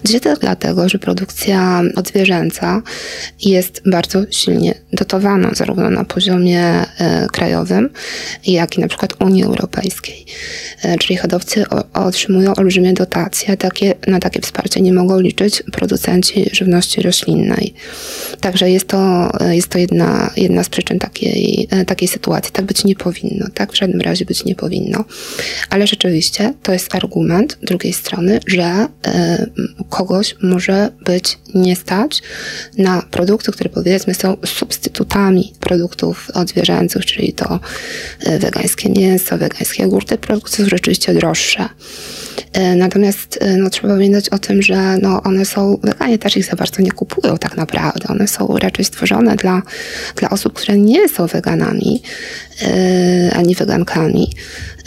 Dzieje 0.04 0.18
się 0.18 0.24
tak 0.24 0.38
dlatego, 0.38 0.88
że 0.88 0.98
produkcja 0.98 1.82
odzwierzęca 1.96 2.82
jest 3.44 3.82
bardzo 3.86 4.22
silnie 4.30 4.74
dotowana, 4.92 5.50
zarówno 5.54 5.90
na 5.90 6.04
poziomie 6.04 6.62
e, 6.62 7.26
krajowym, 7.32 7.90
jak 8.46 8.78
i 8.78 8.80
na 8.80 8.88
przykład 8.88 9.22
Unii 9.22 9.44
Europejskiej. 9.44 10.26
E, 10.82 10.98
czyli 10.98 11.16
hodowcy 11.16 11.64
otrzymują 11.94 12.54
olbrzymie 12.54 12.92
dotacje, 12.92 13.56
takie, 13.56 13.94
na 14.06 14.18
takie 14.18 14.40
wsparcie 14.40 14.80
nie 14.80 14.92
mogą 14.92 15.20
liczyć 15.20 15.62
producenci 15.72 16.29
żywności 16.52 17.02
roślinnej. 17.02 17.74
Także 18.40 18.70
jest 18.70 18.86
to, 18.86 19.30
jest 19.50 19.68
to 19.68 19.78
jedna, 19.78 20.30
jedna 20.36 20.64
z 20.64 20.68
przyczyn 20.68 20.98
takiej, 20.98 21.68
takiej 21.86 22.08
sytuacji. 22.08 22.52
Tak 22.52 22.64
być 22.64 22.84
nie 22.84 22.94
powinno, 22.94 23.46
tak 23.54 23.72
w 23.72 23.76
żadnym 23.76 24.00
razie 24.00 24.24
być 24.24 24.44
nie 24.44 24.54
powinno. 24.54 25.04
Ale 25.70 25.86
rzeczywiście 25.86 26.54
to 26.62 26.72
jest 26.72 26.94
argument 26.94 27.58
drugiej 27.62 27.92
strony, 27.92 28.40
że 28.46 28.86
kogoś 29.88 30.36
może 30.42 30.88
być 31.04 31.38
nie 31.54 31.76
stać 31.76 32.22
na 32.78 33.02
produkty, 33.10 33.52
które 33.52 33.70
powiedzmy 33.70 34.14
są 34.14 34.36
substytutami 34.46 35.52
produktów 35.60 36.30
odzwierzęcych, 36.34 37.06
czyli 37.06 37.32
to 37.32 37.60
y, 38.26 38.38
wegańskie 38.38 38.88
mięso, 38.88 39.38
wegańskie 39.38 39.82
jogurty, 39.82 40.18
produkty 40.18 40.56
są 40.56 40.68
rzeczywiście 40.68 41.14
droższe. 41.14 41.68
Y, 42.56 42.76
natomiast 42.76 43.38
no, 43.58 43.70
trzeba 43.70 43.88
pamiętać 43.88 44.28
o 44.28 44.38
tym, 44.38 44.62
że 44.62 44.98
no, 44.98 45.22
one 45.22 45.44
są, 45.44 45.78
weganie 45.82 46.18
też 46.20 46.36
ich 46.36 46.44
za 46.44 46.56
bardzo 46.56 46.82
nie 46.82 46.92
kupują 46.92 47.38
tak 47.38 47.56
naprawdę. 47.56 48.08
One 48.08 48.28
są 48.28 48.58
raczej 48.58 48.84
stworzone 48.84 49.36
dla, 49.36 49.62
dla 50.16 50.30
osób, 50.30 50.52
które 50.52 50.78
nie 50.78 51.08
są 51.08 51.26
weganami 51.26 52.02
ani 53.32 53.54
wegankami, 53.54 54.32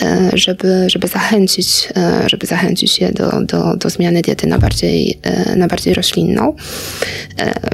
e, 0.01 0.29
żeby, 0.33 0.89
żeby, 0.89 1.07
zachęcić, 1.07 1.89
e, 1.97 2.29
żeby 2.29 2.47
zachęcić 2.47 2.99
je 2.99 3.11
do, 3.11 3.41
do, 3.41 3.75
do 3.77 3.89
zmiany 3.89 4.21
diety 4.21 4.47
na 4.47 4.59
bardziej, 4.59 5.19
na 5.55 5.67
bardziej 5.67 5.93
roślinną. 5.93 6.55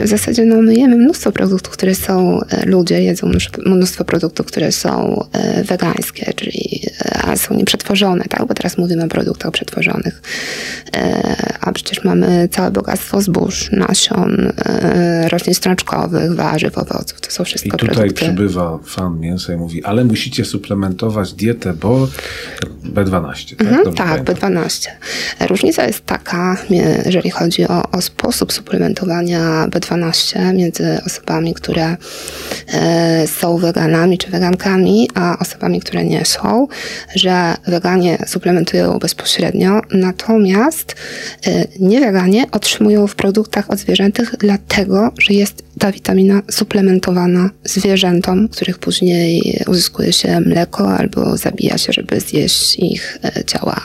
W 0.03 0.07
zasadzie 0.07 0.45
no, 0.45 0.61
my 0.61 0.75
jemy 0.75 0.97
mnóstwo 0.97 1.31
produktów, 1.31 1.73
które 1.73 1.95
są, 1.95 2.39
ludzie 2.65 3.03
jedzą 3.03 3.31
mnóstwo 3.65 4.05
produktów, 4.05 4.45
które 4.45 4.71
są 4.71 5.23
wegańskie, 5.63 6.33
czyli 6.35 6.81
a 7.21 7.35
są 7.35 7.55
nieprzetworzone, 7.55 8.23
tak? 8.29 8.47
bo 8.47 8.53
teraz 8.53 8.77
mówimy 8.77 9.03
o 9.03 9.07
produktach 9.07 9.51
przetworzonych. 9.51 10.21
A 11.61 11.71
przecież 11.71 12.03
mamy 12.03 12.49
całe 12.51 12.71
bogactwo 12.71 13.21
zbóż, 13.21 13.71
nasion, 13.71 14.51
e, 14.65 15.29
roślin 15.29 15.55
strączkowych, 15.55 16.35
warzyw, 16.35 16.77
owoców. 16.77 17.21
To 17.21 17.31
są 17.31 17.43
wszystko 17.43 17.67
I 17.67 17.71
tutaj 17.71 17.95
produkty. 17.95 18.25
przybywa 18.25 18.79
fan 18.85 19.19
mięsa 19.19 19.53
i 19.53 19.57
mówi, 19.57 19.83
ale 19.89 20.05
musicie 20.05 20.45
suplementować 20.45 21.33
dietę, 21.33 21.73
bo 21.73 22.07
B12, 22.83 23.55
tak? 23.55 23.67
Mhm, 23.67 23.93
tak, 23.95 24.23
B12. 24.23 24.89
Różnica 25.39 25.87
jest 25.87 26.05
taka, 26.05 26.57
jeżeli 27.05 27.29
chodzi 27.29 27.67
o, 27.67 27.91
o 27.91 28.01
sposób 28.01 28.53
suplementowania 28.53 29.67
B12 29.67 30.53
między 30.53 31.01
osobami, 31.05 31.53
które 31.53 31.97
e, 32.73 33.27
są 33.27 33.57
weganami 33.57 34.17
czy 34.17 34.31
wegankami, 34.31 35.09
a 35.13 35.39
osobami, 35.39 35.79
które 35.79 36.03
nie 36.03 36.25
są, 36.25 36.67
że 37.15 37.55
weganie 37.67 38.17
suplementują 38.27 38.99
bezpośrednio, 38.99 39.81
natomiast 39.91 40.95
e, 41.47 41.67
nieweganie 41.79 42.51
otrzymują 42.51 43.07
w 43.07 43.15
produktach 43.15 43.69
odzwierzętych, 43.69 44.35
dlatego, 44.39 45.11
że 45.19 45.33
jest 45.33 45.63
ta 45.79 45.91
witamina 45.91 46.41
suplementowana 46.51 47.49
zwierzętom, 47.63 48.47
których 48.47 48.79
później 48.79 49.63
uzyskuje 49.79 50.13
się 50.13 50.39
mleko 50.39 50.97
albo 50.97 51.37
zabija 51.37 51.77
się, 51.77 51.93
żeby 51.93 52.19
zjeść 52.19 52.79
ich 52.79 53.19
e, 53.23 53.43
ciała. 53.43 53.81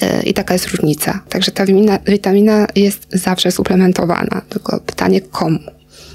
E, 0.00 0.22
I 0.22 0.34
taka 0.34 0.54
jest 0.54 0.68
różnica. 0.68 1.22
Także 1.28 1.50
ta 1.50 1.66
witamina, 1.66 1.98
witamina 2.06 2.66
jest 2.76 3.06
zawsze 3.12 3.50
suplementowana. 3.50 4.42
Tylko 4.48 4.80
pytanie 4.80 5.20
komu 5.20 5.58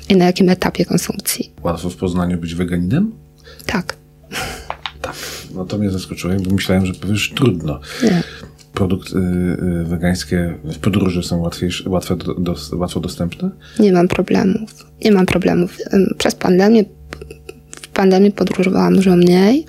i 0.09 0.15
na 0.15 0.25
jakim 0.25 0.49
etapie 0.49 0.85
konsumpcji. 0.85 1.51
Łatwo 1.63 1.89
w 1.89 1.95
Poznaniu 1.95 2.37
być 2.37 2.55
weganinem? 2.55 3.11
Tak. 3.65 3.95
Tak. 5.01 5.15
No 5.55 5.65
to 5.65 5.77
mnie 5.77 5.89
zaskoczyło, 5.89 6.33
bo 6.33 6.51
myślałem, 6.51 6.85
że 6.85 6.93
powiesz 6.93 7.33
trudno. 7.35 7.79
Nie 8.03 8.23
produkty 8.77 9.17
y, 9.17 9.83
wegańskie 9.85 10.53
w 10.63 10.77
podróży 10.77 11.23
są 11.23 11.37
łatwiejsze, 11.37 11.89
łatwe 11.89 12.15
do, 12.15 12.33
do, 12.33 12.55
łatwo 12.73 12.99
dostępne? 12.99 13.49
Nie 13.79 13.93
mam 13.93 14.07
problemów. 14.07 14.69
Nie 15.03 15.11
mam 15.11 15.25
problemów. 15.25 15.77
Przez 16.17 16.35
pandemię, 16.35 16.85
pandemii 17.97 18.31
podróżowałam 18.31 18.95
dużo 18.95 19.15
mniej. 19.15 19.65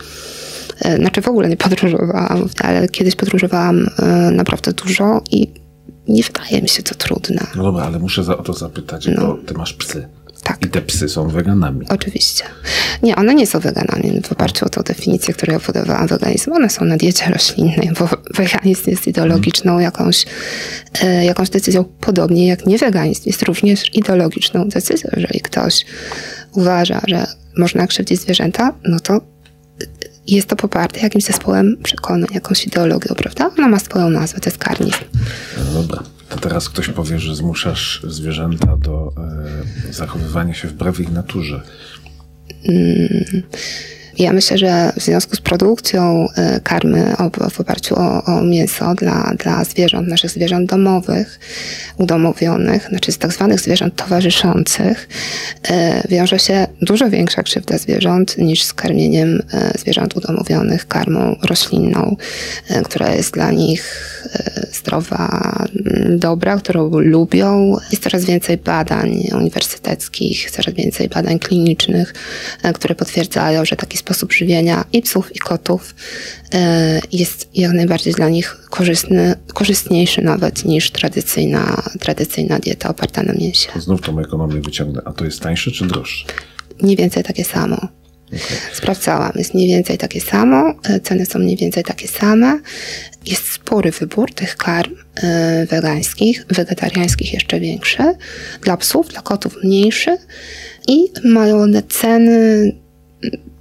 E, 0.80 0.96
znaczy 0.96 1.22
w 1.22 1.28
ogóle 1.28 1.48
nie 1.48 1.56
podróżowałam, 1.66 2.48
ale 2.60 2.88
kiedyś 2.88 3.16
podróżowałam 3.16 3.86
e, 3.98 4.30
naprawdę 4.30 4.72
dużo 4.72 5.22
i 5.30 5.48
nie 6.08 6.22
wydaje 6.22 6.62
mi 6.62 6.68
się 6.68 6.82
to 6.82 6.94
trudne. 6.94 7.46
No 7.56 7.62
dobra, 7.62 7.84
ale 7.84 7.98
muszę 7.98 8.24
za, 8.24 8.36
o 8.36 8.42
to 8.42 8.52
zapytać, 8.52 9.06
no. 9.16 9.26
bo 9.26 9.34
ty 9.46 9.54
masz 9.54 9.72
psy. 9.72 10.08
Tak. 10.42 10.66
I 10.66 10.68
te 10.68 10.82
psy 10.82 11.08
są 11.08 11.28
weganami. 11.28 11.86
Oczywiście. 11.88 12.44
Nie, 13.02 13.16
one 13.16 13.34
nie 13.34 13.46
są 13.46 13.60
weganami 13.60 14.22
w 14.22 14.32
oparciu 14.32 14.66
o 14.66 14.68
tą 14.68 14.82
definicję, 14.82 15.34
którą 15.34 15.52
ja 15.52 15.60
podawałam 15.60 16.06
weganizm. 16.06 16.52
One 16.52 16.70
są 16.70 16.84
na 16.84 16.96
diecie 16.96 17.30
roślinnej, 17.34 17.90
bo 17.98 18.08
weganizm 18.34 18.90
jest 18.90 19.06
ideologiczną 19.06 19.78
jakąś, 19.78 20.26
e, 21.02 21.24
jakąś 21.24 21.50
decyzją, 21.50 21.84
podobnie 21.84 22.46
jak 22.46 22.66
nieweganizm 22.66 23.22
jest 23.26 23.42
również 23.42 23.94
ideologiczną 23.94 24.68
decyzją. 24.68 25.10
Jeżeli 25.16 25.40
ktoś 25.40 25.86
uważa, 26.52 27.00
że 27.06 27.26
można 27.58 27.86
krzywdzić 27.86 28.20
zwierzęta, 28.20 28.74
no 28.84 29.00
to 29.00 29.20
jest 30.26 30.48
to 30.48 30.56
poparte 30.56 31.00
jakimś 31.00 31.24
zespołem 31.24 31.76
przekonań, 31.82 32.28
jakąś 32.34 32.66
ideologią, 32.66 33.14
prawda? 33.14 33.50
Ona 33.58 33.68
ma 33.68 33.78
swoją 33.78 34.10
nazwę, 34.10 34.40
to 34.40 34.50
jest 34.50 34.58
karnizm. 34.58 35.04
No 35.58 35.82
dobra. 35.82 36.02
To 36.28 36.38
teraz 36.38 36.68
ktoś 36.68 36.88
powie, 36.88 37.18
że 37.18 37.36
zmuszasz 37.36 38.02
zwierzęta 38.08 38.76
do 38.76 39.12
e, 39.88 39.92
zachowywania 39.92 40.54
się 40.54 40.68
wbrew 40.68 41.00
ich 41.00 41.12
naturze. 41.12 41.62
Mm, 42.64 43.42
Ja 44.18 44.32
myślę, 44.32 44.58
że 44.58 44.92
w 44.96 45.02
związku 45.02 45.36
z 45.36 45.40
produkcją 45.40 46.28
e, 46.36 46.60
karmy 46.60 47.14
w 47.50 47.60
oparciu 47.60 47.94
o, 47.98 48.24
o 48.24 48.42
mięso 48.42 48.94
dla, 48.94 49.32
dla 49.38 49.64
zwierząt, 49.64 50.08
naszych 50.08 50.30
zwierząt 50.30 50.70
domowych, 50.70 51.40
udomowionych, 51.98 52.88
znaczy 52.88 53.12
z 53.12 53.18
tak 53.18 53.32
zwanych 53.32 53.60
zwierząt 53.60 53.96
towarzyszących, 53.96 55.08
e, 55.68 56.02
wiąże 56.08 56.38
się 56.38 56.66
dużo 56.82 57.10
większa 57.10 57.42
krzywda 57.42 57.78
zwierząt 57.78 58.38
niż 58.38 58.62
z 58.62 58.74
karmieniem 58.74 59.42
e, 59.52 59.78
zwierząt 59.78 60.16
udomowionych 60.16 60.88
karmą 60.88 61.36
roślinną, 61.42 62.16
która 62.84 63.14
jest 63.14 63.34
dla 63.34 63.50
nich 63.50 64.14
zdrowa, 64.72 65.52
dobra, 66.08 66.56
którą 66.56 66.90
lubią. 66.98 67.76
Jest 67.90 68.02
coraz 68.02 68.24
więcej 68.24 68.56
badań 68.56 69.28
uniwersyteckich, 69.34 70.50
coraz 70.50 70.74
więcej 70.74 71.08
badań 71.08 71.38
klinicznych, 71.38 72.14
które 72.74 72.94
potwierdzają, 72.94 73.64
że 73.64 73.76
taki 73.76 73.98
sposób 73.98 74.07
żywienia 74.32 74.84
i 74.92 75.02
psów, 75.02 75.36
i 75.36 75.38
kotów 75.38 75.94
e, 76.54 77.00
jest 77.12 77.48
jak 77.54 77.72
najbardziej 77.72 78.12
dla 78.12 78.28
nich 78.28 78.56
korzystny, 78.70 79.34
korzystniejszy 79.54 80.22
nawet 80.22 80.64
niż 80.64 80.90
tradycyjna, 80.90 81.82
tradycyjna 82.00 82.58
dieta 82.58 82.88
oparta 82.88 83.22
na 83.22 83.32
mięsie. 83.32 83.70
Znów 83.76 84.00
tą 84.00 84.20
ekonomię 84.20 84.60
wyciągnę. 84.60 85.02
A 85.04 85.12
to 85.12 85.24
jest 85.24 85.40
tańsze 85.40 85.70
czy 85.70 85.86
droższe? 85.86 86.24
Mniej 86.82 86.96
więcej 86.96 87.24
takie 87.24 87.44
samo. 87.44 87.88
Okay. 88.28 88.40
Sprawdzałam, 88.72 89.32
jest 89.34 89.54
mniej 89.54 89.68
więcej 89.68 89.98
takie 89.98 90.20
samo, 90.20 90.74
e, 90.84 91.00
ceny 91.00 91.26
są 91.26 91.38
mniej 91.38 91.56
więcej 91.56 91.84
takie 91.84 92.08
same. 92.08 92.60
Jest 93.26 93.48
spory 93.48 93.90
wybór 93.90 94.34
tych 94.34 94.56
karm 94.56 94.94
e, 95.14 95.66
wegańskich, 95.66 96.46
wegetariańskich 96.48 97.34
jeszcze 97.34 97.60
większy, 97.60 98.02
dla 98.62 98.76
psów, 98.76 99.08
dla 99.08 99.22
kotów 99.22 99.56
mniejszy 99.64 100.18
i 100.88 101.12
mają 101.24 101.58
one 101.62 101.82
ceny 101.82 102.72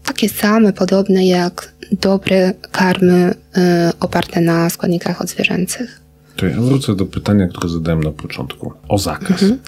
takie 0.07 0.29
same, 0.29 0.73
podobne 0.73 1.27
jak 1.27 1.73
dobre 1.91 2.53
karmy 2.71 3.33
y, 3.57 3.61
oparte 3.99 4.41
na 4.41 4.69
składnikach 4.69 5.21
odzwierzęcych. 5.21 6.01
To 6.35 6.45
ja 6.45 6.61
wrócę 6.61 6.95
do 6.95 7.05
pytania, 7.05 7.47
które 7.47 7.69
zadałem 7.69 8.03
na 8.03 8.11
początku. 8.11 8.73
O 8.87 8.97
zakaz. 8.97 9.43
Mhm. 9.43 9.59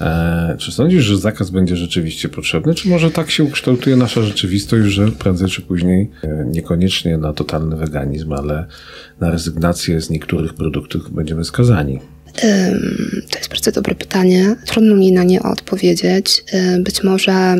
E, 0.00 0.56
czy 0.58 0.72
sądzisz, 0.72 1.04
że 1.04 1.16
zakaz 1.16 1.50
będzie 1.50 1.76
rzeczywiście 1.76 2.28
potrzebny, 2.28 2.74
czy 2.74 2.88
może 2.88 3.10
tak 3.10 3.30
się 3.30 3.44
ukształtuje 3.44 3.96
nasza 3.96 4.22
rzeczywistość, 4.22 4.86
że 4.86 5.08
prędzej 5.08 5.48
czy 5.48 5.62
później 5.62 6.10
e, 6.22 6.44
niekoniecznie 6.50 7.18
na 7.18 7.32
totalny 7.32 7.76
weganizm, 7.76 8.32
ale 8.32 8.66
na 9.20 9.30
rezygnację 9.30 10.00
z 10.00 10.10
niektórych 10.10 10.54
produktów 10.54 11.14
będziemy 11.14 11.44
skazani? 11.44 12.00
To 13.30 13.38
jest 13.38 13.48
bardzo 13.48 13.72
dobre 13.72 13.94
pytanie. 13.94 14.56
Trudno 14.66 14.96
mi 14.96 15.12
na 15.12 15.24
nie 15.24 15.42
odpowiedzieć. 15.42 16.44
Być 16.78 17.02
może 17.02 17.56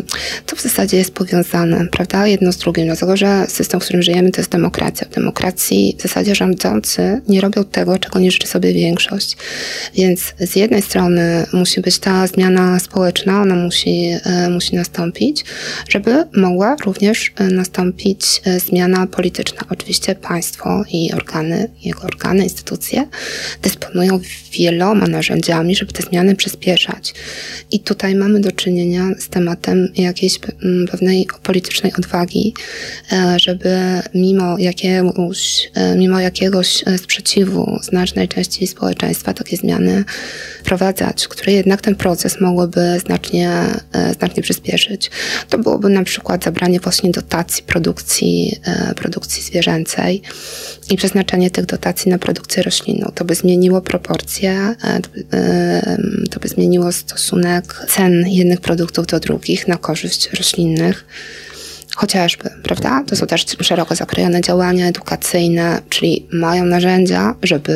to 0.46 0.56
w 0.56 0.62
zasadzie 0.62 0.96
jest 0.96 1.10
powiązane, 1.10 1.86
prawda, 1.86 2.26
jedno 2.26 2.52
z 2.52 2.56
drugim, 2.56 2.86
dlatego 2.86 3.16
że 3.16 3.46
system, 3.48 3.80
w 3.80 3.82
którym 3.82 4.02
żyjemy, 4.02 4.30
to 4.30 4.40
jest 4.40 4.50
demokracja. 4.50 5.06
W 5.10 5.14
demokracji 5.14 5.96
w 5.98 6.02
zasadzie 6.02 6.34
rządzący 6.34 7.20
nie 7.28 7.40
robią 7.40 7.64
tego, 7.64 7.98
czego 7.98 8.18
nie 8.18 8.30
życzy 8.30 8.46
sobie 8.46 8.72
większość. 8.72 9.36
Więc 9.94 10.34
z 10.40 10.56
jednej 10.56 10.82
strony 10.82 11.46
musi 11.52 11.80
być 11.80 11.98
ta 11.98 12.26
zmiana 12.26 12.78
społeczna, 12.78 13.42
ona 13.42 13.54
musi, 13.54 14.10
e, 14.24 14.50
musi 14.50 14.76
nastąpić, 14.76 15.44
żeby 15.88 16.24
mogła 16.36 16.76
również 16.84 17.32
e, 17.36 17.44
nastąpić 17.44 18.42
e, 18.44 18.60
zmiana 18.60 19.06
polityczna. 19.06 19.60
Oczywiście 19.70 20.14
państwo 20.14 20.84
i 20.92 21.12
organy, 21.12 21.68
jego 21.82 22.02
organy, 22.02 22.44
instytucje 22.44 23.08
dysponują 23.62 24.20
wieloma 24.52 24.65
wieloma 24.66 25.06
narzędziami, 25.06 25.76
żeby 25.76 25.92
te 25.92 26.02
zmiany 26.02 26.36
przyspieszać. 26.36 27.14
I 27.70 27.80
tutaj 27.80 28.14
mamy 28.14 28.40
do 28.40 28.52
czynienia 28.52 29.04
z 29.18 29.28
tematem 29.28 29.88
jakiejś 29.96 30.38
mm, 30.62 30.86
pewnej 30.86 31.26
politycznej 31.42 31.92
odwagi, 31.98 32.54
e, 33.12 33.36
żeby 33.40 33.78
mimo 34.14 34.58
jakiegoś, 34.58 35.70
e, 35.74 35.96
mimo 35.96 36.20
jakiegoś 36.20 36.84
e, 36.86 36.98
sprzeciwu 36.98 37.78
znacznej 37.82 38.28
części 38.28 38.66
społeczeństwa 38.66 39.34
takie 39.34 39.56
zmiany 39.56 40.04
wprowadzać, 40.60 41.28
które 41.28 41.52
jednak 41.52 41.80
ten 41.80 41.94
proces 41.94 42.40
mogłyby 42.40 43.00
znacznie, 43.00 43.50
znacznie 44.18 44.42
przyspieszyć. 44.42 45.10
To 45.48 45.58
byłoby 45.58 45.88
na 45.88 46.04
przykład 46.04 46.44
zabranie 46.44 46.80
właśnie 46.80 47.10
dotacji 47.10 47.62
produkcji, 47.62 48.60
produkcji 48.96 49.42
zwierzęcej 49.42 50.22
i 50.90 50.96
przeznaczenie 50.96 51.50
tych 51.50 51.66
dotacji 51.66 52.10
na 52.10 52.18
produkcję 52.18 52.62
roślinną. 52.62 53.12
To 53.14 53.24
by 53.24 53.34
zmieniło 53.34 53.80
proporcje 53.80 54.55
E, 54.56 55.00
e, 55.32 55.98
to 56.30 56.40
by 56.40 56.48
zmieniło 56.48 56.92
stosunek 56.92 57.86
cen 57.88 58.28
jednych 58.28 58.60
produktów 58.60 59.06
do 59.06 59.20
drugich 59.20 59.68
na 59.68 59.76
korzyść 59.76 60.30
roślinnych. 60.30 61.06
Chociażby, 61.96 62.50
prawda? 62.62 63.04
To 63.06 63.16
są 63.16 63.26
też 63.26 63.46
szeroko 63.60 63.94
zakrojone 63.94 64.40
działania 64.40 64.86
edukacyjne, 64.86 65.82
czyli 65.88 66.26
mają 66.32 66.64
narzędzia, 66.64 67.34
żeby, 67.42 67.72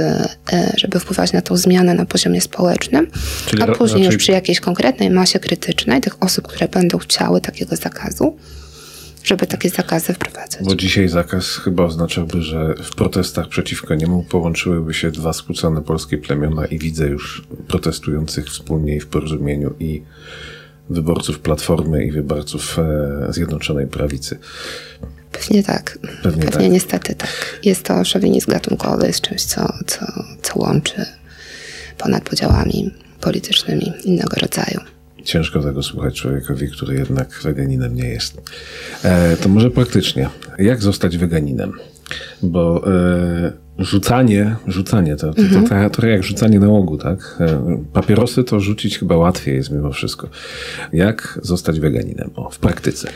e, 0.53 0.72
żeby 0.76 1.01
wpływać 1.01 1.33
na 1.33 1.43
tą 1.43 1.57
zmianę 1.57 1.95
na 1.95 2.07
poziomie 2.07 2.41
społecznym, 2.41 3.11
czyli 3.47 3.62
a 3.62 3.66
później 3.66 4.05
raczej... 4.05 4.05
już 4.05 4.16
przy 4.16 4.33
jakiejś 4.33 4.61
konkretnej 4.61 5.11
masie 5.11 5.39
krytycznej 5.39 6.01
tych 6.01 6.22
osób, 6.22 6.49
które 6.49 6.68
będą 6.68 6.99
chciały 6.99 7.41
takiego 7.41 7.76
zakazu, 7.76 8.37
żeby 9.25 9.47
takie 9.47 9.71
zakazy 9.71 10.14
wprowadzać. 10.14 10.64
Bo 10.64 10.75
dzisiaj 10.75 11.09
zakaz 11.09 11.47
chyba 11.47 11.85
oznaczałby, 11.85 12.43
że 12.43 12.75
w 12.83 12.95
protestach 12.95 13.49
przeciwko 13.49 13.95
niemu 13.95 14.23
połączyłyby 14.23 14.95
się 14.95 15.11
dwa 15.11 15.33
skłócone 15.33 15.83
polskie 15.83 16.18
plemiona 16.18 16.66
i 16.66 16.79
widzę 16.79 17.07
już 17.07 17.43
protestujących 17.68 18.47
wspólnie 18.47 18.97
i 18.97 19.01
w 19.01 19.07
porozumieniu 19.07 19.75
i 19.79 20.03
wyborców 20.91 21.39
Platformy 21.39 22.05
i 22.05 22.12
wyborców 22.12 22.79
e, 22.79 23.33
Zjednoczonej 23.33 23.87
Prawicy. 23.87 24.39
Pewnie 25.33 25.62
tak. 25.62 25.99
Pewnie, 26.23 26.43
Pewnie 26.45 26.61
tak. 26.61 26.73
niestety 26.73 27.14
tak. 27.14 27.61
Jest 27.64 27.83
to 27.83 28.05
szowinizm 28.05 28.51
gatunkowy, 28.51 29.07
jest 29.07 29.21
czymś, 29.21 29.45
co, 29.45 29.73
co, 29.87 30.25
co 30.43 30.59
łączy 30.59 31.07
ponad 31.99 32.29
podziałami 32.29 32.91
politycznymi 33.21 33.93
innego 34.05 34.37
rodzaju. 34.41 34.81
Ciężko 35.31 35.61
tego 35.61 35.83
słuchać 35.83 36.14
człowiekowi, 36.14 36.68
który 36.68 36.95
jednak 36.95 37.41
weganinem 37.43 37.95
nie 37.95 38.09
jest. 38.09 38.43
E, 39.05 39.37
to 39.37 39.49
może 39.49 39.70
praktycznie. 39.70 40.28
Jak 40.59 40.83
zostać 40.83 41.18
weganinem? 41.18 41.72
Bo 42.43 42.87
e, 42.87 43.53
rzucanie, 43.78 44.57
rzucanie 44.66 45.16
to, 45.16 45.35
to, 45.35 45.43
mhm. 45.43 45.68
to, 45.68 45.91
trochę 45.91 46.11
jak 46.11 46.22
rzucanie 46.22 46.61
nałogu, 46.61 46.99
tak? 46.99 47.39
E, 47.41 47.83
papierosy 47.93 48.45
to 48.45 48.61
rzucić 48.61 48.99
chyba 48.99 49.16
łatwiej 49.16 49.57
jest 49.57 49.70
mimo 49.70 49.93
wszystko. 49.93 50.28
Jak 50.93 51.39
zostać 51.43 51.81
weganinem? 51.81 52.31
O, 52.37 52.51
w 52.51 52.59
praktyce. 52.59 53.09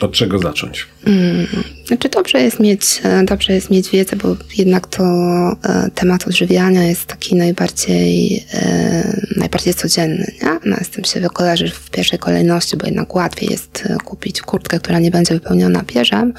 Od 0.00 0.12
czego 0.12 0.38
zacząć? 0.38 0.86
Hmm. 1.04 1.46
Znaczy 1.86 2.08
dobrze 2.08 2.40
jest 2.42 2.60
mieć, 2.60 3.00
e, 3.02 3.24
dobrze 3.24 3.52
jest 3.52 3.70
mieć 3.70 3.90
wiedzę, 3.90 4.16
bo 4.16 4.36
jednak 4.56 4.86
to 4.86 5.04
e, 5.04 5.90
temat 5.94 6.26
odżywiania 6.26 6.84
jest 6.84 7.06
taki 7.06 7.34
najbardziej, 7.34 8.46
e, 8.52 9.20
najbardziej 9.36 9.74
codzienny. 9.74 10.32
Nie? 10.42 10.58
No, 10.64 10.76
z 10.82 10.88
tym 10.88 11.04
się 11.04 11.20
wykojarzy 11.20 11.68
w 11.68 11.90
pierwszej 11.90 12.18
kolejności, 12.18 12.76
bo 12.76 12.86
jednak 12.86 13.14
łatwiej 13.14 13.48
jest 13.50 13.84
e, 13.86 13.96
kupić 14.04 14.42
kurtkę, 14.42 14.80
która 14.80 14.98
nie 14.98 15.10
będzie 15.10 15.34
wypełniona 15.34 15.82
pierzem, 15.82 16.34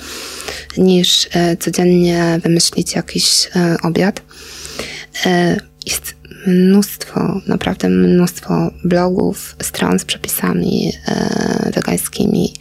niż 0.77 1.27
e, 1.31 1.57
codziennie 1.57 2.39
wymyślić 2.43 2.95
jakiś 2.95 3.49
e, 3.55 3.77
obiad. 3.83 4.21
Jest 5.85 6.15
mnóstwo, 6.45 7.41
naprawdę 7.47 7.89
mnóstwo 7.89 8.71
blogów, 8.83 9.55
stron 9.61 9.99
z 9.99 10.05
przepisami 10.05 10.91
e, 11.07 11.71
wegańskimi. 11.75 12.53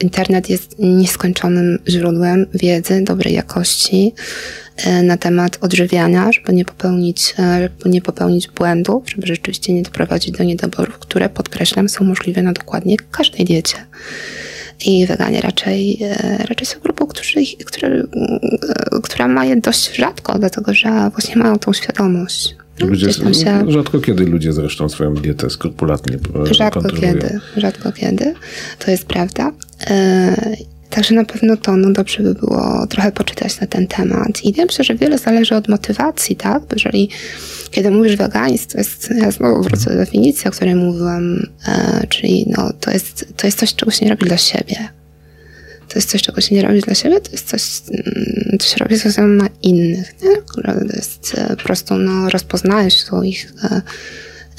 Internet 0.00 0.50
jest 0.50 0.78
nieskończonym 0.78 1.78
źródłem 1.88 2.46
wiedzy 2.54 3.02
dobrej 3.02 3.34
jakości 3.34 4.14
e, 4.76 5.02
na 5.02 5.16
temat 5.16 5.58
odżywiania, 5.60 6.32
żeby 6.32 6.52
nie 6.52 6.64
popełnić, 6.64 7.34
e, 7.38 7.62
żeby 7.62 7.90
nie 7.90 8.02
popełnić 8.02 8.48
błędów, 8.48 9.10
żeby 9.10 9.26
rzeczywiście 9.26 9.72
nie 9.72 9.82
doprowadzić 9.82 10.36
do 10.36 10.44
niedoborów, 10.44 10.98
które 10.98 11.28
podkreślam 11.28 11.88
są 11.88 12.04
możliwe 12.04 12.42
na 12.42 12.52
dokładnie 12.52 12.96
każdej 13.10 13.44
diecie. 13.44 13.76
I 14.86 15.06
weganie 15.06 15.40
raczej, 15.40 15.98
raczej 16.48 16.66
są 16.66 16.80
grupą, 16.80 17.06
którzy, 17.06 17.40
który, 17.66 18.06
e, 18.96 19.00
która 19.02 19.28
ma 19.28 19.44
je 19.44 19.56
dość 19.56 19.96
rzadko, 19.96 20.38
dlatego 20.38 20.74
że 20.74 21.10
właśnie 21.10 21.36
mają 21.36 21.58
tą 21.58 21.72
świadomość. 21.72 22.54
Ludzie, 22.86 23.12
się... 23.12 23.64
Rzadko 23.68 24.00
kiedy 24.00 24.24
ludzie 24.24 24.52
zresztą 24.52 24.88
swoją 24.88 25.14
dietę 25.14 25.50
skrupulatnie 25.50 26.18
Rzadko 26.50 26.82
kiedy, 26.82 27.40
rzadko 27.56 27.92
kiedy, 27.92 28.34
to 28.78 28.90
jest 28.90 29.04
prawda. 29.04 29.52
E, 29.90 30.56
także 30.90 31.14
na 31.14 31.24
pewno 31.24 31.56
to 31.56 31.76
no 31.76 31.92
dobrze 31.92 32.22
by 32.22 32.34
było 32.34 32.86
trochę 32.86 33.12
poczytać 33.12 33.60
na 33.60 33.66
ten 33.66 33.86
temat. 33.86 34.44
I 34.44 34.52
wiem, 34.52 34.68
że 34.80 34.94
wiele 34.94 35.18
zależy 35.18 35.56
od 35.56 35.68
motywacji, 35.68 36.36
tak? 36.36 36.62
Bo 36.62 36.74
jeżeli 36.74 37.08
kiedy 37.70 37.90
mówisz 37.90 38.16
weganizm, 38.16 38.68
to 38.68 38.78
jest, 38.78 39.10
ja 39.16 39.30
znowu 39.30 39.62
wrócę 39.62 39.90
do 39.90 39.96
definicji, 39.96 40.48
o 40.48 40.50
której 40.50 40.74
mówiłam, 40.74 41.46
e, 41.68 42.06
czyli 42.08 42.46
no, 42.56 42.72
to, 42.80 42.90
jest, 42.90 43.32
to 43.36 43.46
jest 43.46 43.58
coś, 43.58 43.74
czego 43.74 43.92
się 43.92 44.04
nie 44.04 44.10
robi 44.10 44.26
dla 44.26 44.36
siebie 44.36 44.76
to 45.92 45.98
jest 45.98 46.10
coś, 46.10 46.22
czego 46.22 46.40
się 46.40 46.54
nie 46.54 46.62
robi 46.62 46.80
dla 46.80 46.94
siebie, 46.94 47.20
to 47.20 47.32
jest 47.32 47.48
coś, 47.48 47.82
mm, 47.90 48.58
co 48.58 48.68
się 48.68 48.76
robi 48.76 48.96
ze 48.96 49.08
względu 49.08 49.44
na 49.44 49.48
innych, 49.62 50.22
nie? 50.22 50.36
To 50.62 50.96
jest 50.96 51.34
e, 51.38 51.56
po 51.56 51.62
prostu, 51.62 51.94
no, 51.94 52.30
rozpoznajesz 52.30 52.98
swoich 52.98 53.52
e, 53.64 53.82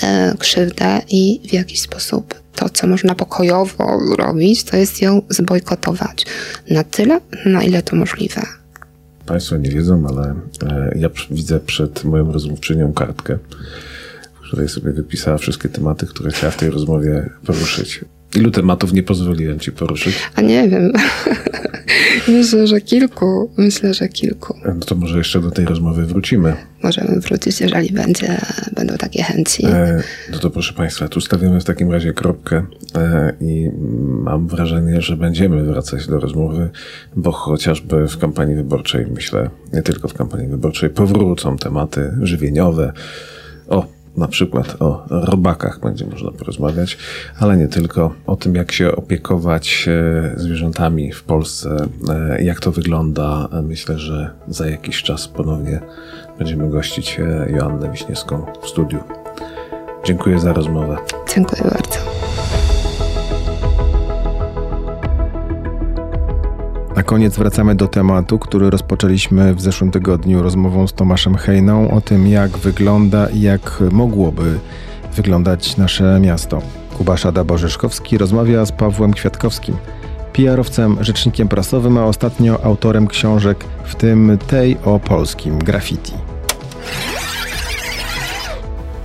e, 0.04 0.36
krzywdę 0.40 1.02
i 1.10 1.42
w 1.50 1.54
jakiś 1.54 1.82
sposób 1.82 2.42
to, 2.56 2.70
co 2.70 2.88
można 2.88 3.16
pokojowo 3.16 4.00
robić, 4.18 4.64
to 4.64 4.78
jest 4.78 5.02
ją 5.02 5.22
zbojkotować. 5.30 6.26
Na 6.70 6.84
tyle, 6.84 7.20
na 7.46 7.64
ile 7.64 7.82
to 7.82 7.96
możliwe. 7.96 8.42
Państwo 9.26 9.58
nie 9.58 9.70
wiedzą, 9.70 10.08
ale 10.08 10.36
e, 10.72 10.98
ja 11.00 11.10
widzę 11.32 11.60
przed 11.60 12.04
moją 12.04 12.32
rozmówczynią 12.32 12.94
kartkę, 12.94 13.38
w 14.36 14.48
której 14.48 14.70
sobie 14.70 14.92
wypisała 14.92 15.38
wszystkie 15.38 15.70
tematy, 15.70 16.06
które 16.06 16.32
chciała 16.32 16.52
w 16.52 16.58
tej 16.58 16.70
rozmowie 16.70 17.30
poruszyć. 17.46 18.06
Ilu 18.36 18.52
tematów 18.52 18.94
nie 18.94 19.04
pozwoliłem 19.04 19.60
ci 19.60 19.72
poruszyć? 19.72 20.16
A 20.36 20.42
nie 20.42 20.70
wiem. 20.70 20.92
Myślę, 22.28 22.68
że 22.68 22.82
kilku. 22.82 23.52
Myślę, 23.58 23.94
że 23.94 24.10
kilku. 24.10 24.58
No 24.66 24.86
to 24.86 24.96
może 24.96 25.18
jeszcze 25.18 25.42
do 25.42 25.52
tej 25.52 25.66
rozmowy 25.66 26.06
wrócimy. 26.06 26.56
Możemy 26.84 27.20
wrócić, 27.20 27.62
jeżeli 27.62 27.92
będzie, 27.92 28.38
będą 28.76 28.98
takie 28.98 29.24
chęci. 29.24 29.66
E, 29.66 30.04
no 30.32 30.40
to 30.40 30.50
proszę 30.50 30.74
Państwa, 30.74 31.08
tu 31.08 31.22
stawiamy 31.22 31.60
w 31.60 31.64
takim 31.64 31.92
razie 31.92 32.14
kropkę 32.14 32.66
e, 32.96 33.34
i 33.42 33.70
mam 34.08 34.48
wrażenie, 34.48 35.02
że 35.02 35.18
będziemy 35.18 35.64
wracać 35.64 36.08
do 36.08 36.20
rozmowy, 36.20 36.70
bo 37.16 37.32
chociażby 37.32 38.08
w 38.08 38.18
kampanii 38.18 38.56
wyborczej, 38.56 39.06
myślę, 39.14 39.50
nie 39.74 39.82
tylko 39.82 40.08
w 40.08 40.14
kampanii 40.14 40.48
wyborczej, 40.48 40.90
powrócą 40.90 41.58
tematy 41.58 42.12
żywieniowe. 42.22 42.94
O, 43.68 43.86
na 44.18 44.28
przykład 44.28 44.82
o 44.82 45.06
robakach 45.10 45.80
będzie 45.80 46.06
można 46.06 46.32
porozmawiać, 46.32 46.98
ale 47.40 47.58
nie 47.58 47.68
tylko. 47.68 48.14
O 48.28 48.36
tym, 48.36 48.56
jak 48.56 48.72
się 48.72 48.96
opiekować 48.96 49.86
e, 49.88 50.40
zwierzętami 50.40 51.12
w 51.12 51.24
Polsce, 51.24 51.88
e, 52.10 52.44
jak 52.44 52.60
to 52.60 52.72
wygląda. 52.72 53.50
Myślę, 53.64 54.00
że 54.00 54.32
za 54.48 54.68
jakiś 54.68 55.04
czas 55.04 55.28
ponownie 55.28 55.80
będziemy 56.38 56.70
gościć 56.70 57.20
e, 57.20 57.52
Joannę 57.52 57.92
Wiśniewską 57.92 58.46
w 58.62 58.68
studiu. 58.68 59.00
Dziękuję 60.04 60.40
za 60.40 60.54
rozmowę. 60.54 60.98
Dziękuję 61.36 61.64
bardzo. 61.64 62.13
Na 66.96 67.04
koniec 67.04 67.38
wracamy 67.38 67.76
do 67.76 67.88
tematu, 67.88 68.40
który 68.40 68.70
rozpoczęliśmy 68.70 69.56
w 69.56 69.62
zeszłym 69.62 69.92
tygodniu 69.92 70.44
rozmową 70.44 70.88
z 70.88 70.94
Tomaszem 70.94 71.36
Hejną 71.36 71.92
o 71.92 72.02
tym, 72.02 72.28
jak 72.28 72.58
wygląda 72.58 73.28
i 73.30 73.42
jak 73.42 73.84
mogłoby 73.92 74.60
wyglądać 75.16 75.78
nasze 75.78 76.20
miasto. 76.20 76.62
Kuba 76.98 77.18
Szada-Bożyszkowski 77.18 78.18
rozmawia 78.18 78.66
z 78.66 78.72
Pawłem 78.72 79.14
Kwiatkowskim, 79.14 79.76
PR-owcem, 80.34 80.98
rzecznikiem 81.02 81.48
prasowym, 81.48 81.98
a 81.98 82.06
ostatnio 82.06 82.64
autorem 82.64 83.08
książek, 83.08 83.66
w 83.84 83.96
tym 83.96 84.38
tej 84.48 84.78
o 84.86 85.00
polskim 85.00 85.60
graffiti. 85.60 86.14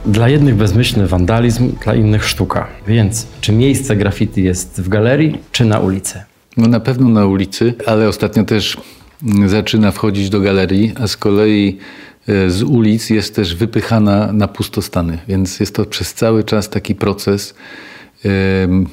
Dla 0.07 0.29
jednych 0.29 0.55
bezmyślny 0.55 1.07
wandalizm, 1.07 1.73
dla 1.85 1.95
innych 1.95 2.25
sztuka. 2.25 2.67
Więc 2.87 3.27
czy 3.41 3.53
miejsce 3.53 3.97
graffiti 3.97 4.45
jest 4.45 4.81
w 4.81 4.89
galerii, 4.89 5.39
czy 5.53 5.65
na 5.65 5.79
ulicy? 5.79 6.28
No 6.59 6.69
na 6.69 6.81
pewno 6.81 7.09
na 7.09 7.27
ulicy, 7.27 7.75
ale 7.87 8.09
ostatnio 8.09 8.45
też 8.45 8.77
zaczyna 9.47 9.91
wchodzić 9.91 10.31
do 10.31 10.41
galerii, 10.41 10.93
a 11.01 11.07
z 11.07 11.17
kolei 11.17 11.79
e, 12.29 12.51
z 12.51 12.63
ulic 12.63 13.11
jest 13.11 13.35
też 13.35 13.55
wypychana 13.55 14.33
na 14.33 14.49
pustostany, 14.49 15.19
więc 15.29 15.61
jest 15.61 15.75
to 15.75 15.85
przez 15.85 16.15
cały 16.15 16.45
czas 16.45 16.69
taki 16.69 16.95
proces. 16.95 17.55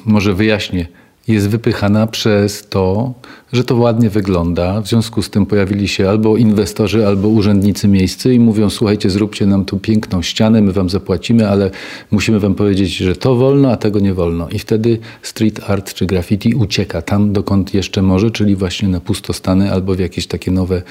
Może 0.04 0.34
wyjaśnię 0.34 0.86
jest 1.28 1.48
wypychana 1.48 2.06
przez 2.06 2.68
to, 2.68 3.14
że 3.52 3.64
to 3.64 3.76
ładnie 3.76 4.10
wygląda. 4.10 4.80
W 4.80 4.88
związku 4.88 5.22
z 5.22 5.30
tym 5.30 5.46
pojawili 5.46 5.88
się 5.88 6.08
albo 6.08 6.36
inwestorzy, 6.36 7.06
albo 7.06 7.28
urzędnicy 7.28 7.88
miejscy 7.88 8.34
i 8.34 8.40
mówią: 8.40 8.70
Słuchajcie, 8.70 9.10
zróbcie 9.10 9.46
nam 9.46 9.64
tu 9.64 9.78
piękną 9.78 10.22
ścianę, 10.22 10.62
my 10.62 10.72
wam 10.72 10.90
zapłacimy, 10.90 11.48
ale 11.48 11.70
musimy 12.10 12.40
wam 12.40 12.54
powiedzieć, 12.54 12.96
że 12.96 13.16
to 13.16 13.34
wolno, 13.34 13.70
a 13.70 13.76
tego 13.76 14.00
nie 14.00 14.14
wolno. 14.14 14.48
I 14.48 14.58
wtedy 14.58 14.98
street 15.22 15.60
art 15.66 15.94
czy 15.94 16.06
graffiti 16.06 16.54
ucieka 16.54 17.02
tam, 17.02 17.32
dokąd 17.32 17.74
jeszcze 17.74 18.02
może, 18.02 18.30
czyli 18.30 18.56
właśnie 18.56 18.88
na 18.88 19.00
pustostany 19.00 19.72
albo 19.72 19.94
w 19.94 19.98
jakieś 19.98 20.26
takie 20.26 20.50
nowe, 20.50 20.82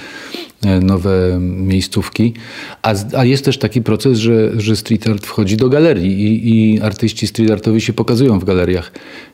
e, 0.65 0.79
nowe 0.79 1.37
miejscówki. 1.41 2.33
A, 2.81 2.93
a 3.17 3.25
jest 3.25 3.45
też 3.45 3.57
taki 3.57 3.81
proces, 3.81 4.17
że, 4.17 4.61
że 4.61 4.75
street 4.75 5.07
art 5.07 5.25
wchodzi 5.25 5.57
do 5.57 5.69
galerii 5.69 6.21
i, 6.21 6.73
i 6.73 6.81
artyści 6.81 7.27
street 7.27 7.51
artowi 7.51 7.81
się 7.81 7.93
pokazują 7.93 8.39
w 8.39 8.43
galeriach. 8.43 8.91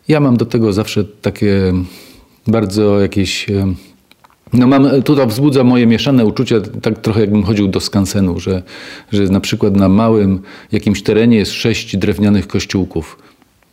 Ja 0.08 0.20
mam 0.20 0.38
do 0.38 0.46
tego 0.46 0.74
zawsze 0.74 1.04
takie 1.04 1.74
bardzo 2.48 3.00
jakieś. 3.00 3.50
E, 3.50 3.74
no 4.54 4.68
mam, 4.68 5.02
to 5.02 5.28
wzbudza 5.28 5.64
moje 5.64 5.88
mieszane 5.88 6.26
uczucia, 6.26 6.56
tak 6.82 7.00
trochę 7.00 7.22
jakbym 7.22 7.44
chodził 7.44 7.68
do 7.68 7.80
skansenu, 7.80 8.40
że, 8.40 8.64
że 9.12 9.24
na 9.24 9.40
przykład 9.40 9.76
na 9.76 9.90
małym 9.90 10.42
jakimś 10.72 11.04
terenie 11.04 11.38
jest 11.38 11.52
sześć 11.52 11.98
drewnianych 11.98 12.48
kościółków. 12.48 13.18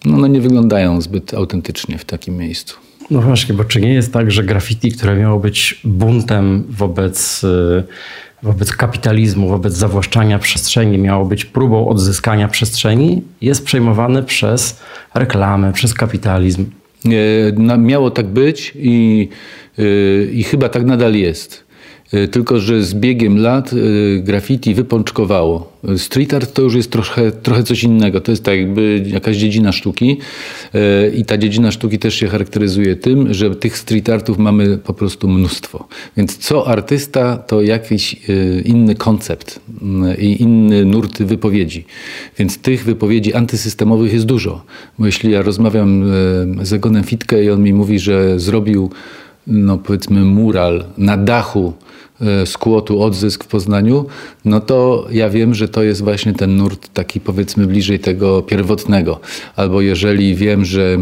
No 0.05 0.17
one 0.17 0.29
nie 0.29 0.41
wyglądają 0.41 1.01
zbyt 1.01 1.35
autentycznie 1.35 1.99
w 1.99 2.05
takim 2.05 2.37
miejscu. 2.37 2.77
No 3.11 3.21
właśnie, 3.21 3.55
bo 3.55 3.65
czy 3.65 3.81
nie 3.81 3.95
jest 3.95 4.13
tak, 4.13 4.31
że 4.31 4.45
graffiti, 4.45 4.93
które 4.93 5.17
miało 5.17 5.41
być 5.41 5.81
buntem 5.85 6.65
wobec, 6.69 7.45
e, 7.45 7.83
wobec 8.43 8.73
kapitalizmu, 8.73 9.49
wobec 9.49 9.75
zawłaszczania 9.75 10.39
przestrzeni, 10.39 10.99
miało 10.99 11.25
być 11.25 11.45
próbą 11.45 11.89
odzyskania 11.89 12.49
przestrzeni, 12.49 13.23
jest 13.41 13.65
przejmowane 13.65 14.23
przez 14.23 14.81
reklamę, 15.15 15.73
przez 15.73 15.95
kapitalizm? 15.95 16.65
Miało 17.79 18.11
tak 18.11 18.27
być 18.27 18.73
i, 18.77 19.29
y, 19.79 20.31
i 20.33 20.43
chyba 20.43 20.69
tak 20.69 20.85
nadal 20.85 21.15
jest. 21.15 21.68
Y, 22.15 22.29
tylko, 22.29 22.61
że 22.61 22.83
z 22.83 22.95
biegiem 22.95 23.39
lat 23.39 23.73
y, 23.73 24.23
graffiti 24.25 24.75
wypączkowało. 24.75 25.79
Street 25.97 26.35
art 26.35 26.53
to 26.53 26.63
już 26.63 26.75
jest 26.75 26.91
trochę, 26.91 27.33
trochę 27.33 27.63
coś 27.63 27.83
innego. 27.83 28.21
To 28.21 28.33
jest 28.33 28.45
tak 28.45 28.59
jakby 28.59 29.05
jakaś 29.07 29.37
dziedzina 29.37 29.73
sztuki 29.73 30.17
i 31.17 31.25
ta 31.25 31.39
dziedzina 31.39 31.71
sztuki 31.71 31.99
też 31.99 32.15
się 32.15 32.29
charakteryzuje 32.29 32.97
tym, 32.97 33.35
że 33.35 33.55
tych 33.55 33.79
street 33.79 34.09
artów 34.09 34.39
mamy 34.39 34.79
po 34.79 34.95
prostu 34.95 35.29
mnóstwo. 35.29 35.89
Więc 36.17 36.39
co 36.39 36.67
artysta 36.67 37.37
to 37.37 37.63
jakiś 37.63 38.17
inny 38.65 38.95
koncept 38.95 39.61
i 40.19 40.43
inny 40.43 40.85
nurt 40.85 41.23
wypowiedzi. 41.23 41.85
Więc 42.39 42.59
tych 42.59 42.85
wypowiedzi 42.85 43.35
antysystemowych 43.35 44.13
jest 44.13 44.27
dużo. 44.27 44.65
Bo 44.99 45.07
jeśli 45.07 45.31
ja 45.31 45.43
rozmawiam 45.43 46.05
z 46.63 46.73
Egonem 46.73 47.05
Fitkę 47.05 47.45
i 47.45 47.51
on 47.51 47.63
mi 47.63 47.73
mówi, 47.73 47.99
że 47.99 48.41
zrobił 48.41 48.91
no 49.47 49.79
powiedzmy 49.79 50.25
mural 50.25 50.85
na 50.99 51.17
dachu 51.17 51.73
E, 52.21 52.47
skłotu 52.47 53.03
Odzysk 53.03 53.45
w 53.45 53.47
Poznaniu, 53.47 54.07
no 54.45 54.61
to 54.61 55.07
ja 55.11 55.31
wiem, 55.31 55.55
że 55.55 55.69
to 55.69 55.83
jest 55.83 56.05
właśnie 56.05 56.33
ten 56.33 56.57
nurt 56.57 56.89
taki 56.93 57.21
powiedzmy 57.21 57.67
bliżej 57.67 57.99
tego 57.99 58.43
pierwotnego. 58.43 59.21
Albo 59.57 59.81
jeżeli 59.81 60.35
wiem, 60.35 60.65
że 60.65 60.97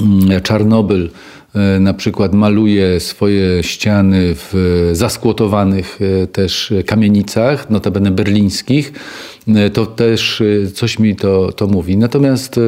mm, 0.00 0.40
Czarnobyl 0.42 1.10
e, 1.54 1.80
na 1.80 1.94
przykład 1.94 2.34
maluje 2.34 3.00
swoje 3.00 3.62
ściany 3.62 4.34
w 4.34 4.90
zaskłotowanych 4.92 5.98
e, 6.22 6.26
też 6.26 6.72
kamienicach, 6.86 7.70
notabene 7.70 8.10
berlińskich, 8.10 8.92
to 9.72 9.86
też 9.86 10.42
coś 10.74 10.98
mi 10.98 11.16
to, 11.16 11.52
to 11.52 11.66
mówi. 11.66 11.96
Natomiast 11.96 12.60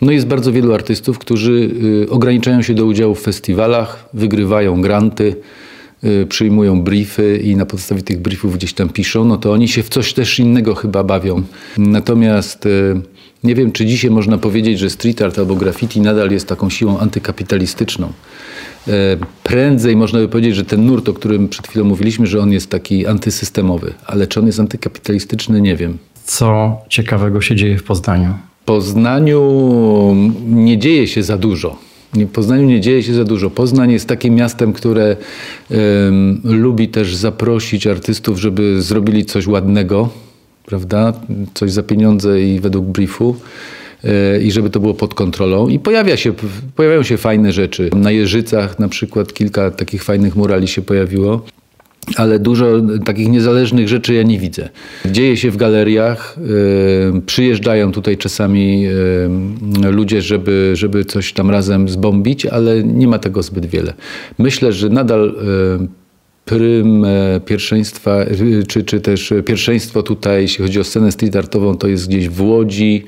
no 0.00 0.12
jest 0.12 0.26
bardzo 0.26 0.52
wielu 0.52 0.74
artystów, 0.74 1.18
którzy 1.18 1.70
ograniczają 2.10 2.62
się 2.62 2.74
do 2.74 2.84
udziału 2.84 3.14
w 3.14 3.20
festiwalach, 3.20 4.08
wygrywają 4.14 4.82
granty, 4.82 5.36
przyjmują 6.28 6.82
briefy 6.82 7.40
i 7.44 7.56
na 7.56 7.66
podstawie 7.66 8.02
tych 8.02 8.20
briefów 8.20 8.54
gdzieś 8.54 8.72
tam 8.72 8.88
piszą, 8.88 9.24
no 9.24 9.36
to 9.36 9.52
oni 9.52 9.68
się 9.68 9.82
w 9.82 9.88
coś 9.88 10.12
też 10.12 10.38
innego 10.38 10.74
chyba 10.74 11.04
bawią. 11.04 11.42
Natomiast 11.78 12.66
y, 12.66 13.00
nie 13.44 13.54
wiem, 13.54 13.72
czy 13.72 13.86
dzisiaj 13.86 14.10
można 14.10 14.38
powiedzieć, 14.38 14.78
że 14.78 14.90
street 14.90 15.22
art 15.22 15.38
albo 15.38 15.56
graffiti 15.56 16.00
nadal 16.00 16.30
jest 16.30 16.48
taką 16.48 16.70
siłą 16.70 16.98
antykapitalistyczną. 16.98 18.12
Y, 18.88 18.92
prędzej 19.42 19.96
można 19.96 20.18
by 20.18 20.28
powiedzieć, 20.28 20.54
że 20.54 20.64
ten 20.64 20.86
nurt, 20.86 21.08
o 21.08 21.12
którym 21.12 21.48
przed 21.48 21.68
chwilą 21.68 21.84
mówiliśmy, 21.84 22.26
że 22.26 22.40
on 22.40 22.52
jest 22.52 22.70
taki 22.70 23.06
antysystemowy, 23.06 23.94
ale 24.06 24.26
czy 24.26 24.40
on 24.40 24.46
jest 24.46 24.60
antykapitalistyczny, 24.60 25.60
nie 25.60 25.76
wiem. 25.76 25.98
Co 26.24 26.78
ciekawego 26.88 27.40
się 27.40 27.56
dzieje 27.56 27.78
w 27.78 27.82
Poznaniu? 27.82 28.34
W 28.62 28.64
Poznaniu 28.64 29.42
nie 30.46 30.78
dzieje 30.78 31.06
się 31.06 31.22
za 31.22 31.38
dużo. 31.38 31.89
W 32.14 32.26
Poznaniu 32.26 32.66
nie 32.66 32.80
dzieje 32.80 33.02
się 33.02 33.14
za 33.14 33.24
dużo. 33.24 33.50
Poznań 33.50 33.92
jest 33.92 34.08
takim 34.08 34.34
miastem, 34.34 34.72
które 34.72 35.16
um, 35.70 36.40
lubi 36.44 36.88
też 36.88 37.16
zaprosić 37.16 37.86
artystów, 37.86 38.40
żeby 38.40 38.82
zrobili 38.82 39.24
coś 39.24 39.46
ładnego, 39.46 40.08
prawda? 40.66 41.12
Coś 41.54 41.72
za 41.72 41.82
pieniądze 41.82 42.42
i 42.42 42.60
według 42.60 42.86
briefu 42.86 43.36
e, 44.04 44.42
i 44.42 44.52
żeby 44.52 44.70
to 44.70 44.80
było 44.80 44.94
pod 44.94 45.14
kontrolą. 45.14 45.68
I 45.68 45.78
pojawia 45.78 46.16
się, 46.16 46.32
pojawiają 46.76 47.02
się 47.02 47.16
fajne 47.16 47.52
rzeczy. 47.52 47.90
Na 47.96 48.10
Jeżycach 48.10 48.78
na 48.78 48.88
przykład 48.88 49.32
kilka 49.32 49.70
takich 49.70 50.04
fajnych 50.04 50.36
murali 50.36 50.68
się 50.68 50.82
pojawiło 50.82 51.44
ale 52.16 52.38
dużo 52.38 52.66
takich 53.04 53.28
niezależnych 53.28 53.88
rzeczy 53.88 54.14
ja 54.14 54.22
nie 54.22 54.38
widzę. 54.38 54.68
Dzieje 55.06 55.36
się 55.36 55.50
w 55.50 55.56
galeriach, 55.56 56.36
yy, 57.14 57.20
przyjeżdżają 57.26 57.92
tutaj 57.92 58.16
czasami 58.16 58.82
yy, 58.82 59.90
ludzie, 59.90 60.22
żeby, 60.22 60.70
żeby 60.74 61.04
coś 61.04 61.32
tam 61.32 61.50
razem 61.50 61.88
zbombić, 61.88 62.46
ale 62.46 62.82
nie 62.82 63.08
ma 63.08 63.18
tego 63.18 63.42
zbyt 63.42 63.66
wiele. 63.66 63.94
Myślę, 64.38 64.72
że 64.72 64.88
nadal 64.88 65.34
yy, 65.80 65.88
prym 66.44 67.06
pierwszeństwa, 67.46 68.16
czy, 68.68 68.82
czy 68.84 69.00
też 69.00 69.32
pierwszeństwo 69.46 70.02
tutaj, 70.02 70.42
jeśli 70.42 70.64
chodzi 70.64 70.80
o 70.80 70.84
scenę 70.84 71.12
street 71.12 71.36
artową, 71.36 71.76
to 71.76 71.88
jest 71.88 72.08
gdzieś 72.08 72.28
w 72.28 72.42
Łodzi, 72.42 73.04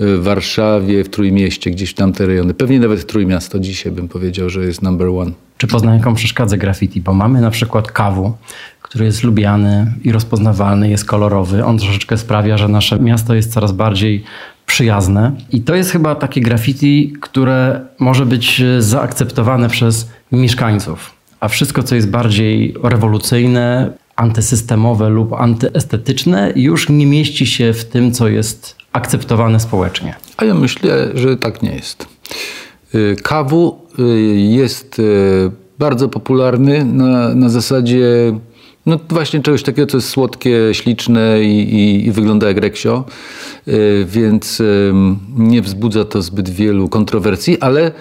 w 0.00 0.22
Warszawie, 0.22 1.04
w 1.04 1.08
Trójmieście, 1.08 1.70
gdzieś 1.70 1.90
w 1.90 1.94
tamte 1.94 2.26
rejony. 2.26 2.54
Pewnie 2.54 2.80
nawet 2.80 3.06
Trójmiasto 3.06 3.58
dzisiaj 3.58 3.92
bym 3.92 4.08
powiedział, 4.08 4.50
że 4.50 4.64
jest 4.64 4.82
number 4.82 5.08
one. 5.08 5.32
Czy 5.58 5.66
Poznaniakom 5.66 6.14
przeszkadza 6.14 6.56
graffiti? 6.56 7.00
Bo 7.00 7.14
mamy 7.14 7.40
na 7.40 7.50
przykład 7.50 7.92
kawu, 7.92 8.36
który 8.82 9.04
jest 9.04 9.22
lubiany 9.22 9.92
i 10.04 10.12
rozpoznawalny, 10.12 10.90
jest 10.90 11.04
kolorowy. 11.04 11.64
On 11.64 11.78
troszeczkę 11.78 12.18
sprawia, 12.18 12.58
że 12.58 12.68
nasze 12.68 12.98
miasto 12.98 13.34
jest 13.34 13.52
coraz 13.52 13.72
bardziej 13.72 14.24
przyjazne. 14.66 15.32
I 15.52 15.60
to 15.60 15.74
jest 15.74 15.90
chyba 15.90 16.14
takie 16.14 16.40
graffiti, 16.40 17.12
które 17.20 17.80
może 17.98 18.26
być 18.26 18.62
zaakceptowane 18.78 19.68
przez 19.68 20.10
mieszkańców. 20.32 21.10
A 21.40 21.48
wszystko, 21.48 21.82
co 21.82 21.94
jest 21.94 22.10
bardziej 22.10 22.74
rewolucyjne, 22.82 23.92
antysystemowe 24.16 25.08
lub 25.08 25.32
antyestetyczne, 25.32 26.52
już 26.56 26.88
nie 26.88 27.06
mieści 27.06 27.46
się 27.46 27.72
w 27.72 27.84
tym, 27.84 28.12
co 28.12 28.28
jest 28.28 28.76
akceptowane 28.92 29.60
społecznie. 29.60 30.14
A 30.36 30.44
ja 30.44 30.54
myślę, 30.54 31.08
że 31.14 31.36
tak 31.36 31.62
nie 31.62 31.74
jest. 31.74 32.06
Y, 32.94 33.16
kawu 33.22 33.78
y, 33.98 34.02
jest 34.36 34.98
y, 34.98 35.50
bardzo 35.78 36.08
popularny 36.08 36.84
na, 36.84 37.34
na 37.34 37.48
zasadzie 37.48 38.32
no 38.86 38.98
właśnie 39.08 39.40
czegoś 39.40 39.62
takiego, 39.62 39.86
co 39.86 39.96
jest 39.96 40.08
słodkie, 40.08 40.58
śliczne 40.72 41.44
i, 41.44 41.74
i, 41.74 42.06
i 42.06 42.12
wygląda 42.12 42.48
jak 42.48 42.58
reksio, 42.58 43.04
więc 44.06 44.62
nie 45.36 45.62
wzbudza 45.62 46.04
to 46.04 46.22
zbyt 46.22 46.50
wielu 46.50 46.88
kontrowersji, 46.88 47.60
ale 47.60 47.92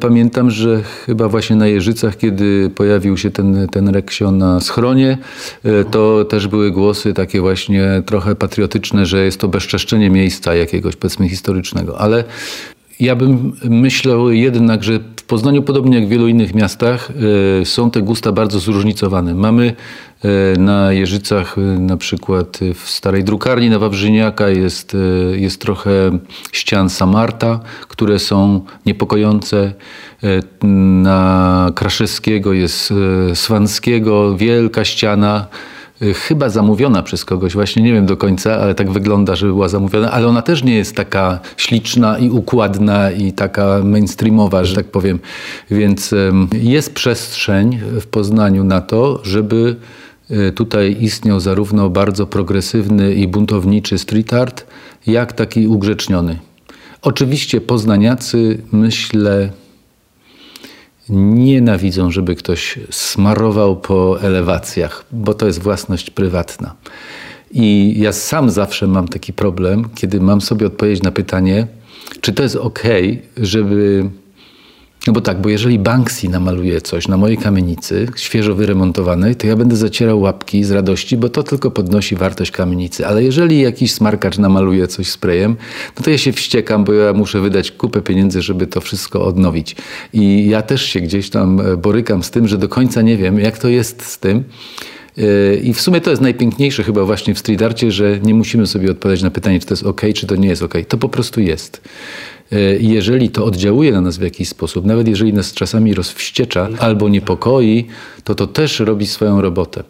pamiętam, 0.00 0.50
że 0.50 0.82
chyba 1.06 1.28
właśnie 1.28 1.56
na 1.56 1.66
Jeżycach, 1.66 2.16
kiedy 2.16 2.70
pojawił 2.74 3.16
się 3.16 3.30
ten, 3.30 3.68
ten 3.68 3.88
reksio 3.88 4.30
na 4.30 4.60
schronie, 4.60 5.18
to 5.90 6.24
też 6.24 6.48
były 6.48 6.70
głosy 6.70 7.14
takie 7.14 7.40
właśnie 7.40 8.02
trochę 8.06 8.34
patriotyczne, 8.34 9.06
że 9.06 9.24
jest 9.24 9.40
to 9.40 9.48
bezczeszczenie 9.48 10.10
miejsca 10.10 10.54
jakiegoś 10.54 10.96
powiedzmy 10.96 11.28
historycznego, 11.28 11.98
ale 11.98 12.24
ja 13.00 13.16
bym 13.16 13.52
myślał 13.64 14.30
jednak, 14.30 14.84
że 14.84 14.98
w 15.22 15.22
Poznaniu, 15.22 15.62
podobnie 15.62 15.98
jak 15.98 16.06
w 16.06 16.10
wielu 16.10 16.28
innych 16.28 16.54
miastach, 16.54 17.10
e, 17.60 17.64
są 17.64 17.90
te 17.90 18.02
gusta 18.02 18.32
bardzo 18.32 18.58
zróżnicowane. 18.58 19.34
Mamy 19.34 19.74
e, 20.24 20.58
na 20.58 20.92
Jeżycach, 20.92 21.58
e, 21.58 21.60
na 21.60 21.96
przykład 21.96 22.58
w 22.74 22.90
starej 22.90 23.24
drukarni 23.24 23.70
na 23.70 23.78
Wawrzyniaka 23.78 24.48
jest, 24.48 24.96
jest 25.32 25.60
trochę 25.60 26.18
ścian 26.52 26.90
Samarta, 26.90 27.60
które 27.88 28.18
są 28.18 28.64
niepokojące. 28.86 29.72
Na 31.02 31.70
Kraszewskiego 31.74 32.52
jest 32.52 32.94
Swanskiego, 33.34 34.36
wielka 34.36 34.84
ściana 34.84 35.46
chyba 36.14 36.48
zamówiona 36.48 37.02
przez 37.02 37.24
kogoś, 37.24 37.52
właśnie 37.52 37.82
nie 37.82 37.92
wiem 37.92 38.06
do 38.06 38.16
końca, 38.16 38.56
ale 38.58 38.74
tak 38.74 38.90
wygląda, 38.90 39.36
że 39.36 39.46
była 39.46 39.68
zamówiona, 39.68 40.10
ale 40.10 40.26
ona 40.26 40.42
też 40.42 40.64
nie 40.64 40.74
jest 40.74 40.96
taka 40.96 41.40
śliczna 41.56 42.18
i 42.18 42.30
układna 42.30 43.10
i 43.10 43.32
taka 43.32 43.80
mainstreamowa, 43.84 44.64
że 44.64 44.76
tak 44.76 44.86
powiem. 44.86 45.18
Więc 45.70 46.14
jest 46.52 46.94
przestrzeń 46.94 47.78
w 48.00 48.06
Poznaniu 48.06 48.64
na 48.64 48.80
to, 48.80 49.20
żeby 49.24 49.76
y, 50.30 50.52
tutaj 50.52 50.96
istniał 51.00 51.40
zarówno 51.40 51.90
bardzo 51.90 52.26
progresywny 52.26 53.14
i 53.14 53.28
buntowniczy 53.28 53.98
street 53.98 54.32
art, 54.32 54.66
jak 55.06 55.32
taki 55.32 55.66
ugrzeczniony. 55.66 56.38
Oczywiście 57.02 57.60
poznaniacy, 57.60 58.62
myślę, 58.72 59.50
nienawidzą, 61.08 62.10
żeby 62.10 62.36
ktoś 62.36 62.78
smarował 62.90 63.76
po 63.76 64.20
elewacjach, 64.20 65.04
bo 65.12 65.34
to 65.34 65.46
jest 65.46 65.62
własność 65.62 66.10
prywatna. 66.10 66.74
I 67.50 67.94
ja 67.98 68.12
sam 68.12 68.50
zawsze 68.50 68.86
mam 68.86 69.08
taki 69.08 69.32
problem, 69.32 69.84
kiedy 69.94 70.20
mam 70.20 70.40
sobie 70.40 70.66
odpowiedzieć 70.66 71.02
na 71.02 71.12
pytanie, 71.12 71.66
czy 72.20 72.32
to 72.32 72.42
jest 72.42 72.56
ok, 72.56 72.82
żeby 73.36 74.10
no 75.06 75.12
bo 75.12 75.20
tak, 75.20 75.40
bo 75.40 75.48
jeżeli 75.48 75.78
Banksy 75.78 76.28
namaluje 76.28 76.80
coś 76.80 77.08
na 77.08 77.16
mojej 77.16 77.38
kamienicy, 77.38 78.06
świeżo 78.16 78.54
wyremontowanej, 78.54 79.36
to 79.36 79.46
ja 79.46 79.56
będę 79.56 79.76
zacierał 79.76 80.20
łapki 80.20 80.64
z 80.64 80.70
radości, 80.70 81.16
bo 81.16 81.28
to 81.28 81.42
tylko 81.42 81.70
podnosi 81.70 82.16
wartość 82.16 82.50
kamienicy. 82.50 83.06
Ale 83.06 83.24
jeżeli 83.24 83.60
jakiś 83.60 83.92
smarkacz 83.92 84.38
namaluje 84.38 84.88
coś 84.88 85.08
sprayem, 85.08 85.56
no 85.96 86.04
to 86.04 86.10
ja 86.10 86.18
się 86.18 86.32
wściekam, 86.32 86.84
bo 86.84 86.92
ja 86.92 87.12
muszę 87.12 87.40
wydać 87.40 87.70
kupę 87.70 88.02
pieniędzy, 88.02 88.42
żeby 88.42 88.66
to 88.66 88.80
wszystko 88.80 89.24
odnowić. 89.24 89.76
I 90.12 90.48
ja 90.48 90.62
też 90.62 90.82
się 90.82 91.00
gdzieś 91.00 91.30
tam 91.30 91.60
e, 91.60 91.76
borykam 91.76 92.22
z 92.22 92.30
tym, 92.30 92.48
że 92.48 92.58
do 92.58 92.68
końca 92.68 93.02
nie 93.02 93.16
wiem, 93.16 93.38
jak 93.38 93.58
to 93.58 93.68
jest 93.68 94.06
z 94.06 94.18
tym. 94.18 94.44
E, 95.18 95.54
I 95.54 95.74
w 95.74 95.80
sumie 95.80 96.00
to 96.00 96.10
jest 96.10 96.22
najpiękniejsze 96.22 96.82
chyba 96.82 97.04
właśnie 97.04 97.34
w 97.34 97.38
street 97.38 97.62
arcie, 97.62 97.92
że 97.92 98.18
nie 98.22 98.34
musimy 98.34 98.66
sobie 98.66 98.90
odpowiadać 98.90 99.22
na 99.22 99.30
pytanie, 99.30 99.60
czy 99.60 99.66
to 99.66 99.72
jest 99.72 99.86
ok, 99.86 100.02
czy 100.14 100.26
to 100.26 100.36
nie 100.36 100.48
jest 100.48 100.62
ok. 100.62 100.74
To 100.88 100.98
po 100.98 101.08
prostu 101.08 101.40
jest. 101.40 101.80
E, 102.52 102.56
jeżeli 102.76 103.30
to 103.30 103.44
oddziałuje 103.44 103.92
na 103.92 104.00
nas 104.00 104.18
w 104.18 104.22
jakiś 104.22 104.48
sposób, 104.48 104.84
nawet 104.84 105.08
jeżeli 105.08 105.32
nas 105.32 105.52
czasami 105.52 105.94
rozwściecza 105.94 106.68
albo 106.78 107.08
niepokoi, 107.08 107.86
to 108.24 108.34
to 108.34 108.46
też 108.46 108.80
robi 108.80 109.06
swoją 109.06 109.40
robotę. 109.40 109.84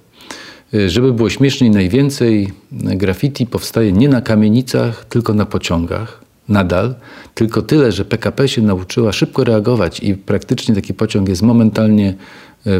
E, 0.74 0.90
żeby 0.90 1.12
było 1.12 1.30
śmieszniej, 1.30 1.70
najwięcej 1.70 2.48
graffiti 2.72 3.46
powstaje 3.46 3.92
nie 3.92 4.08
na 4.08 4.20
kamienicach, 4.20 5.04
tylko 5.04 5.34
na 5.34 5.46
pociągach. 5.46 6.22
Nadal, 6.48 6.94
tylko 7.34 7.62
tyle, 7.62 7.92
że 7.92 8.04
PKP 8.04 8.48
się 8.48 8.62
nauczyła 8.62 9.12
szybko 9.12 9.44
reagować 9.44 10.00
i 10.00 10.14
praktycznie 10.14 10.74
taki 10.74 10.94
pociąg 10.94 11.28
jest 11.28 11.42
momentalnie 11.42 12.14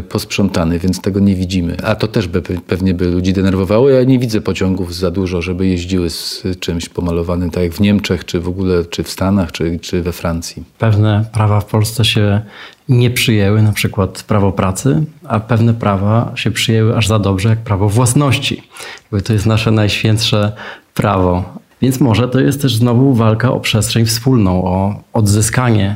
posprzątany, 0.09 0.79
więc 0.79 1.01
tego 1.01 1.19
nie 1.19 1.35
widzimy. 1.35 1.77
A 1.83 1.95
to 1.95 2.07
też 2.07 2.27
by, 2.27 2.41
pewnie 2.41 2.93
by 2.93 3.05
ludzi 3.05 3.33
denerwowało. 3.33 3.89
Ja 3.89 4.03
nie 4.03 4.19
widzę 4.19 4.41
pociągów 4.41 4.95
za 4.95 5.11
dużo, 5.11 5.41
żeby 5.41 5.67
jeździły 5.67 6.09
z 6.09 6.43
czymś 6.59 6.89
pomalowanym, 6.89 7.51
tak 7.51 7.63
jak 7.63 7.73
w 7.73 7.79
Niemczech, 7.79 8.25
czy 8.25 8.39
w 8.39 8.47
ogóle, 8.47 8.85
czy 8.85 9.03
w 9.03 9.09
Stanach, 9.09 9.51
czy, 9.51 9.79
czy 9.79 10.01
we 10.01 10.11
Francji. 10.11 10.63
Pewne 10.79 11.25
prawa 11.33 11.59
w 11.59 11.65
Polsce 11.65 12.05
się 12.05 12.41
nie 12.89 13.09
przyjęły, 13.09 13.61
na 13.61 13.71
przykład 13.71 14.23
prawo 14.23 14.51
pracy, 14.51 15.03
a 15.23 15.39
pewne 15.39 15.73
prawa 15.73 16.31
się 16.35 16.51
przyjęły 16.51 16.95
aż 16.95 17.07
za 17.07 17.19
dobrze, 17.19 17.49
jak 17.49 17.59
prawo 17.59 17.89
własności. 17.89 18.63
Bo 19.11 19.21
to 19.21 19.33
jest 19.33 19.45
nasze 19.45 19.71
najświętsze 19.71 20.51
prawo. 20.93 21.43
Więc 21.81 21.99
może 21.99 22.27
to 22.27 22.39
jest 22.39 22.61
też 22.61 22.75
znowu 22.75 23.13
walka 23.13 23.51
o 23.51 23.59
przestrzeń 23.59 24.05
wspólną, 24.05 24.63
o 24.63 25.01
odzyskanie 25.13 25.95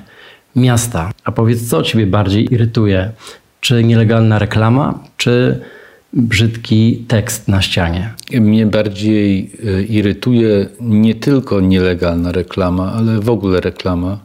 miasta. 0.55 1.11
A 1.23 1.31
powiedz, 1.31 1.69
co 1.69 1.83
Ciebie 1.83 2.07
bardziej 2.07 2.53
irytuje 2.53 3.11
czy 3.61 3.83
nielegalna 3.83 4.39
reklama, 4.39 4.99
czy 5.17 5.61
brzydki 6.13 7.05
tekst 7.07 7.47
na 7.47 7.61
ścianie? 7.61 8.13
Mnie 8.31 8.65
bardziej 8.65 9.51
e, 9.65 9.81
irytuje 9.81 10.67
nie 10.79 11.15
tylko 11.15 11.61
nielegalna 11.61 12.31
reklama, 12.31 12.93
ale 12.93 13.19
w 13.19 13.29
ogóle 13.29 13.61
reklama. 13.61 14.19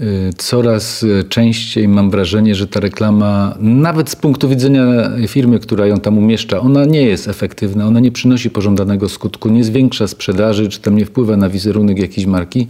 Y, 0.00 0.30
coraz 0.36 1.02
y, 1.02 1.24
częściej 1.28 1.88
mam 1.88 2.10
wrażenie, 2.10 2.54
że 2.54 2.66
ta 2.66 2.80
reklama, 2.80 3.54
nawet 3.60 4.10
z 4.10 4.16
punktu 4.16 4.48
widzenia 4.48 4.82
firmy, 5.28 5.58
która 5.58 5.86
ją 5.86 6.00
tam 6.00 6.18
umieszcza, 6.18 6.60
ona 6.60 6.84
nie 6.84 7.02
jest 7.02 7.28
efektywna, 7.28 7.86
ona 7.86 8.00
nie 8.00 8.12
przynosi 8.12 8.50
pożądanego 8.50 9.08
skutku, 9.08 9.48
nie 9.48 9.64
zwiększa 9.64 10.08
sprzedaży, 10.08 10.68
czy 10.68 10.80
tam 10.80 10.96
nie 10.96 11.04
wpływa 11.04 11.36
na 11.36 11.48
wizerunek 11.48 11.98
jakiejś 11.98 12.26
marki. 12.26 12.66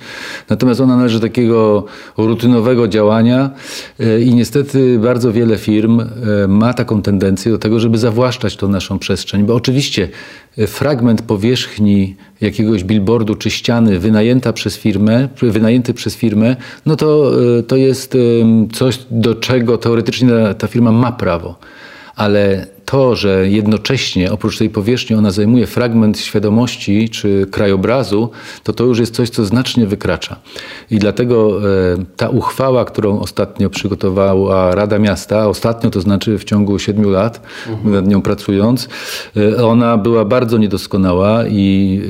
Natomiast 0.50 0.80
ona 0.80 0.96
należy 0.96 1.20
do 1.20 1.26
takiego 1.26 1.84
rutynowego 2.16 2.88
działania 2.88 3.50
y, 4.00 4.22
i 4.22 4.34
niestety 4.34 4.98
bardzo 4.98 5.32
wiele 5.32 5.58
firm 5.58 6.02
ma 6.48 6.74
taką 6.74 7.02
tendencję 7.02 7.52
do 7.52 7.58
tego, 7.58 7.80
żeby 7.80 7.98
zawłaszczać 7.98 8.56
tą 8.56 8.68
naszą 8.68 8.98
przestrzeń, 8.98 9.44
bo 9.44 9.54
oczywiście 9.54 10.08
fragment 10.66 11.22
powierzchni 11.22 12.16
jakiegoś 12.40 12.84
billboardu 12.84 13.34
czy 13.34 13.50
ściany 13.50 13.98
wynajęta 13.98 14.52
przez 14.52 14.76
firmę, 14.76 15.28
wynajęty 15.42 15.94
przez 15.94 16.16
firmę, 16.16 16.56
no 16.86 16.96
to, 16.96 17.32
e, 17.58 17.62
to 17.62 17.76
jest 17.76 18.16
coś, 18.72 18.98
do 19.10 19.34
czego 19.34 19.78
teoretycznie 19.78 20.28
ta 20.58 20.66
firma 20.66 20.92
ma 20.92 21.12
prawo. 21.12 21.58
Ale 22.16 22.66
to, 22.86 23.16
że 23.16 23.48
jednocześnie 23.48 24.32
oprócz 24.32 24.58
tej 24.58 24.70
powierzchni 24.70 25.16
ona 25.16 25.30
zajmuje 25.30 25.66
fragment 25.66 26.18
świadomości 26.18 27.08
czy 27.08 27.46
krajobrazu, 27.50 28.30
to 28.62 28.72
to 28.72 28.84
już 28.84 28.98
jest 28.98 29.14
coś, 29.14 29.30
co 29.30 29.44
znacznie 29.44 29.86
wykracza. 29.86 30.36
I 30.90 30.98
dlatego 30.98 31.60
e, 31.70 32.04
ta 32.16 32.28
uchwała, 32.28 32.84
którą 32.84 33.20
ostatnio 33.20 33.70
przygotowała 33.70 34.74
Rada 34.74 34.98
Miasta, 34.98 35.48
ostatnio 35.48 35.90
to 35.90 36.00
znaczy 36.00 36.38
w 36.38 36.44
ciągu 36.44 36.78
siedmiu 36.78 37.10
lat, 37.10 37.40
mhm. 37.68 37.94
nad 37.94 38.06
nią 38.06 38.22
pracując, 38.22 38.88
e, 39.36 39.66
ona 39.66 39.96
była 39.96 40.24
bardzo 40.24 40.58
niedoskonała 40.58 41.46
i 41.46 42.00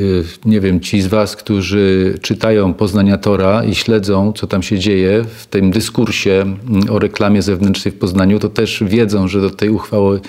e, 0.45 0.49
nie 0.49 0.61
wiem, 0.61 0.81
ci 0.81 1.03
z 1.03 1.07
Was, 1.07 1.37
którzy 1.37 2.19
czytają 2.23 2.75
Poznania 2.75 3.19
Tora 3.19 3.65
i 3.65 3.75
śledzą, 3.75 4.33
co 4.33 4.47
tam 4.47 4.63
się 4.63 4.79
dzieje 4.79 5.25
w 5.39 5.47
tym 5.47 5.71
dyskursie 5.71 6.33
mm, 6.33 6.91
o 6.91 6.99
reklamie 6.99 7.43
zewnętrznej 7.43 7.93
w 7.93 7.99
Poznaniu, 7.99 8.39
to 8.39 8.49
też 8.49 8.83
wiedzą, 8.87 9.29
że 9.29 9.41
do 9.41 9.51
tej 9.51 9.71
uchwały 9.71 10.21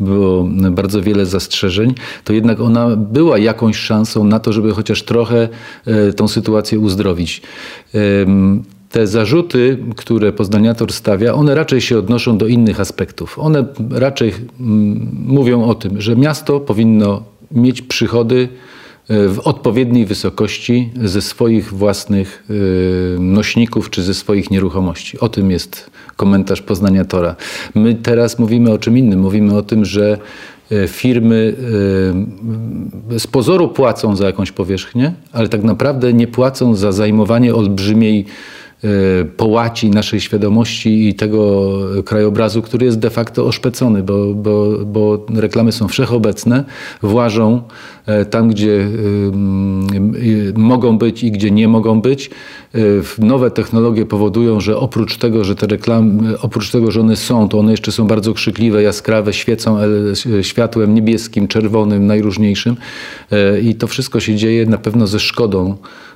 było 0.00 0.48
bardzo 0.70 1.02
wiele 1.02 1.26
zastrzeżeń, 1.26 1.94
to 2.24 2.32
jednak 2.32 2.60
ona 2.60 2.96
była 2.96 3.38
jakąś 3.38 3.76
szansą 3.76 4.24
na 4.24 4.40
to, 4.40 4.52
żeby 4.52 4.74
chociaż 4.74 5.02
trochę 5.02 5.48
e, 5.86 6.12
tą 6.12 6.28
sytuację 6.28 6.78
uzdrowić. 6.78 7.42
Te 8.90 9.06
zarzuty, 9.06 9.78
które 9.96 10.32
poznaniator 10.32 10.92
stawia, 10.92 11.34
one 11.34 11.54
raczej 11.54 11.80
się 11.80 11.98
odnoszą 11.98 12.38
do 12.38 12.46
innych 12.46 12.80
aspektów. 12.80 13.38
One 13.38 13.64
raczej 13.90 14.32
mówią 15.26 15.64
o 15.64 15.74
tym, 15.74 16.00
że 16.00 16.16
miasto 16.16 16.60
powinno 16.60 17.22
mieć 17.50 17.82
przychody 17.82 18.48
w 19.08 19.38
odpowiedniej 19.44 20.06
wysokości 20.06 20.90
ze 21.04 21.22
swoich 21.22 21.74
własnych 21.74 22.44
nośników 23.18 23.90
czy 23.90 24.02
ze 24.02 24.14
swoich 24.14 24.50
nieruchomości. 24.50 25.20
O 25.20 25.28
tym 25.28 25.50
jest 25.50 25.90
komentarz 26.16 26.62
Poznania 26.62 27.04
Tora. 27.04 27.36
My 27.74 27.94
teraz 27.94 28.38
mówimy 28.38 28.72
o 28.72 28.78
czym 28.78 28.98
innym. 28.98 29.20
Mówimy 29.20 29.56
o 29.56 29.62
tym, 29.62 29.84
że 29.84 30.18
firmy 30.88 31.54
z 33.18 33.26
pozoru 33.26 33.68
płacą 33.68 34.16
za 34.16 34.26
jakąś 34.26 34.52
powierzchnię, 34.52 35.12
ale 35.32 35.48
tak 35.48 35.62
naprawdę 35.62 36.12
nie 36.12 36.26
płacą 36.26 36.74
za 36.74 36.92
zajmowanie 36.92 37.54
olbrzymiej 37.54 38.24
połaci 39.36 39.90
naszej 39.90 40.20
świadomości 40.20 41.08
i 41.08 41.14
tego 41.14 41.72
krajobrazu, 42.02 42.62
który 42.62 42.86
jest 42.86 42.98
de 42.98 43.10
facto 43.10 43.46
oszpecony, 43.46 44.02
bo, 44.02 44.34
bo, 44.34 44.78
bo 44.86 45.26
reklamy 45.34 45.72
są 45.72 45.88
wszechobecne, 45.88 46.64
włażą 47.02 47.62
e, 48.06 48.24
tam, 48.24 48.48
gdzie 48.48 48.88
mogą 50.54 50.98
być 50.98 51.24
i 51.24 51.30
gdzie 51.30 51.50
nie 51.50 51.68
mogą 51.68 52.00
być. 52.00 52.30
E, 52.74 52.78
nowe 53.18 53.50
technologie 53.50 54.06
powodują, 54.06 54.60
że 54.60 54.76
oprócz 54.76 55.16
tego, 55.16 55.44
że 55.44 55.54
te 55.54 55.66
reklamy, 55.66 56.40
oprócz 56.40 56.70
tego, 56.70 56.90
że 56.90 57.00
one 57.00 57.16
są, 57.16 57.48
to 57.48 57.58
one 57.58 57.70
jeszcze 57.70 57.92
są 57.92 58.06
bardzo 58.06 58.34
krzykliwe, 58.34 58.82
jaskrawe, 58.82 59.32
świecą 59.32 59.78
światłem 60.42 60.94
niebieskim, 60.94 61.48
czerwonym, 61.48 62.06
najróżniejszym 62.06 62.76
i 63.62 63.74
to 63.74 63.86
wszystko 63.86 64.20
się 64.20 64.34
dzieje 64.34 64.66
na 64.66 64.78
pewno 64.78 65.06
ze 65.06 65.20
szkodą 65.20 65.76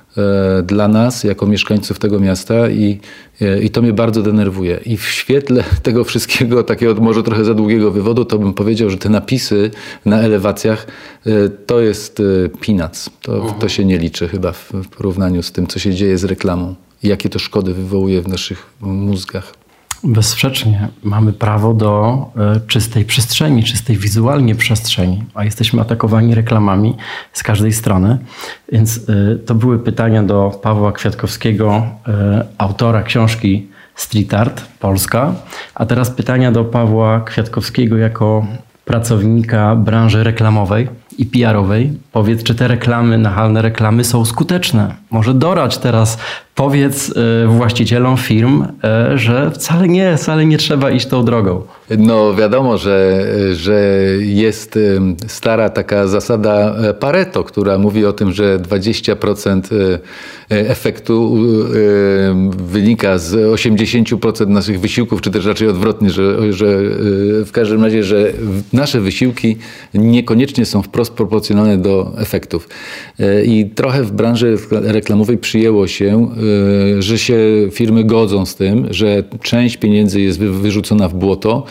dla 0.63 0.87
nas, 0.87 1.23
jako 1.23 1.45
mieszkańców 1.45 1.99
tego 1.99 2.19
miasta 2.19 2.69
i, 2.69 2.99
e, 3.41 3.61
i 3.61 3.69
to 3.69 3.81
mnie 3.81 3.93
bardzo 3.93 4.21
denerwuje. 4.21 4.79
I 4.85 4.97
w 4.97 5.05
świetle 5.05 5.63
tego 5.83 6.03
wszystkiego, 6.03 6.63
takiego 6.63 6.95
może 6.95 7.23
trochę 7.23 7.45
za 7.45 7.53
długiego 7.53 7.91
wywodu, 7.91 8.25
to 8.25 8.39
bym 8.39 8.53
powiedział, 8.53 8.89
że 8.89 8.97
te 8.97 9.09
napisy 9.09 9.71
na 10.05 10.21
elewacjach 10.21 10.87
e, 11.25 11.49
to 11.49 11.79
jest 11.79 12.21
peanuts. 12.65 13.09
To, 13.21 13.55
to 13.59 13.69
się 13.69 13.85
nie 13.85 13.97
liczy 13.97 14.27
chyba 14.27 14.51
w, 14.51 14.71
w 14.73 14.87
porównaniu 14.87 15.43
z 15.43 15.51
tym, 15.51 15.67
co 15.67 15.79
się 15.79 15.93
dzieje 15.93 16.17
z 16.17 16.23
reklamą 16.23 16.75
i 17.03 17.07
jakie 17.07 17.29
to 17.29 17.39
szkody 17.39 17.73
wywołuje 17.73 18.21
w 18.21 18.27
naszych 18.27 18.65
mózgach. 18.81 19.60
Bezsprzecznie 20.03 20.87
mamy 21.03 21.33
prawo 21.33 21.73
do 21.73 22.25
e, 22.37 22.59
czystej 22.67 23.05
przestrzeni, 23.05 23.63
czystej 23.63 23.97
wizualnie 23.97 24.55
przestrzeni, 24.55 25.23
a 25.33 25.43
jesteśmy 25.43 25.81
atakowani 25.81 26.35
reklamami 26.35 26.95
z 27.33 27.43
każdej 27.43 27.73
strony. 27.73 28.17
Więc 28.71 29.09
e, 29.09 29.35
to 29.35 29.55
były 29.55 29.79
pytania 29.79 30.23
do 30.23 30.59
Pawła 30.61 30.91
Kwiatkowskiego, 30.91 31.83
e, 32.07 32.45
autora 32.57 33.03
książki 33.03 33.67
Street 33.95 34.33
Art 34.33 34.61
Polska. 34.79 35.33
A 35.75 35.85
teraz 35.85 36.11
pytania 36.11 36.51
do 36.51 36.65
Pawła 36.65 37.21
Kwiatkowskiego 37.21 37.97
jako 37.97 38.45
pracownika 38.85 39.75
branży 39.75 40.23
reklamowej 40.23 40.89
i 41.17 41.25
PR-owej. 41.25 41.93
Powiedz, 42.11 42.43
czy 42.43 42.55
te 42.55 42.67
reklamy, 42.67 43.17
nachalne 43.17 43.61
reklamy 43.61 44.03
są 44.03 44.25
skuteczne? 44.25 44.95
Może 45.11 45.33
dorać 45.33 45.77
teraz 45.77 46.17
powiedz 46.55 47.13
e, 47.17 47.47
właścicielom 47.47 48.17
firm, 48.17 48.65
e, 48.83 49.17
że 49.17 49.51
wcale 49.51 49.87
nie, 49.87 50.17
wcale 50.17 50.45
nie 50.45 50.57
trzeba 50.57 50.91
iść 50.91 51.05
tą 51.05 51.25
drogą. 51.25 51.61
No 51.97 52.33
wiadomo, 52.33 52.77
że, 52.77 53.25
że 53.53 53.97
jest 54.19 54.79
stara 55.27 55.69
taka 55.69 56.07
zasada 56.07 56.75
e, 56.75 56.93
Pareto, 56.93 57.43
która 57.43 57.77
mówi 57.77 58.05
o 58.05 58.13
tym, 58.13 58.31
że 58.31 58.59
20% 58.59 59.61
efektu 60.49 61.37
wynika 62.57 63.17
z 63.17 63.33
80% 63.33 64.47
naszych 64.47 64.79
wysiłków, 64.79 65.21
czy 65.21 65.31
też 65.31 65.45
raczej 65.45 65.67
odwrotnie, 65.67 66.09
że, 66.09 66.53
że 66.53 66.79
w 67.45 67.49
każdym 67.51 67.83
razie, 67.83 68.03
że 68.03 68.33
nasze 68.73 69.01
wysiłki 69.01 69.57
niekoniecznie 69.93 70.65
są 70.65 70.81
wprost 70.81 71.13
proporcjonalne 71.13 71.77
do 71.77 72.13
efektów. 72.17 72.69
I 73.45 73.69
trochę 73.75 74.03
w 74.03 74.11
branży 74.11 74.57
reklamowej 74.71 75.37
przyjęło 75.37 75.87
się 75.87 76.29
że 76.99 77.17
się 77.17 77.37
firmy 77.71 78.03
godzą 78.03 78.45
z 78.45 78.55
tym, 78.55 78.87
że 78.89 79.23
część 79.41 79.77
pieniędzy 79.77 80.21
jest 80.21 80.39
wyrzucona 80.39 81.09
w 81.09 81.13
błoto, 81.13 81.63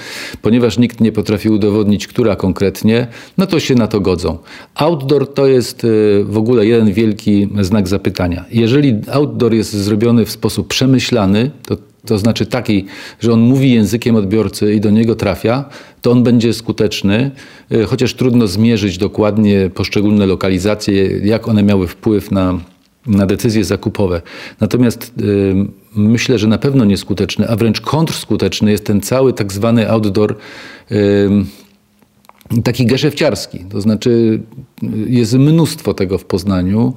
ponieważ 0.43 0.79
nikt 0.79 1.01
nie 1.01 1.13
potrafi 1.13 1.49
udowodnić, 1.49 2.07
która 2.07 2.37
konkretnie, 2.37 3.07
no 3.39 3.47
to 3.47 3.61
się 3.61 3.75
na 3.75 3.87
to 3.87 4.01
godzą. 4.01 4.39
Outdoor 4.75 5.35
to 5.35 5.47
jest 5.47 5.85
y, 5.85 6.25
w 6.25 6.39
ogóle 6.39 6.67
jeden 6.67 6.93
wielki 6.93 7.49
znak 7.61 7.89
zapytania. 7.89 8.45
Jeżeli 8.51 8.95
outdoor 9.13 9.55
jest 9.55 9.73
zrobiony 9.73 10.25
w 10.25 10.31
sposób 10.31 10.69
przemyślany, 10.69 11.51
to 11.67 11.77
to 12.07 12.19
znaczy 12.19 12.47
taki, 12.47 12.87
że 13.21 13.33
on 13.33 13.41
mówi 13.41 13.73
językiem 13.73 14.17
odbiorcy 14.17 14.75
i 14.75 14.81
do 14.81 14.91
niego 14.91 15.15
trafia, 15.15 15.65
to 16.03 16.11
on 16.11 16.23
będzie 16.23 16.55
skuteczny, 16.55 17.31
y, 17.73 17.85
chociaż 17.85 18.15
trudno 18.15 18.47
zmierzyć 18.47 18.99
dokładnie 18.99 19.71
poszczególne 19.75 20.27
lokalizacje, 20.27 21.19
jak 21.19 21.49
one 21.49 21.63
miały 21.63 21.87
wpływ 21.87 22.31
na 22.31 22.59
na 23.11 23.27
decyzje 23.27 23.65
zakupowe. 23.65 24.23
Natomiast 24.61 25.13
y, 25.21 25.55
myślę, 25.97 26.39
że 26.39 26.47
na 26.47 26.59
pewno 26.59 26.85
nieskuteczny, 26.85 27.49
a 27.49 27.57
wręcz 27.57 27.81
kontrskuteczny 27.81 28.71
jest 28.71 28.85
ten 28.85 29.01
cały 29.01 29.33
tak 29.33 29.53
zwany 29.53 29.91
outdoor 29.91 30.37
y, 30.93 31.31
taki 32.65 32.87
geszefciarski. 32.87 33.59
To 33.59 33.81
znaczy 33.81 34.41
y, 34.83 34.87
jest 35.09 35.35
mnóstwo 35.35 35.95
tego 35.95 36.19
w 36.19 36.25
Poznaniu. 36.25 36.95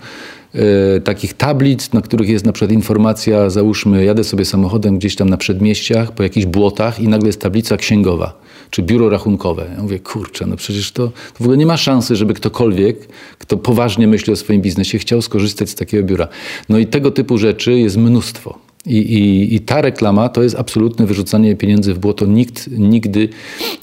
Y, 0.98 1.02
takich 1.02 1.34
tablic, 1.34 1.94
na 1.94 2.02
których 2.02 2.30
jest 2.30 2.46
na 2.46 2.52
przykład 2.52 2.72
informacja, 2.72 3.50
załóżmy, 3.50 4.06
jadę 4.06 4.24
sobie 4.24 4.46
samochodem 4.46 4.98
gdzieś 4.98 5.16
tam 5.16 5.30
na 5.30 5.38
przedmieściach, 5.38 6.12
po 6.12 6.24
jakichś 6.24 6.46
błotach 6.46 7.00
i 7.00 7.08
nagle 7.08 7.28
jest 7.28 7.42
tablica 7.42 7.78
księgowa 7.78 8.43
czy 8.74 8.84
biuro 8.84 9.10
rachunkowe. 9.10 9.66
Ja 9.76 9.84
mówię, 9.84 10.00
kurczę, 10.00 10.46
no 10.46 10.56
przecież 10.56 10.92
to, 10.92 11.08
to 11.08 11.38
w 11.38 11.42
ogóle 11.42 11.58
nie 11.58 11.66
ma 11.66 11.78
szansy, 11.78 12.16
żeby 12.16 12.34
ktokolwiek, 12.34 13.08
kto 13.38 13.58
poważnie 13.58 14.08
myśli 14.08 14.34
o 14.34 14.36
swoim 14.36 14.62
biznesie, 14.62 15.00
chciał 15.00 15.22
skorzystać 15.22 15.70
z 15.70 15.76
takiego 15.76 16.08
biura. 16.08 16.28
No 16.70 16.78
i 16.78 16.88
tego 16.88 17.12
typu 17.12 17.38
rzeczy 17.38 17.74
jest 17.74 17.98
mnóstwo. 17.98 18.60
I, 18.86 18.98
i, 18.98 19.56
I, 19.56 19.60
ta 19.60 19.82
reklama 19.82 20.30
to 20.30 20.44
jest 20.44 20.56
absolutne 20.56 21.06
wyrzucanie 21.06 21.56
pieniędzy 21.56 21.94
w 21.94 22.00
błoto. 22.00 22.26
Nikt 22.26 22.70
nigdy 22.72 23.30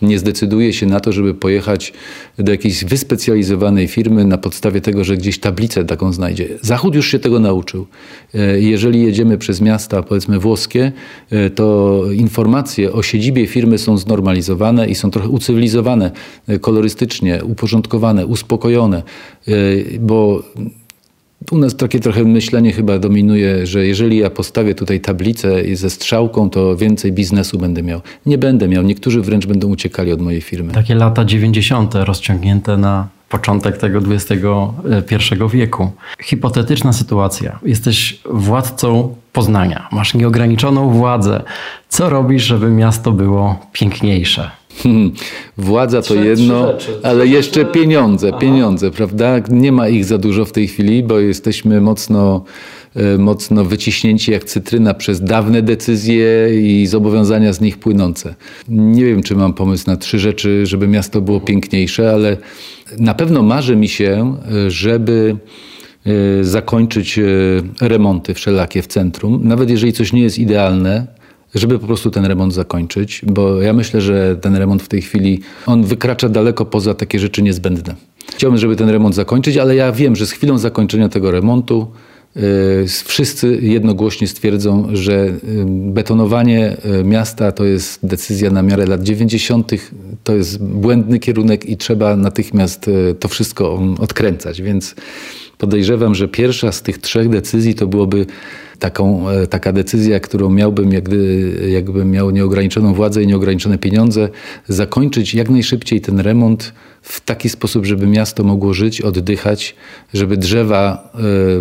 nie 0.03 0.19
zdecyduje 0.19 0.73
się 0.73 0.87
na 0.87 1.01
to, 1.01 1.13
żeby 1.13 1.35
pojechać 1.35 1.93
do 2.39 2.53
jakiejś 2.53 2.85
wyspecjalizowanej 2.85 3.89
firmy 3.89 4.25
na 4.25 4.39
podstawie 4.39 4.81
tego, 4.81 5.05
że 5.05 5.17
gdzieś 5.17 5.39
tablicę 5.39 5.85
taką 5.85 6.13
znajdzie. 6.13 6.49
Zachód 6.61 6.95
już 6.95 7.07
się 7.07 7.19
tego 7.19 7.41
nauczył. 7.41 7.87
E, 8.35 8.61
jeżeli 8.61 9.03
jedziemy 9.03 9.39
przez 9.39 9.61
miasta, 9.61 10.03
powiedzmy 10.03 10.39
włoskie, 10.39 10.93
e, 11.31 11.51
to 11.51 12.03
informacje 12.13 12.93
o 12.93 13.03
siedzibie 13.03 13.47
firmy 13.47 13.79
są 13.79 13.99
znormalizowane 13.99 14.89
i 14.89 14.95
są 14.95 15.11
trochę 15.11 15.29
ucywilizowane, 15.29 16.11
e, 16.47 16.59
kolorystycznie, 16.59 17.45
uporządkowane, 17.45 18.27
uspokojone, 18.27 19.03
bo 20.01 20.43
u 21.51 21.59
nas 21.59 21.77
takie 21.77 22.01
trochę 22.01 22.25
myślenie 22.25 22.73
chyba 22.73 22.99
dominuje, 22.99 23.67
że 23.67 23.87
jeżeli 23.87 24.17
ja 24.17 24.31
postawię 24.31 24.75
tutaj 24.75 25.01
tablicę 25.01 25.77
ze 25.77 25.91
strzałką, 25.91 26.51
to 26.51 26.77
więcej 26.77 27.13
biznesu 27.13 27.59
będę 27.59 27.83
miał. 27.83 28.01
Nie 28.27 28.39
będę 28.39 28.69
miał. 28.69 28.83
Niektórzy 28.83 29.21
wręcz 29.21 29.47
będą 29.47 29.69
uciekali 29.69 30.13
od 30.13 30.21
mojej 30.21 30.41
firmy. 30.41 30.73
Takie 30.73 30.95
lata 30.95 31.25
90. 31.25 31.95
rozciągnięte 31.95 32.77
na 32.77 33.09
początek 33.29 33.77
tego 33.77 33.99
XXI 33.99 35.35
wieku. 35.53 35.91
Hipotetyczna 36.23 36.93
sytuacja. 36.93 37.59
Jesteś 37.63 38.21
władcą 38.31 39.15
Poznania. 39.33 39.89
Masz 39.93 40.15
nieograniczoną 40.15 40.91
władzę. 40.91 41.43
Co 41.89 42.11
robisz, 42.11 42.43
żeby 42.43 42.71
miasto 42.71 43.13
było 43.13 43.67
piękniejsze? 43.73 44.51
Hmm, 44.83 45.13
władza 45.57 46.03
to 46.03 46.15
jedno, 46.15 46.73
ale 47.03 47.27
jeszcze 47.27 47.65
pieniądze, 47.65 48.33
pieniądze, 48.33 48.91
prawda? 48.91 49.39
Nie 49.51 49.73
ma 49.73 49.89
ich 49.89 50.05
za 50.05 50.19
dużo 50.19 50.45
w 50.45 50.53
tej 50.53 50.69
chwili, 50.69 51.03
bo 51.03 51.19
jesteśmy 51.19 51.81
mocno, 51.81 52.45
e, 52.97 53.19
mocno 53.19 53.65
wyciśnięci 53.65 54.33
jak 54.33 54.45
cytryna 54.45 54.95
przez 54.95 55.21
dawne 55.21 55.63
decyzje 55.63 56.49
i 56.63 56.87
zobowiązania 56.87 57.53
z 57.53 57.61
nich 57.61 57.79
płynące. 57.79 58.35
Nie 58.69 59.05
wiem, 59.05 59.23
czy 59.23 59.37
mam 59.37 59.55
pomysł 59.55 59.85
na 59.87 59.97
trzy 59.97 60.19
rzeczy, 60.19 60.67
żeby 60.67 60.89
miasto 60.89 61.21
było 61.21 61.41
piękniejsze, 61.41 62.13
ale 62.13 62.37
na 62.99 63.15
pewno 63.15 63.43
marzy 63.43 63.77
mi 63.77 63.89
się, 63.89 64.37
e, 64.67 64.71
żeby 64.71 65.37
e, 66.07 66.45
zakończyć 66.45 67.21
remonty 67.81 68.35
wszelakie 68.35 68.83
w 68.83 68.87
centrum. 68.87 69.41
Nawet 69.45 69.71
jeżeli 69.71 69.93
coś 69.93 70.13
nie 70.13 70.23
jest 70.23 70.39
idealne, 70.39 71.20
żeby 71.55 71.79
po 71.79 71.87
prostu 71.87 72.11
ten 72.11 72.27
remont 72.27 72.55
zakończyć, 72.55 73.23
bo 73.27 73.63
ja 73.63 73.73
myślę, 73.73 74.01
że 74.01 74.37
ten 74.37 74.57
remont 74.57 74.83
w 74.83 74.89
tej 74.89 75.03
chwili, 75.03 75.41
on 75.67 75.85
wykracza 75.85 76.29
daleko 76.29 76.65
poza 76.65 76.95
takie 76.95 77.19
rzeczy 77.19 77.43
niezbędne. 77.43 77.95
Chciałbym, 78.35 78.59
żeby 78.59 78.77
ten 78.77 78.89
remont 78.89 79.15
zakończyć, 79.15 79.57
ale 79.57 79.77
ja 79.77 79.93
wiem, 79.93 80.17
że 80.17 80.27
z 80.27 80.31
chwilą 80.31 80.59
zakończenia 80.59 81.09
tego 81.09 81.31
remontu 81.31 81.87
yy, 82.37 82.43
wszyscy 83.05 83.59
jednogłośnie 83.63 84.29
stwierdzą, 84.29 84.89
że 84.93 85.13
yy, 85.13 85.65
betonowanie 85.69 86.77
yy, 86.85 87.05
miasta 87.05 87.53
to 87.53 87.65
jest 87.65 88.07
decyzja 88.07 88.51
na 88.51 88.63
miarę 88.63 88.87
lat 88.87 89.03
90., 89.03 89.73
to 90.25 90.35
jest 90.37 90.65
błędny 90.65 91.19
kierunek 91.19 91.69
i 91.69 91.77
trzeba 91.77 92.17
natychmiast 92.17 92.91
to 93.21 93.29
wszystko 93.29 93.83
odkręcać. 93.99 94.63
Więc 94.63 94.95
podejrzewam, 95.61 96.15
że 96.15 96.29
pierwsza 96.29 96.73
z 96.73 96.83
tych 96.83 96.99
trzech 96.99 97.29
decyzji 97.29 97.75
to 97.75 97.87
byłoby 97.87 98.27
taką, 98.79 99.29
e, 99.29 99.47
taka 99.47 99.73
decyzja, 99.73 100.21
którą 100.21 100.51
miałbym, 100.51 100.93
jak 100.93 101.05
gdy, 101.05 101.55
jakbym 101.71 102.11
miał 102.11 102.31
nieograniczoną 102.31 102.95
władzę 102.95 103.23
i 103.23 103.27
nieograniczone 103.27 103.79
pieniądze, 103.79 104.29
zakończyć 104.69 105.35
jak 105.35 105.51
najszybciej 105.51 106.01
ten 106.01 106.21
remont 106.21 106.73
w 107.03 107.21
taki 107.21 107.49
sposób, 107.49 107.87
żeby 107.87 108.07
miasto 108.07 108.45
mogło 108.45 108.75
żyć, 108.75 109.01
oddychać, 109.01 109.75
żeby 110.15 110.37
drzewa 110.37 111.13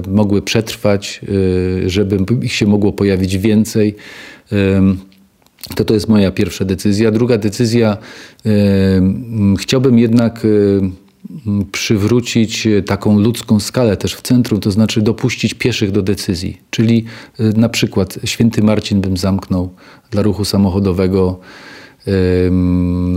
y, 0.07 0.09
mogły 0.09 0.41
przetrwać, 0.41 1.21
y, 1.83 1.89
żeby 1.89 2.17
ich 2.41 2.53
się 2.53 2.65
mogło 2.65 2.93
pojawić 2.93 3.37
więcej. 3.37 3.95
Y, 4.51 4.55
to 5.75 5.85
to 5.85 5.93
jest 5.93 6.07
moja 6.09 6.31
pierwsza 6.31 6.65
decyzja. 6.65 7.11
Druga 7.11 7.37
decyzja, 7.37 7.97
chciałbym 9.59 9.99
jednak 9.99 10.47
przywrócić 11.71 12.67
taką 12.85 13.19
ludzką 13.19 13.59
skalę 13.59 13.97
też 13.97 14.15
w 14.15 14.21
centrum, 14.21 14.59
to 14.59 14.71
znaczy 14.71 15.01
dopuścić 15.01 15.53
pieszych 15.53 15.91
do 15.91 16.01
decyzji. 16.01 16.61
Czyli 16.69 17.05
na 17.39 17.69
przykład 17.69 18.19
Święty 18.25 18.63
Marcin 18.63 19.01
bym 19.01 19.17
zamknął 19.17 19.73
dla 20.11 20.21
ruchu 20.21 20.45
samochodowego 20.45 21.39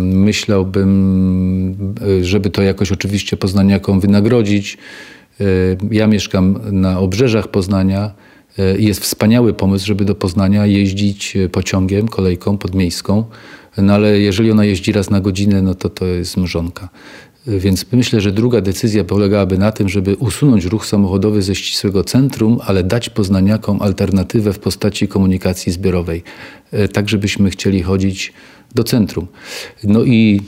Myślałbym, 0.04 1.94
żeby 2.22 2.50
to 2.50 2.62
jakoś 2.62 2.92
oczywiście 2.92 3.36
poznaniakom 3.36 4.00
wynagrodzić. 4.00 4.78
Ja 5.90 6.06
mieszkam 6.06 6.58
na 6.70 6.98
obrzeżach 6.98 7.48
Poznania 7.48 8.14
i 8.78 8.84
jest 8.84 9.00
wspaniały 9.00 9.54
pomysł, 9.54 9.86
żeby 9.86 10.04
do 10.04 10.14
Poznania 10.14 10.66
jeździć 10.66 11.36
pociągiem, 11.52 12.08
kolejką 12.08 12.58
podmiejską. 12.58 13.24
No 13.78 13.94
ale 13.94 14.20
jeżeli 14.20 14.50
ona 14.50 14.64
jeździ 14.64 14.92
raz 14.92 15.10
na 15.10 15.20
godzinę, 15.20 15.62
no 15.62 15.74
to 15.74 15.88
to 15.88 16.06
jest 16.06 16.36
mrzonka. 16.36 16.88
Więc 17.46 17.86
myślę, 17.92 18.20
że 18.20 18.32
druga 18.32 18.60
decyzja 18.60 19.04
polegałaby 19.04 19.58
na 19.58 19.72
tym, 19.72 19.88
żeby 19.88 20.16
usunąć 20.16 20.64
ruch 20.64 20.86
samochodowy 20.86 21.42
ze 21.42 21.54
ścisłego 21.54 22.04
centrum, 22.04 22.58
ale 22.64 22.84
dać 22.84 23.10
poznaniakom 23.10 23.82
alternatywę 23.82 24.52
w 24.52 24.58
postaci 24.58 25.08
komunikacji 25.08 25.72
zbiorowej. 25.72 26.22
Tak, 26.92 27.08
żebyśmy 27.08 27.50
chcieli 27.50 27.82
chodzić 27.82 28.32
do 28.74 28.84
centrum. 28.84 29.26
No 29.84 30.04
i 30.04 30.40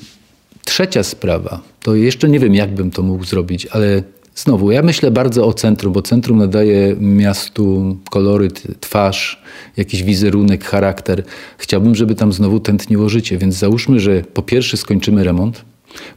trzecia 0.65 1.03
sprawa, 1.03 1.61
to 1.83 1.95
jeszcze 1.95 2.29
nie 2.29 2.41
wiem, 2.41 2.55
jak 2.55 2.75
bym 2.75 2.91
to 2.91 3.03
mógł 3.03 3.25
zrobić, 3.25 3.67
ale 3.67 4.03
znowu, 4.35 4.71
ja 4.71 4.83
myślę 4.83 5.11
bardzo 5.11 5.47
o 5.47 5.53
centrum, 5.53 5.93
bo 5.93 6.03
centrum 6.03 6.39
nadaje 6.39 6.97
miastu 7.01 7.97
koloryt, 8.11 8.63
twarz, 8.81 9.43
jakiś 9.77 10.03
wizerunek, 10.03 10.65
charakter. 10.65 11.25
Chciałbym, 11.59 11.95
żeby 11.95 12.15
tam 12.15 12.33
znowu 12.33 12.61
tętniło 12.61 13.09
życie, 13.09 13.39
więc 13.39 13.55
załóżmy, 13.55 14.01
że 14.01 14.23
po 14.35 14.43
pierwsze 14.43 14.77
skończymy 14.77 15.25
remont, 15.25 15.65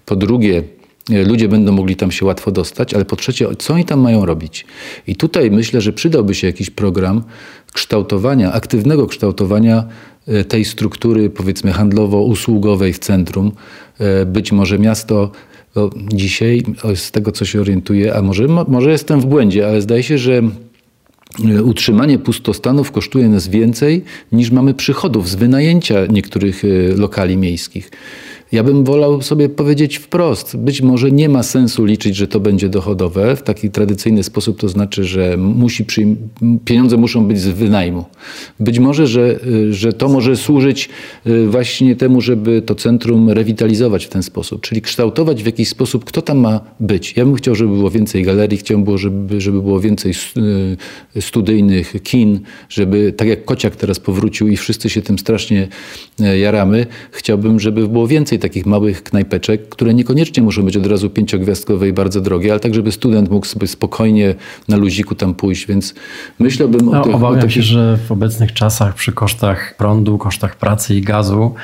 po 0.06 0.16
drugie 0.16 0.64
e, 1.12 1.24
ludzie 1.24 1.48
będą 1.48 1.72
mogli 1.72 1.96
tam 1.96 2.12
się 2.12 2.26
łatwo 2.26 2.52
dostać, 2.52 2.94
ale 2.94 3.06
po 3.06 3.16
trzecie, 3.16 3.48
co 3.60 3.74
oni 3.74 3.86
tam 3.86 4.00
mają 4.00 4.26
robić? 4.26 4.66
I 5.08 5.16
tutaj 5.16 5.52
myślę, 5.52 5.82
że 5.82 5.94
przydałby 5.94 6.36
się 6.36 6.48
jakiś 6.48 6.70
program 6.70 7.24
kształtowania, 7.74 8.52
aktywnego 8.52 9.08
kształtowania 9.08 9.88
E, 10.28 10.44
tej 10.44 10.66
struktury, 10.66 11.30
powiedzmy, 11.30 11.72
handlowo-usługowej 11.72 12.94
w 12.94 13.00
centrum. 13.00 13.52
E, 14.00 14.26
być 14.26 14.52
może 14.52 14.80
miasto 14.80 15.32
dzisiaj, 16.14 16.64
z 16.96 17.12
tego 17.12 17.32
co 17.32 17.46
się 17.46 17.62
orientuję, 17.62 18.16
a 18.16 18.22
może, 18.22 18.48
może 18.48 18.92
jestem 18.92 19.22
w 19.22 19.26
błędzie, 19.26 19.68
ale 19.68 19.82
zdaje 19.82 20.04
się, 20.04 20.18
że 20.18 20.42
utrzymanie 21.64 22.20
pustostanów 22.20 22.92
kosztuje 22.92 23.30
nas 23.30 23.48
więcej 23.48 24.04
niż 24.32 24.52
mamy 24.52 24.74
przychodów 24.74 25.30
z 25.30 25.36
wynajęcia 25.36 26.06
niektórych 26.06 26.64
lokali 26.96 27.38
miejskich. 27.38 27.92
Ja 28.52 28.64
bym 28.64 28.84
wolał 28.84 29.22
sobie 29.22 29.50
powiedzieć 29.50 29.98
wprost, 29.98 30.58
być 30.58 30.82
może 30.82 31.12
nie 31.12 31.30
ma 31.30 31.44
sensu 31.44 31.86
liczyć, 31.86 32.16
że 32.16 32.28
to 32.28 32.40
będzie 32.40 32.70
dochodowe 32.70 33.36
w 33.36 33.44
taki 33.44 33.70
tradycyjny 33.70 34.24
sposób, 34.24 34.60
to 34.60 34.70
znaczy, 34.70 35.04
że 35.04 35.38
musi 35.38 35.86
pieniądze 36.66 36.98
muszą 36.98 37.26
być 37.26 37.40
z 37.40 37.48
wynajmu. 37.48 38.06
Być 38.60 38.80
może, 38.80 39.08
że, 39.08 39.40
że 39.70 39.94
to 39.94 40.10
może 40.10 40.36
służyć 40.36 40.90
y, 41.28 41.48
właśnie 41.48 41.96
temu, 41.96 42.22
żeby 42.22 42.62
to 42.62 42.76
centrum 42.76 43.30
rewitalizować 43.30 44.06
w 44.06 44.10
ten 44.10 44.24
sposób, 44.24 44.62
czyli 44.62 44.82
kształtować 44.82 45.44
w 45.44 45.46
jakiś 45.46 45.70
sposób, 45.70 46.06
kto 46.06 46.22
tam 46.22 46.38
ma 46.38 46.60
być. 46.80 47.18
Ja 47.18 47.26
bym 47.26 47.36
chciał, 47.36 47.56
żeby 47.56 47.70
było 47.70 47.90
więcej 47.90 48.24
galerii, 48.24 48.58
chciałbym, 48.58 48.98
żeby, 48.98 49.42
żeby 49.42 49.62
było 49.62 49.80
więcej 49.80 50.14
y, 51.16 51.22
studyjnych 51.22 51.94
kin, 52.04 52.40
żeby 52.70 53.14
tak 53.18 53.28
jak 53.28 53.46
Kociak 53.46 53.76
teraz 53.76 54.00
powrócił 54.00 54.48
i 54.48 54.58
wszyscy 54.58 54.90
się 54.90 55.02
tym 55.02 55.20
strasznie 55.20 55.68
y, 56.22 56.38
jaramy, 56.38 56.86
chciałbym, 57.12 57.60
żeby 57.60 57.88
było 57.88 58.08
więcej 58.08 58.37
więcej 58.38 58.50
takich 58.50 58.66
małych 58.66 59.04
knajpeczek, 59.04 59.70
które 59.70 59.94
niekoniecznie 59.94 60.44
muszą 60.44 60.64
być 60.64 60.78
od 60.78 60.86
razu 60.86 61.10
pięciogwiazdkowe 61.10 61.88
i 61.88 61.94
bardzo 61.94 62.22
drogie, 62.22 62.52
ale 62.52 62.60
tak, 62.60 62.74
żeby 62.74 62.92
student 62.92 63.30
mógł 63.30 63.46
sobie 63.46 63.68
spokojnie 63.68 64.36
na 64.68 64.78
luziku 64.78 65.16
tam 65.16 65.34
pójść, 65.34 65.68
więc 65.68 65.94
myślałbym 66.40 66.86
no, 66.86 67.02
o 67.02 67.04
tych... 67.04 67.16
Obawiam 67.16 67.40
o 67.40 67.42
takich... 67.42 67.56
się, 67.56 67.62
że 67.62 67.98
w 68.08 68.12
obecnych 68.12 68.54
czasach 68.54 68.96
przy 68.96 69.12
kosztach 69.12 69.76
prądu, 69.78 70.18
kosztach 70.18 70.56
pracy 70.56 70.96
i 70.96 71.02
gazu 71.02 71.56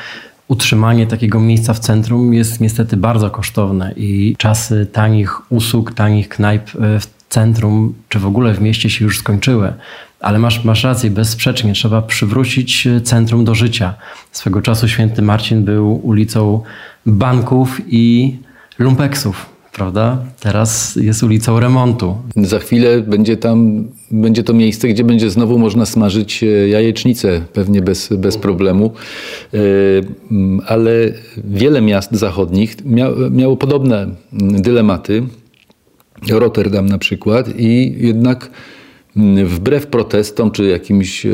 utrzymanie 0.48 1.08
takiego 1.08 1.40
miejsca 1.40 1.74
w 1.74 1.80
centrum 1.80 2.34
jest 2.34 2.62
niestety 2.62 2.98
bardzo 2.98 3.30
kosztowne 3.30 3.94
i 3.96 4.36
czasy 4.38 4.88
tanich 4.92 5.52
usług, 5.52 5.94
tanich 5.94 6.30
knajp 6.30 6.70
e, 6.76 7.00
w 7.00 7.08
centrum, 7.30 7.94
czy 8.10 8.20
w 8.20 8.26
ogóle 8.26 8.54
w 8.54 8.62
mieście 8.62 8.90
się 8.90 9.06
już 9.06 9.18
skończyły. 9.20 9.74
Ale 10.24 10.40
masz, 10.40 10.64
masz 10.64 10.84
rację, 10.84 11.10
bezsprzecznie 11.10 11.74
trzeba 11.74 12.02
przywrócić 12.02 12.88
e, 12.88 13.02
centrum 13.02 13.46
do 13.46 13.56
życia. 13.56 13.94
Swego 14.32 14.62
czasu 14.62 14.88
święty 14.88 15.22
Marcin 15.22 15.64
był 15.64 16.08
ulicą 16.08 16.62
banków 17.06 17.82
i 17.88 18.36
lumpeksów, 18.80 19.46
prawda? 19.74 20.18
Teraz 20.40 20.96
jest 20.96 21.24
ulicą 21.24 21.60
remontu. 21.60 22.18
Za 22.36 22.60
chwilę 22.60 23.02
będzie 23.02 23.38
tam, 23.38 23.88
będzie 24.12 24.44
to 24.44 24.54
miejsce, 24.54 24.88
gdzie 24.88 25.04
będzie 25.04 25.30
znowu 25.30 25.60
można 25.60 25.86
smażyć 25.86 26.44
e, 26.44 26.48
jajecznicę, 26.48 27.42
pewnie 27.54 27.82
bez, 27.82 28.10
bez 28.18 28.38
problemu. 28.38 28.94
E, 29.54 29.58
ale 30.68 30.92
wiele 31.38 31.82
miast 31.82 32.12
zachodnich 32.12 32.78
miało 33.32 33.58
podobne 33.58 34.08
dylematy. 34.62 35.24
Rotterdam 36.30 36.86
na 36.86 36.98
przykład 36.98 37.50
i 37.58 37.96
jednak 37.98 38.50
wbrew 39.46 39.88
protestom 39.88 40.52
czy 40.52 40.64
jakimś 40.64 41.26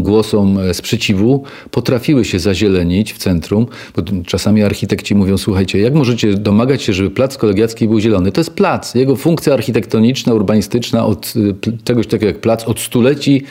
głosom 0.00 0.58
e, 0.58 0.74
sprzeciwu 0.74 1.42
potrafiły 1.70 2.24
się 2.24 2.38
zazielenić 2.38 3.12
w 3.12 3.18
centrum, 3.18 3.66
bo 3.96 4.02
czasami 4.26 4.62
architekci 4.62 5.14
mówią, 5.14 5.38
słuchajcie, 5.38 5.78
jak 5.78 5.94
możecie 5.94 6.34
domagać 6.34 6.82
się, 6.82 6.92
żeby 6.92 7.10
plac 7.10 7.36
kolegiacki 7.36 7.88
był 7.88 8.00
zielony? 8.00 8.32
To 8.32 8.40
jest 8.40 8.50
plac. 8.50 8.94
Jego 8.94 9.16
funkcja 9.16 9.54
architektoniczna, 9.54 10.34
urbanistyczna 10.34 11.06
od 11.06 11.34
e, 11.36 11.74
czegoś 11.84 12.06
takiego 12.06 12.26
jak 12.26 12.40
plac 12.40 12.64
od 12.64 12.80
stuleci 12.80 13.42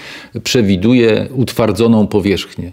przewiduje 0.43 1.27
utwardzoną 1.35 2.07
powierzchnię. 2.07 2.71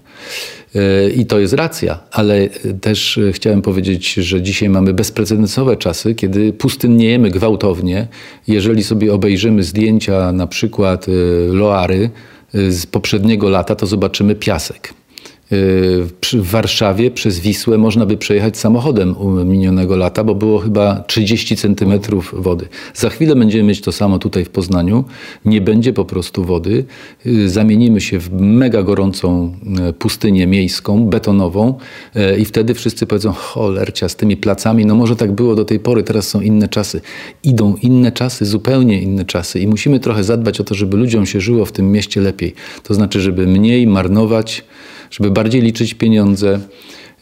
E, 0.74 1.11
I 1.11 1.26
to 1.26 1.39
jest 1.39 1.55
racja, 1.55 1.99
ale 2.12 2.49
też 2.81 3.20
chciałem 3.33 3.62
powiedzieć, 3.62 4.14
że 4.14 4.43
dzisiaj 4.43 4.68
mamy 4.68 4.95
bezprecedensowe 4.95 5.76
czasy, 5.76 6.14
kiedy 6.14 6.53
pustynniejemy 6.53 7.31
gwałtownie. 7.31 8.09
Jeżeli 8.49 8.85
sobie 8.85 9.14
obejrzymy 9.14 9.62
zdjęcia 9.62 10.33
na 10.33 10.47
przykład 10.47 11.07
Loary, 11.49 12.11
z 12.55 12.86
poprzedniego 12.86 13.48
lata, 13.48 13.76
to 13.76 13.86
zobaczymy 13.86 14.34
piasek. 14.34 14.94
W 15.51 16.51
Warszawie 16.51 17.11
przez 17.11 17.40
Wisłę 17.40 17.78
można 17.78 18.07
by 18.07 18.16
przejechać 18.16 18.59
samochodem 18.59 19.14
minionego 19.44 19.96
lata, 19.96 20.24
bo 20.24 20.34
było 20.34 20.59
chyba 20.59 21.05
30 21.07 21.57
centymetrów 21.57 22.34
wody. 22.38 22.68
Za 22.94 23.11
chwilę 23.11 23.36
będziemy 23.36 23.64
mieć 23.64 23.80
to 23.80 23.92
samo 23.92 24.18
tutaj 24.18 24.44
w 24.44 24.51
Poznaniu. 24.51 25.05
Nie 25.44 25.61
będzie 25.61 25.92
po 25.92 26.05
prostu 26.05 26.44
wody. 26.44 26.84
Zamienimy 27.46 28.01
się 28.01 28.18
w 28.18 28.32
mega 28.32 28.82
gorącą 28.82 29.55
e, 29.80 29.92
pustynię 29.92 30.46
miejską, 30.46 31.07
betonową 31.07 31.74
i 32.38 32.44
wtedy 32.44 32.74
wszyscy 32.74 33.07
powiedzą, 33.07 33.32
cholercia 33.32 34.09
z 34.09 34.16
tymi 34.16 34.36
placami, 34.36 34.86
no 34.86 34.94
może 34.94 35.16
tak 35.16 35.32
było 35.32 35.55
do 35.55 35.64
tej 35.64 35.80
pory, 35.80 36.03
teraz 36.03 36.28
są 36.28 36.40
inne 36.40 36.68
czasy. 36.68 37.01
Idą 37.44 37.76
inne 37.82 38.12
czasy, 38.12 38.46
zupełnie 38.46 39.03
inne 39.03 39.24
czasy 39.24 39.61
i 39.61 39.66
musimy 39.66 40.01
trochę 40.01 40.24
zadbać 40.24 40.61
o 40.61 40.64
to, 40.64 40.74
żeby 40.74 40.96
ludziom 40.96 41.26
się 41.26 41.40
żyło 41.40 41.64
w 41.64 41.72
tym 41.72 41.92
mieście 41.92 42.20
lepiej. 42.20 42.55
To 42.82 42.94
znaczy, 42.94 43.20
żeby 43.20 43.46
mniej 43.46 43.86
marnować, 43.86 44.64
żeby 45.11 45.31
bardziej 45.31 45.63
liczyć 45.63 45.95
pieniądze. 45.95 46.61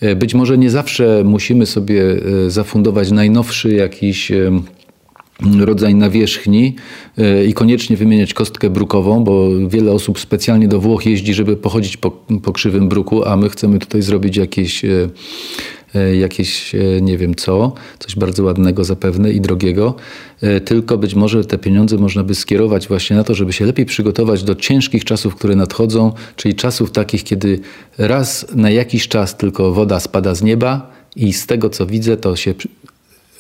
E, 0.01 0.17
być 0.17 0.35
może 0.35 0.59
nie 0.59 0.71
zawsze 0.71 1.23
musimy 1.25 1.67
sobie 1.67 2.03
e, 2.47 2.51
zafundować 2.51 3.11
najnowszy 3.11 3.75
jakiś 3.75 4.33
e, 4.33 4.61
rodzaj 5.61 5.95
nawierzchni 5.95 6.75
i 7.49 7.55
koniecznie 7.55 7.97
wymieniać 7.97 8.35
kostkę 8.35 8.71
brukową, 8.71 9.25
bo 9.25 9.49
wiele 9.69 9.93
osób 9.93 10.21
specjalnie 10.21 10.69
do 10.69 10.81
Włoch 10.81 11.07
jeździ, 11.07 11.35
żeby 11.35 11.57
pochodzić 11.57 11.97
po, 11.97 12.11
po 12.43 12.53
krzywym 12.53 12.89
bruku, 12.89 13.25
a 13.25 13.37
my 13.37 13.49
chcemy 13.49 13.79
tutaj 13.79 14.03
zrobić 14.03 14.37
jakieś 14.37 14.83
jakieś 16.21 16.75
e, 16.75 16.79
nie 17.01 17.19
wiem 17.19 17.35
co, 17.35 17.73
coś 17.99 18.17
bardzo 18.17 18.45
ładnego 18.45 18.85
zapewne 18.85 19.33
i 19.33 19.41
drogiego, 19.41 19.95
e, 20.41 20.61
tylko 20.61 20.99
być 20.99 21.15
może 21.15 21.45
te 21.45 21.59
pieniądze 21.59 21.97
można 21.97 22.25
by 22.25 22.35
skierować 22.35 22.89
właśnie 22.89 23.17
na 23.17 23.25
to, 23.25 23.35
żeby 23.35 23.53
się 23.53 23.67
lepiej 23.67 23.87
przygotować 23.87 24.43
do 24.43 24.55
ciężkich 24.55 25.05
czasów, 25.05 25.35
które 25.35 25.57
nadchodzą, 25.57 26.13
czyli 26.37 26.55
czasów 26.55 26.91
takich, 26.91 27.25
kiedy 27.25 27.61
raz 27.99 28.47
na 28.55 28.71
jakiś 28.71 29.09
czas 29.09 29.37
tylko 29.37 29.73
woda 29.73 30.01
spada 30.01 30.35
z 30.35 30.43
nieba 30.43 30.91
i 31.17 31.33
z 31.33 31.47
tego 31.47 31.71
co 31.71 31.87
widzę, 31.87 32.17
to 32.17 32.37
się 32.37 32.55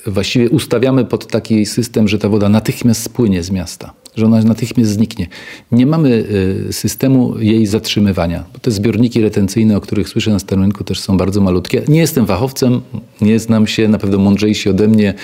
właściwie 0.06 0.50
ustawiamy 0.50 1.04
pod 1.04 1.26
taki 1.26 1.66
system, 1.66 2.08
że 2.08 2.18
ta 2.18 2.28
woda 2.28 2.48
natychmiast 2.48 3.02
spłynie 3.02 3.42
z 3.42 3.50
miasta, 3.50 3.92
że 4.16 4.26
ona 4.26 4.42
natychmiast 4.42 4.90
zniknie. 4.90 5.26
Nie 5.72 5.86
mamy 5.86 6.24
y, 6.68 6.72
systemu 6.72 7.38
jej 7.38 7.66
zatrzymywania. 7.66 8.44
Te 8.62 8.70
zbiorniki 8.70 9.20
retencyjne, 9.20 9.76
o 9.76 9.80
których 9.80 10.08
słyszę 10.08 10.30
na 10.30 10.38
Starym 10.38 10.64
Rynku, 10.64 10.84
też 10.84 11.00
są 11.00 11.16
bardzo 11.16 11.40
malutkie. 11.40 11.82
Nie 11.88 12.00
jestem 12.00 12.26
fachowcem, 12.26 12.80
nie 13.20 13.38
znam 13.38 13.66
się, 13.66 13.88
na 13.88 13.98
pewno 13.98 14.18
mądrzejsi 14.18 14.68
ode 14.68 14.88
mnie 14.88 15.14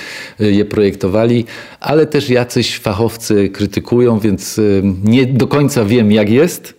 y, 0.41 0.53
je 0.53 0.65
projektowali, 0.65 1.45
ale 1.81 2.07
też 2.07 2.31
jacyś 2.31 2.79
fachowcy 2.79 3.49
krytykują, 3.49 4.19
więc 4.19 4.59
y, 4.59 4.83
nie 5.05 5.27
do 5.27 5.47
końca 5.47 5.85
wiem, 5.85 6.13
jak 6.13 6.31
jest 6.31 6.75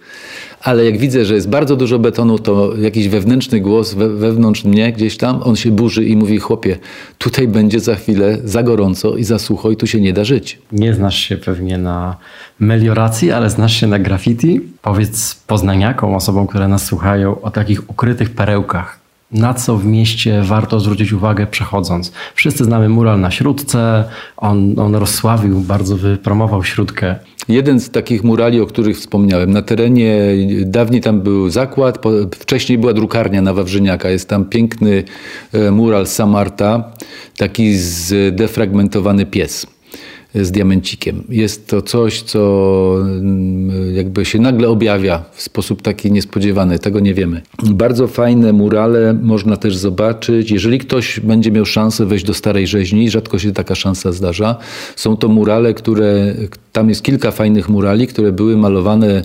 ale 0.66 0.86
jak 0.86 0.98
widzę, 0.98 1.26
że 1.26 1.36
jest 1.36 1.50
bardzo 1.50 1.76
dużo 1.76 2.00
betonu, 2.00 2.40
to 2.40 2.78
jakiś 2.78 3.08
wewnętrzny 3.08 3.60
głos 3.60 3.94
we, 3.94 4.10
wewnątrz 4.10 4.64
mnie 4.64 4.94
gdzieś 4.94 5.18
tam, 5.18 5.44
on 5.44 5.56
się 5.56 5.72
burzy 5.72 6.06
i 6.06 6.16
mówi, 6.16 6.40
chłopie, 6.40 6.78
tutaj 7.18 7.48
będzie 7.48 7.80
za 7.80 7.96
chwilę 7.96 8.38
za 8.44 8.64
gorąco 8.64 9.16
i 9.16 9.24
za 9.24 9.40
sucho 9.40 9.72
i 9.72 9.78
tu 9.78 9.88
się 9.88 10.02
nie 10.02 10.14
da 10.14 10.24
żyć. 10.24 10.60
Nie 10.72 10.94
znasz 10.94 11.18
się 11.18 11.38
pewnie 11.38 11.78
na 11.78 12.16
melioracji, 12.60 13.32
ale 13.32 13.50
znasz 13.50 13.80
się 13.80 13.88
na 13.88 14.00
graffiti. 14.00 14.62
Powiedz 14.82 15.36
poznaniakom, 15.48 16.16
osobom, 16.16 16.48
które 16.48 16.68
nas 16.68 16.86
słuchają, 16.86 17.42
o 17.42 17.52
takich 17.52 17.90
ukrytych 17.90 18.30
perełkach, 18.30 19.00
na 19.32 19.54
co 19.54 19.78
w 19.78 19.86
mieście 19.86 20.42
warto 20.44 20.80
zwrócić 20.80 21.14
uwagę 21.14 21.48
przechodząc. 21.48 22.12
Wszyscy 22.36 22.64
znamy 22.64 22.90
mural 22.90 23.20
na 23.20 23.32
Śródce, 23.32 24.04
on, 24.38 24.80
on 24.80 24.96
rozsławił, 24.96 25.60
bardzo 25.60 25.98
wypromował 25.98 26.64
Śródkę. 26.64 27.16
Jeden 27.48 27.80
z 27.80 27.90
takich 27.90 28.24
murali, 28.24 28.62
o 28.62 28.66
których 28.66 28.98
wspomniałem, 28.98 29.52
na 29.52 29.62
terenie, 29.62 30.18
dawniej 30.66 31.02
tam 31.02 31.22
był 31.22 31.50
zakład, 31.50 32.00
wcześniej 32.36 32.78
była 32.78 32.94
drukarnia 32.94 33.42
na 33.42 33.54
Wawrzyniaka. 33.54 34.10
Jest 34.10 34.30
tam 34.30 34.46
piękny 34.46 35.04
e, 35.54 35.72
mural 35.72 36.08
Samarta, 36.08 36.92
taki 37.38 37.76
zdefragmentowany 37.78 39.26
pies 39.26 39.75
z 40.36 40.52
diamencikiem. 40.52 41.24
Jest 41.30 41.68
to 41.68 41.82
coś, 41.82 42.22
co 42.22 42.96
mm, 43.02 43.96
jakby 43.96 44.26
się 44.26 44.40
nagle 44.40 44.70
objawia 44.70 45.24
w 45.34 45.42
sposób 45.42 45.82
taki 45.82 46.12
niespodziewany, 46.12 46.80
tego 46.80 47.00
nie 47.00 47.14
wiemy. 47.14 47.42
Bardzo 47.64 48.08
fajne 48.08 48.54
murale 48.54 49.14
można 49.14 49.58
też 49.58 49.78
zobaczyć. 49.78 50.52
Jeżeli 50.52 50.80
ktoś 50.80 51.20
będzie 51.20 51.52
miał 51.52 51.66
szansę 51.66 52.06
wejść 52.06 52.26
do 52.26 52.34
Starej 52.34 52.68
Rzeźni, 52.68 53.10
rzadko 53.10 53.40
się 53.40 53.52
taka 53.52 53.76
szansa 53.76 54.12
zdarza, 54.12 54.58
są 54.96 55.18
to 55.18 55.28
murale, 55.28 55.74
które, 55.74 56.36
tam 56.72 56.90
jest 56.90 57.04
kilka 57.04 57.32
fajnych 57.32 57.70
murali, 57.70 58.08
które 58.08 58.32
były 58.32 58.58
malowane 58.58 59.22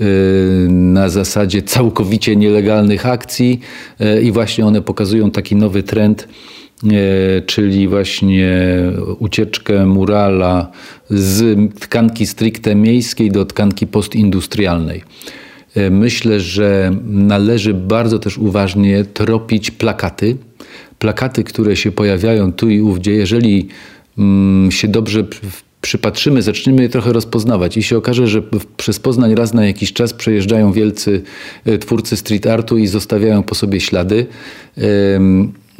y, 0.00 0.04
na 0.70 1.08
zasadzie 1.08 1.62
całkowicie 1.62 2.36
nielegalnych 2.36 3.06
akcji 3.06 3.60
y, 4.00 4.22
i 4.22 4.32
właśnie 4.32 4.66
one 4.66 4.82
pokazują 4.82 5.30
taki 5.30 5.56
nowy 5.56 5.82
trend 5.82 6.28
czyli 7.46 7.88
właśnie 7.88 8.52
ucieczkę 9.18 9.86
murala 9.86 10.70
z 11.10 11.58
tkanki 11.80 12.26
stricte 12.26 12.74
miejskiej 12.74 13.30
do 13.30 13.44
tkanki 13.44 13.86
postindustrialnej. 13.86 15.02
E, 15.74 15.90
myślę, 15.90 16.40
że 16.40 16.96
należy 17.04 17.74
bardzo 17.74 18.18
też 18.18 18.38
uważnie 18.38 19.04
tropić 19.04 19.70
plakaty. 19.70 20.36
Plakaty, 20.98 21.44
które 21.44 21.76
się 21.76 21.92
pojawiają 21.92 22.52
tu 22.52 22.70
i 22.70 22.80
ówdzie, 22.80 23.12
jeżeli 23.12 23.68
mm, 24.18 24.72
się 24.72 24.88
dobrze 24.88 25.24
przypatrzymy, 25.80 26.42
zaczniemy 26.42 26.82
je 26.82 26.88
trochę 26.88 27.12
rozpoznawać 27.12 27.76
i 27.76 27.82
się 27.82 27.96
okaże, 27.96 28.26
że 28.26 28.42
przez 28.76 28.98
Poznań 29.00 29.34
raz 29.34 29.54
na 29.54 29.66
jakiś 29.66 29.92
czas 29.92 30.12
przejeżdżają 30.12 30.72
wielcy 30.72 31.22
e, 31.64 31.78
twórcy 31.78 32.16
street 32.16 32.46
artu 32.46 32.78
i 32.78 32.86
zostawiają 32.86 33.42
po 33.42 33.54
sobie 33.54 33.80
ślady. 33.80 34.26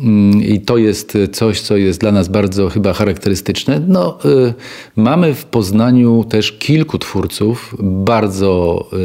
Mm, 0.01 0.43
I 0.43 0.61
to 0.61 0.77
jest 0.77 1.19
coś, 1.33 1.61
co 1.61 1.77
jest 1.77 2.01
dla 2.01 2.13
nas 2.13 2.29
bardzo 2.29 2.69
chyba 2.69 2.93
charakterystyczne. 2.93 3.81
No, 3.89 4.19
y, 4.25 4.55
mamy 4.97 5.35
w 5.35 5.45
Poznaniu 5.45 6.25
też 6.29 6.53
kilku 6.53 6.99
twórców, 6.99 7.77
bardzo 7.81 8.85
y, 8.93 8.97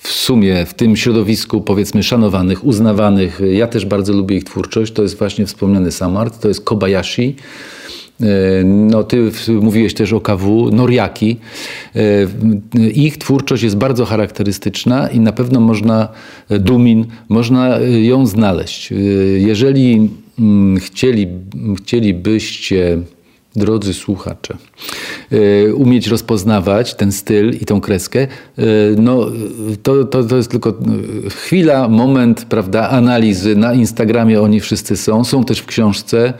w 0.00 0.08
sumie 0.08 0.66
w 0.66 0.74
tym 0.74 0.96
środowisku 0.96 1.60
powiedzmy 1.60 2.02
szanowanych, 2.02 2.64
uznawanych. 2.64 3.40
Ja 3.52 3.66
też 3.66 3.86
bardzo 3.86 4.12
lubię 4.12 4.36
ich 4.36 4.44
twórczość. 4.44 4.92
To 4.92 5.02
jest 5.02 5.18
właśnie 5.18 5.46
wspomniany 5.46 5.92
Samart, 5.92 6.40
to 6.40 6.48
jest 6.48 6.64
Kobayashi. 6.64 7.36
E, 8.22 8.64
no, 8.64 9.04
ty 9.04 9.30
mówiłeś 9.60 9.94
też 9.94 10.12
o 10.12 10.20
KW, 10.20 10.70
Noriaki. 10.72 11.36
E, 11.96 12.00
ich 12.88 13.18
twórczość 13.18 13.62
jest 13.62 13.76
bardzo 13.76 14.04
charakterystyczna 14.04 15.08
i 15.08 15.20
na 15.20 15.32
pewno 15.32 15.60
można, 15.60 16.08
e, 16.48 16.58
Dumin, 16.58 17.06
można 17.28 17.78
ją 18.02 18.26
znaleźć. 18.26 18.92
Jeżeli 19.36 20.10
mm, 20.38 20.78
chcieli, 20.80 21.28
chcielibyście 21.78 22.98
drodzy 23.56 23.94
słuchacze, 23.94 24.56
umieć 25.74 26.06
rozpoznawać 26.06 26.94
ten 26.94 27.12
styl 27.12 27.50
i 27.60 27.64
tą 27.64 27.80
kreskę, 27.80 28.26
no 28.96 29.26
to, 29.82 30.04
to, 30.04 30.24
to 30.24 30.36
jest 30.36 30.50
tylko 30.50 30.74
chwila, 31.28 31.88
moment, 31.88 32.44
prawda, 32.44 32.88
analizy. 32.88 33.56
Na 33.56 33.74
Instagramie 33.74 34.40
oni 34.40 34.60
wszyscy 34.60 34.96
są, 34.96 35.24
są 35.24 35.44
też 35.44 35.58
w 35.58 35.66
książce 35.66 36.34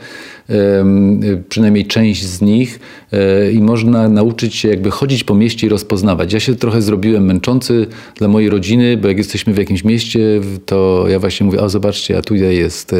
przynajmniej 1.49 1.85
część 1.85 2.25
z 2.25 2.41
nich 2.41 2.79
e, 3.11 3.51
i 3.51 3.61
można 3.61 4.09
nauczyć 4.09 4.55
się 4.55 4.69
jakby 4.69 4.91
chodzić 4.91 5.23
po 5.23 5.35
mieście 5.35 5.67
i 5.67 5.69
rozpoznawać. 5.69 6.33
Ja 6.33 6.39
się 6.39 6.55
trochę 6.55 6.81
zrobiłem 6.81 7.25
męczący 7.25 7.87
dla 8.15 8.27
mojej 8.27 8.49
rodziny, 8.49 8.97
bo 8.97 9.07
jak 9.07 9.17
jesteśmy 9.17 9.53
w 9.53 9.57
jakimś 9.57 9.83
mieście, 9.83 10.41
to 10.65 11.05
ja 11.09 11.19
właśnie 11.19 11.45
mówię, 11.45 11.61
o 11.61 11.69
zobaczcie, 11.69 12.17
a 12.17 12.21
tutaj 12.21 12.55
jest 12.55 12.95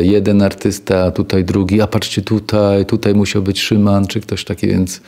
jeden 0.00 0.42
artysta, 0.42 1.10
tutaj 1.10 1.44
drugi, 1.44 1.80
a 1.80 1.86
patrzcie 1.86 2.22
tutaj, 2.22 2.86
tutaj 2.86 3.14
musiał 3.14 3.42
być 3.42 3.60
Szyman, 3.60 4.06
czy 4.06 4.20
ktoś 4.20 4.44
taki, 4.44 4.66
więc, 4.66 5.00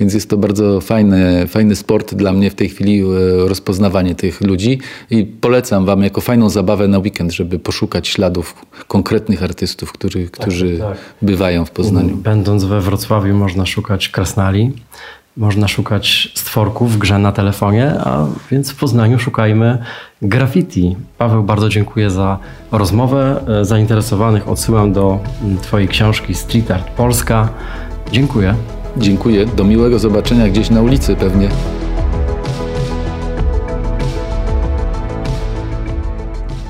więc 0.00 0.14
jest 0.14 0.30
to 0.30 0.36
bardzo 0.36 0.80
fajny, 0.80 1.46
fajny 1.46 1.76
sport 1.76 2.14
dla 2.14 2.32
mnie 2.32 2.50
w 2.50 2.54
tej 2.54 2.68
chwili 2.68 3.02
rozpoznawanie 3.46 4.14
tych 4.14 4.40
ludzi 4.40 4.78
i 5.10 5.24
polecam 5.24 5.86
wam 5.86 6.02
jako 6.02 6.20
fajną 6.20 6.50
zabawę 6.50 6.88
na 6.88 6.98
weekend, 6.98 7.32
żeby 7.32 7.58
poszukać 7.58 8.08
śladów 8.08 8.66
konkretnych 8.88 9.42
artystów, 9.42 9.92
który, 9.92 10.28
którzy 10.28 10.54
którzy 10.54 10.78
tak. 10.78 10.98
bywają 11.22 11.64
w 11.64 11.70
Poznaniu. 11.70 12.16
Będąc 12.16 12.64
we 12.64 12.80
Wrocławiu 12.80 13.34
można 13.34 13.66
szukać 13.66 14.08
krasnali, 14.08 14.72
można 15.36 15.68
szukać 15.68 16.32
stworków 16.34 16.92
w 16.92 16.98
grze 16.98 17.18
na 17.18 17.32
telefonie, 17.32 17.92
a 18.00 18.26
więc 18.50 18.70
w 18.70 18.76
Poznaniu 18.76 19.18
szukajmy 19.18 19.78
graffiti. 20.22 20.96
Paweł, 21.18 21.42
bardzo 21.42 21.68
dziękuję 21.68 22.10
za 22.10 22.38
rozmowę. 22.72 23.40
E, 23.60 23.64
zainteresowanych 23.64 24.48
odsyłam 24.48 24.92
do 24.92 25.18
mm, 25.42 25.58
Twojej 25.58 25.88
książki 25.88 26.34
Street 26.34 26.70
Art 26.70 26.90
Polska. 26.90 27.48
Dziękuję. 28.12 28.54
Dziękuję. 28.96 29.46
Do 29.46 29.64
miłego 29.64 29.98
zobaczenia 29.98 30.48
gdzieś 30.48 30.70
na 30.70 30.82
ulicy 30.82 31.16
pewnie. 31.16 31.48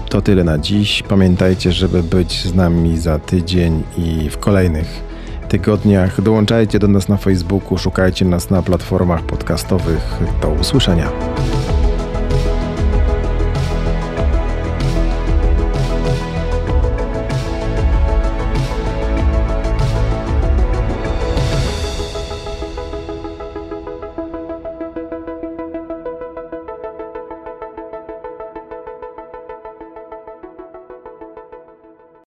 To 0.08 0.22
tyle 0.22 0.44
na 0.44 0.58
dziś. 0.58 1.02
Pamiętajcie, 1.02 1.72
żeby 1.72 2.02
być 2.02 2.42
z 2.44 2.54
nami 2.54 2.98
za 2.98 3.18
tydzień 3.18 3.82
i 3.98 4.30
w 4.30 4.38
kolejnych 4.38 5.13
tygodniach. 5.58 6.20
Dołączajcie 6.20 6.78
do 6.78 6.88
nas 6.88 7.08
na 7.08 7.16
Facebooku, 7.16 7.78
szukajcie 7.78 8.24
nas 8.24 8.50
na 8.50 8.62
platformach 8.62 9.22
podcastowych. 9.22 10.18
Do 10.42 10.48
usłyszenia. 10.50 11.10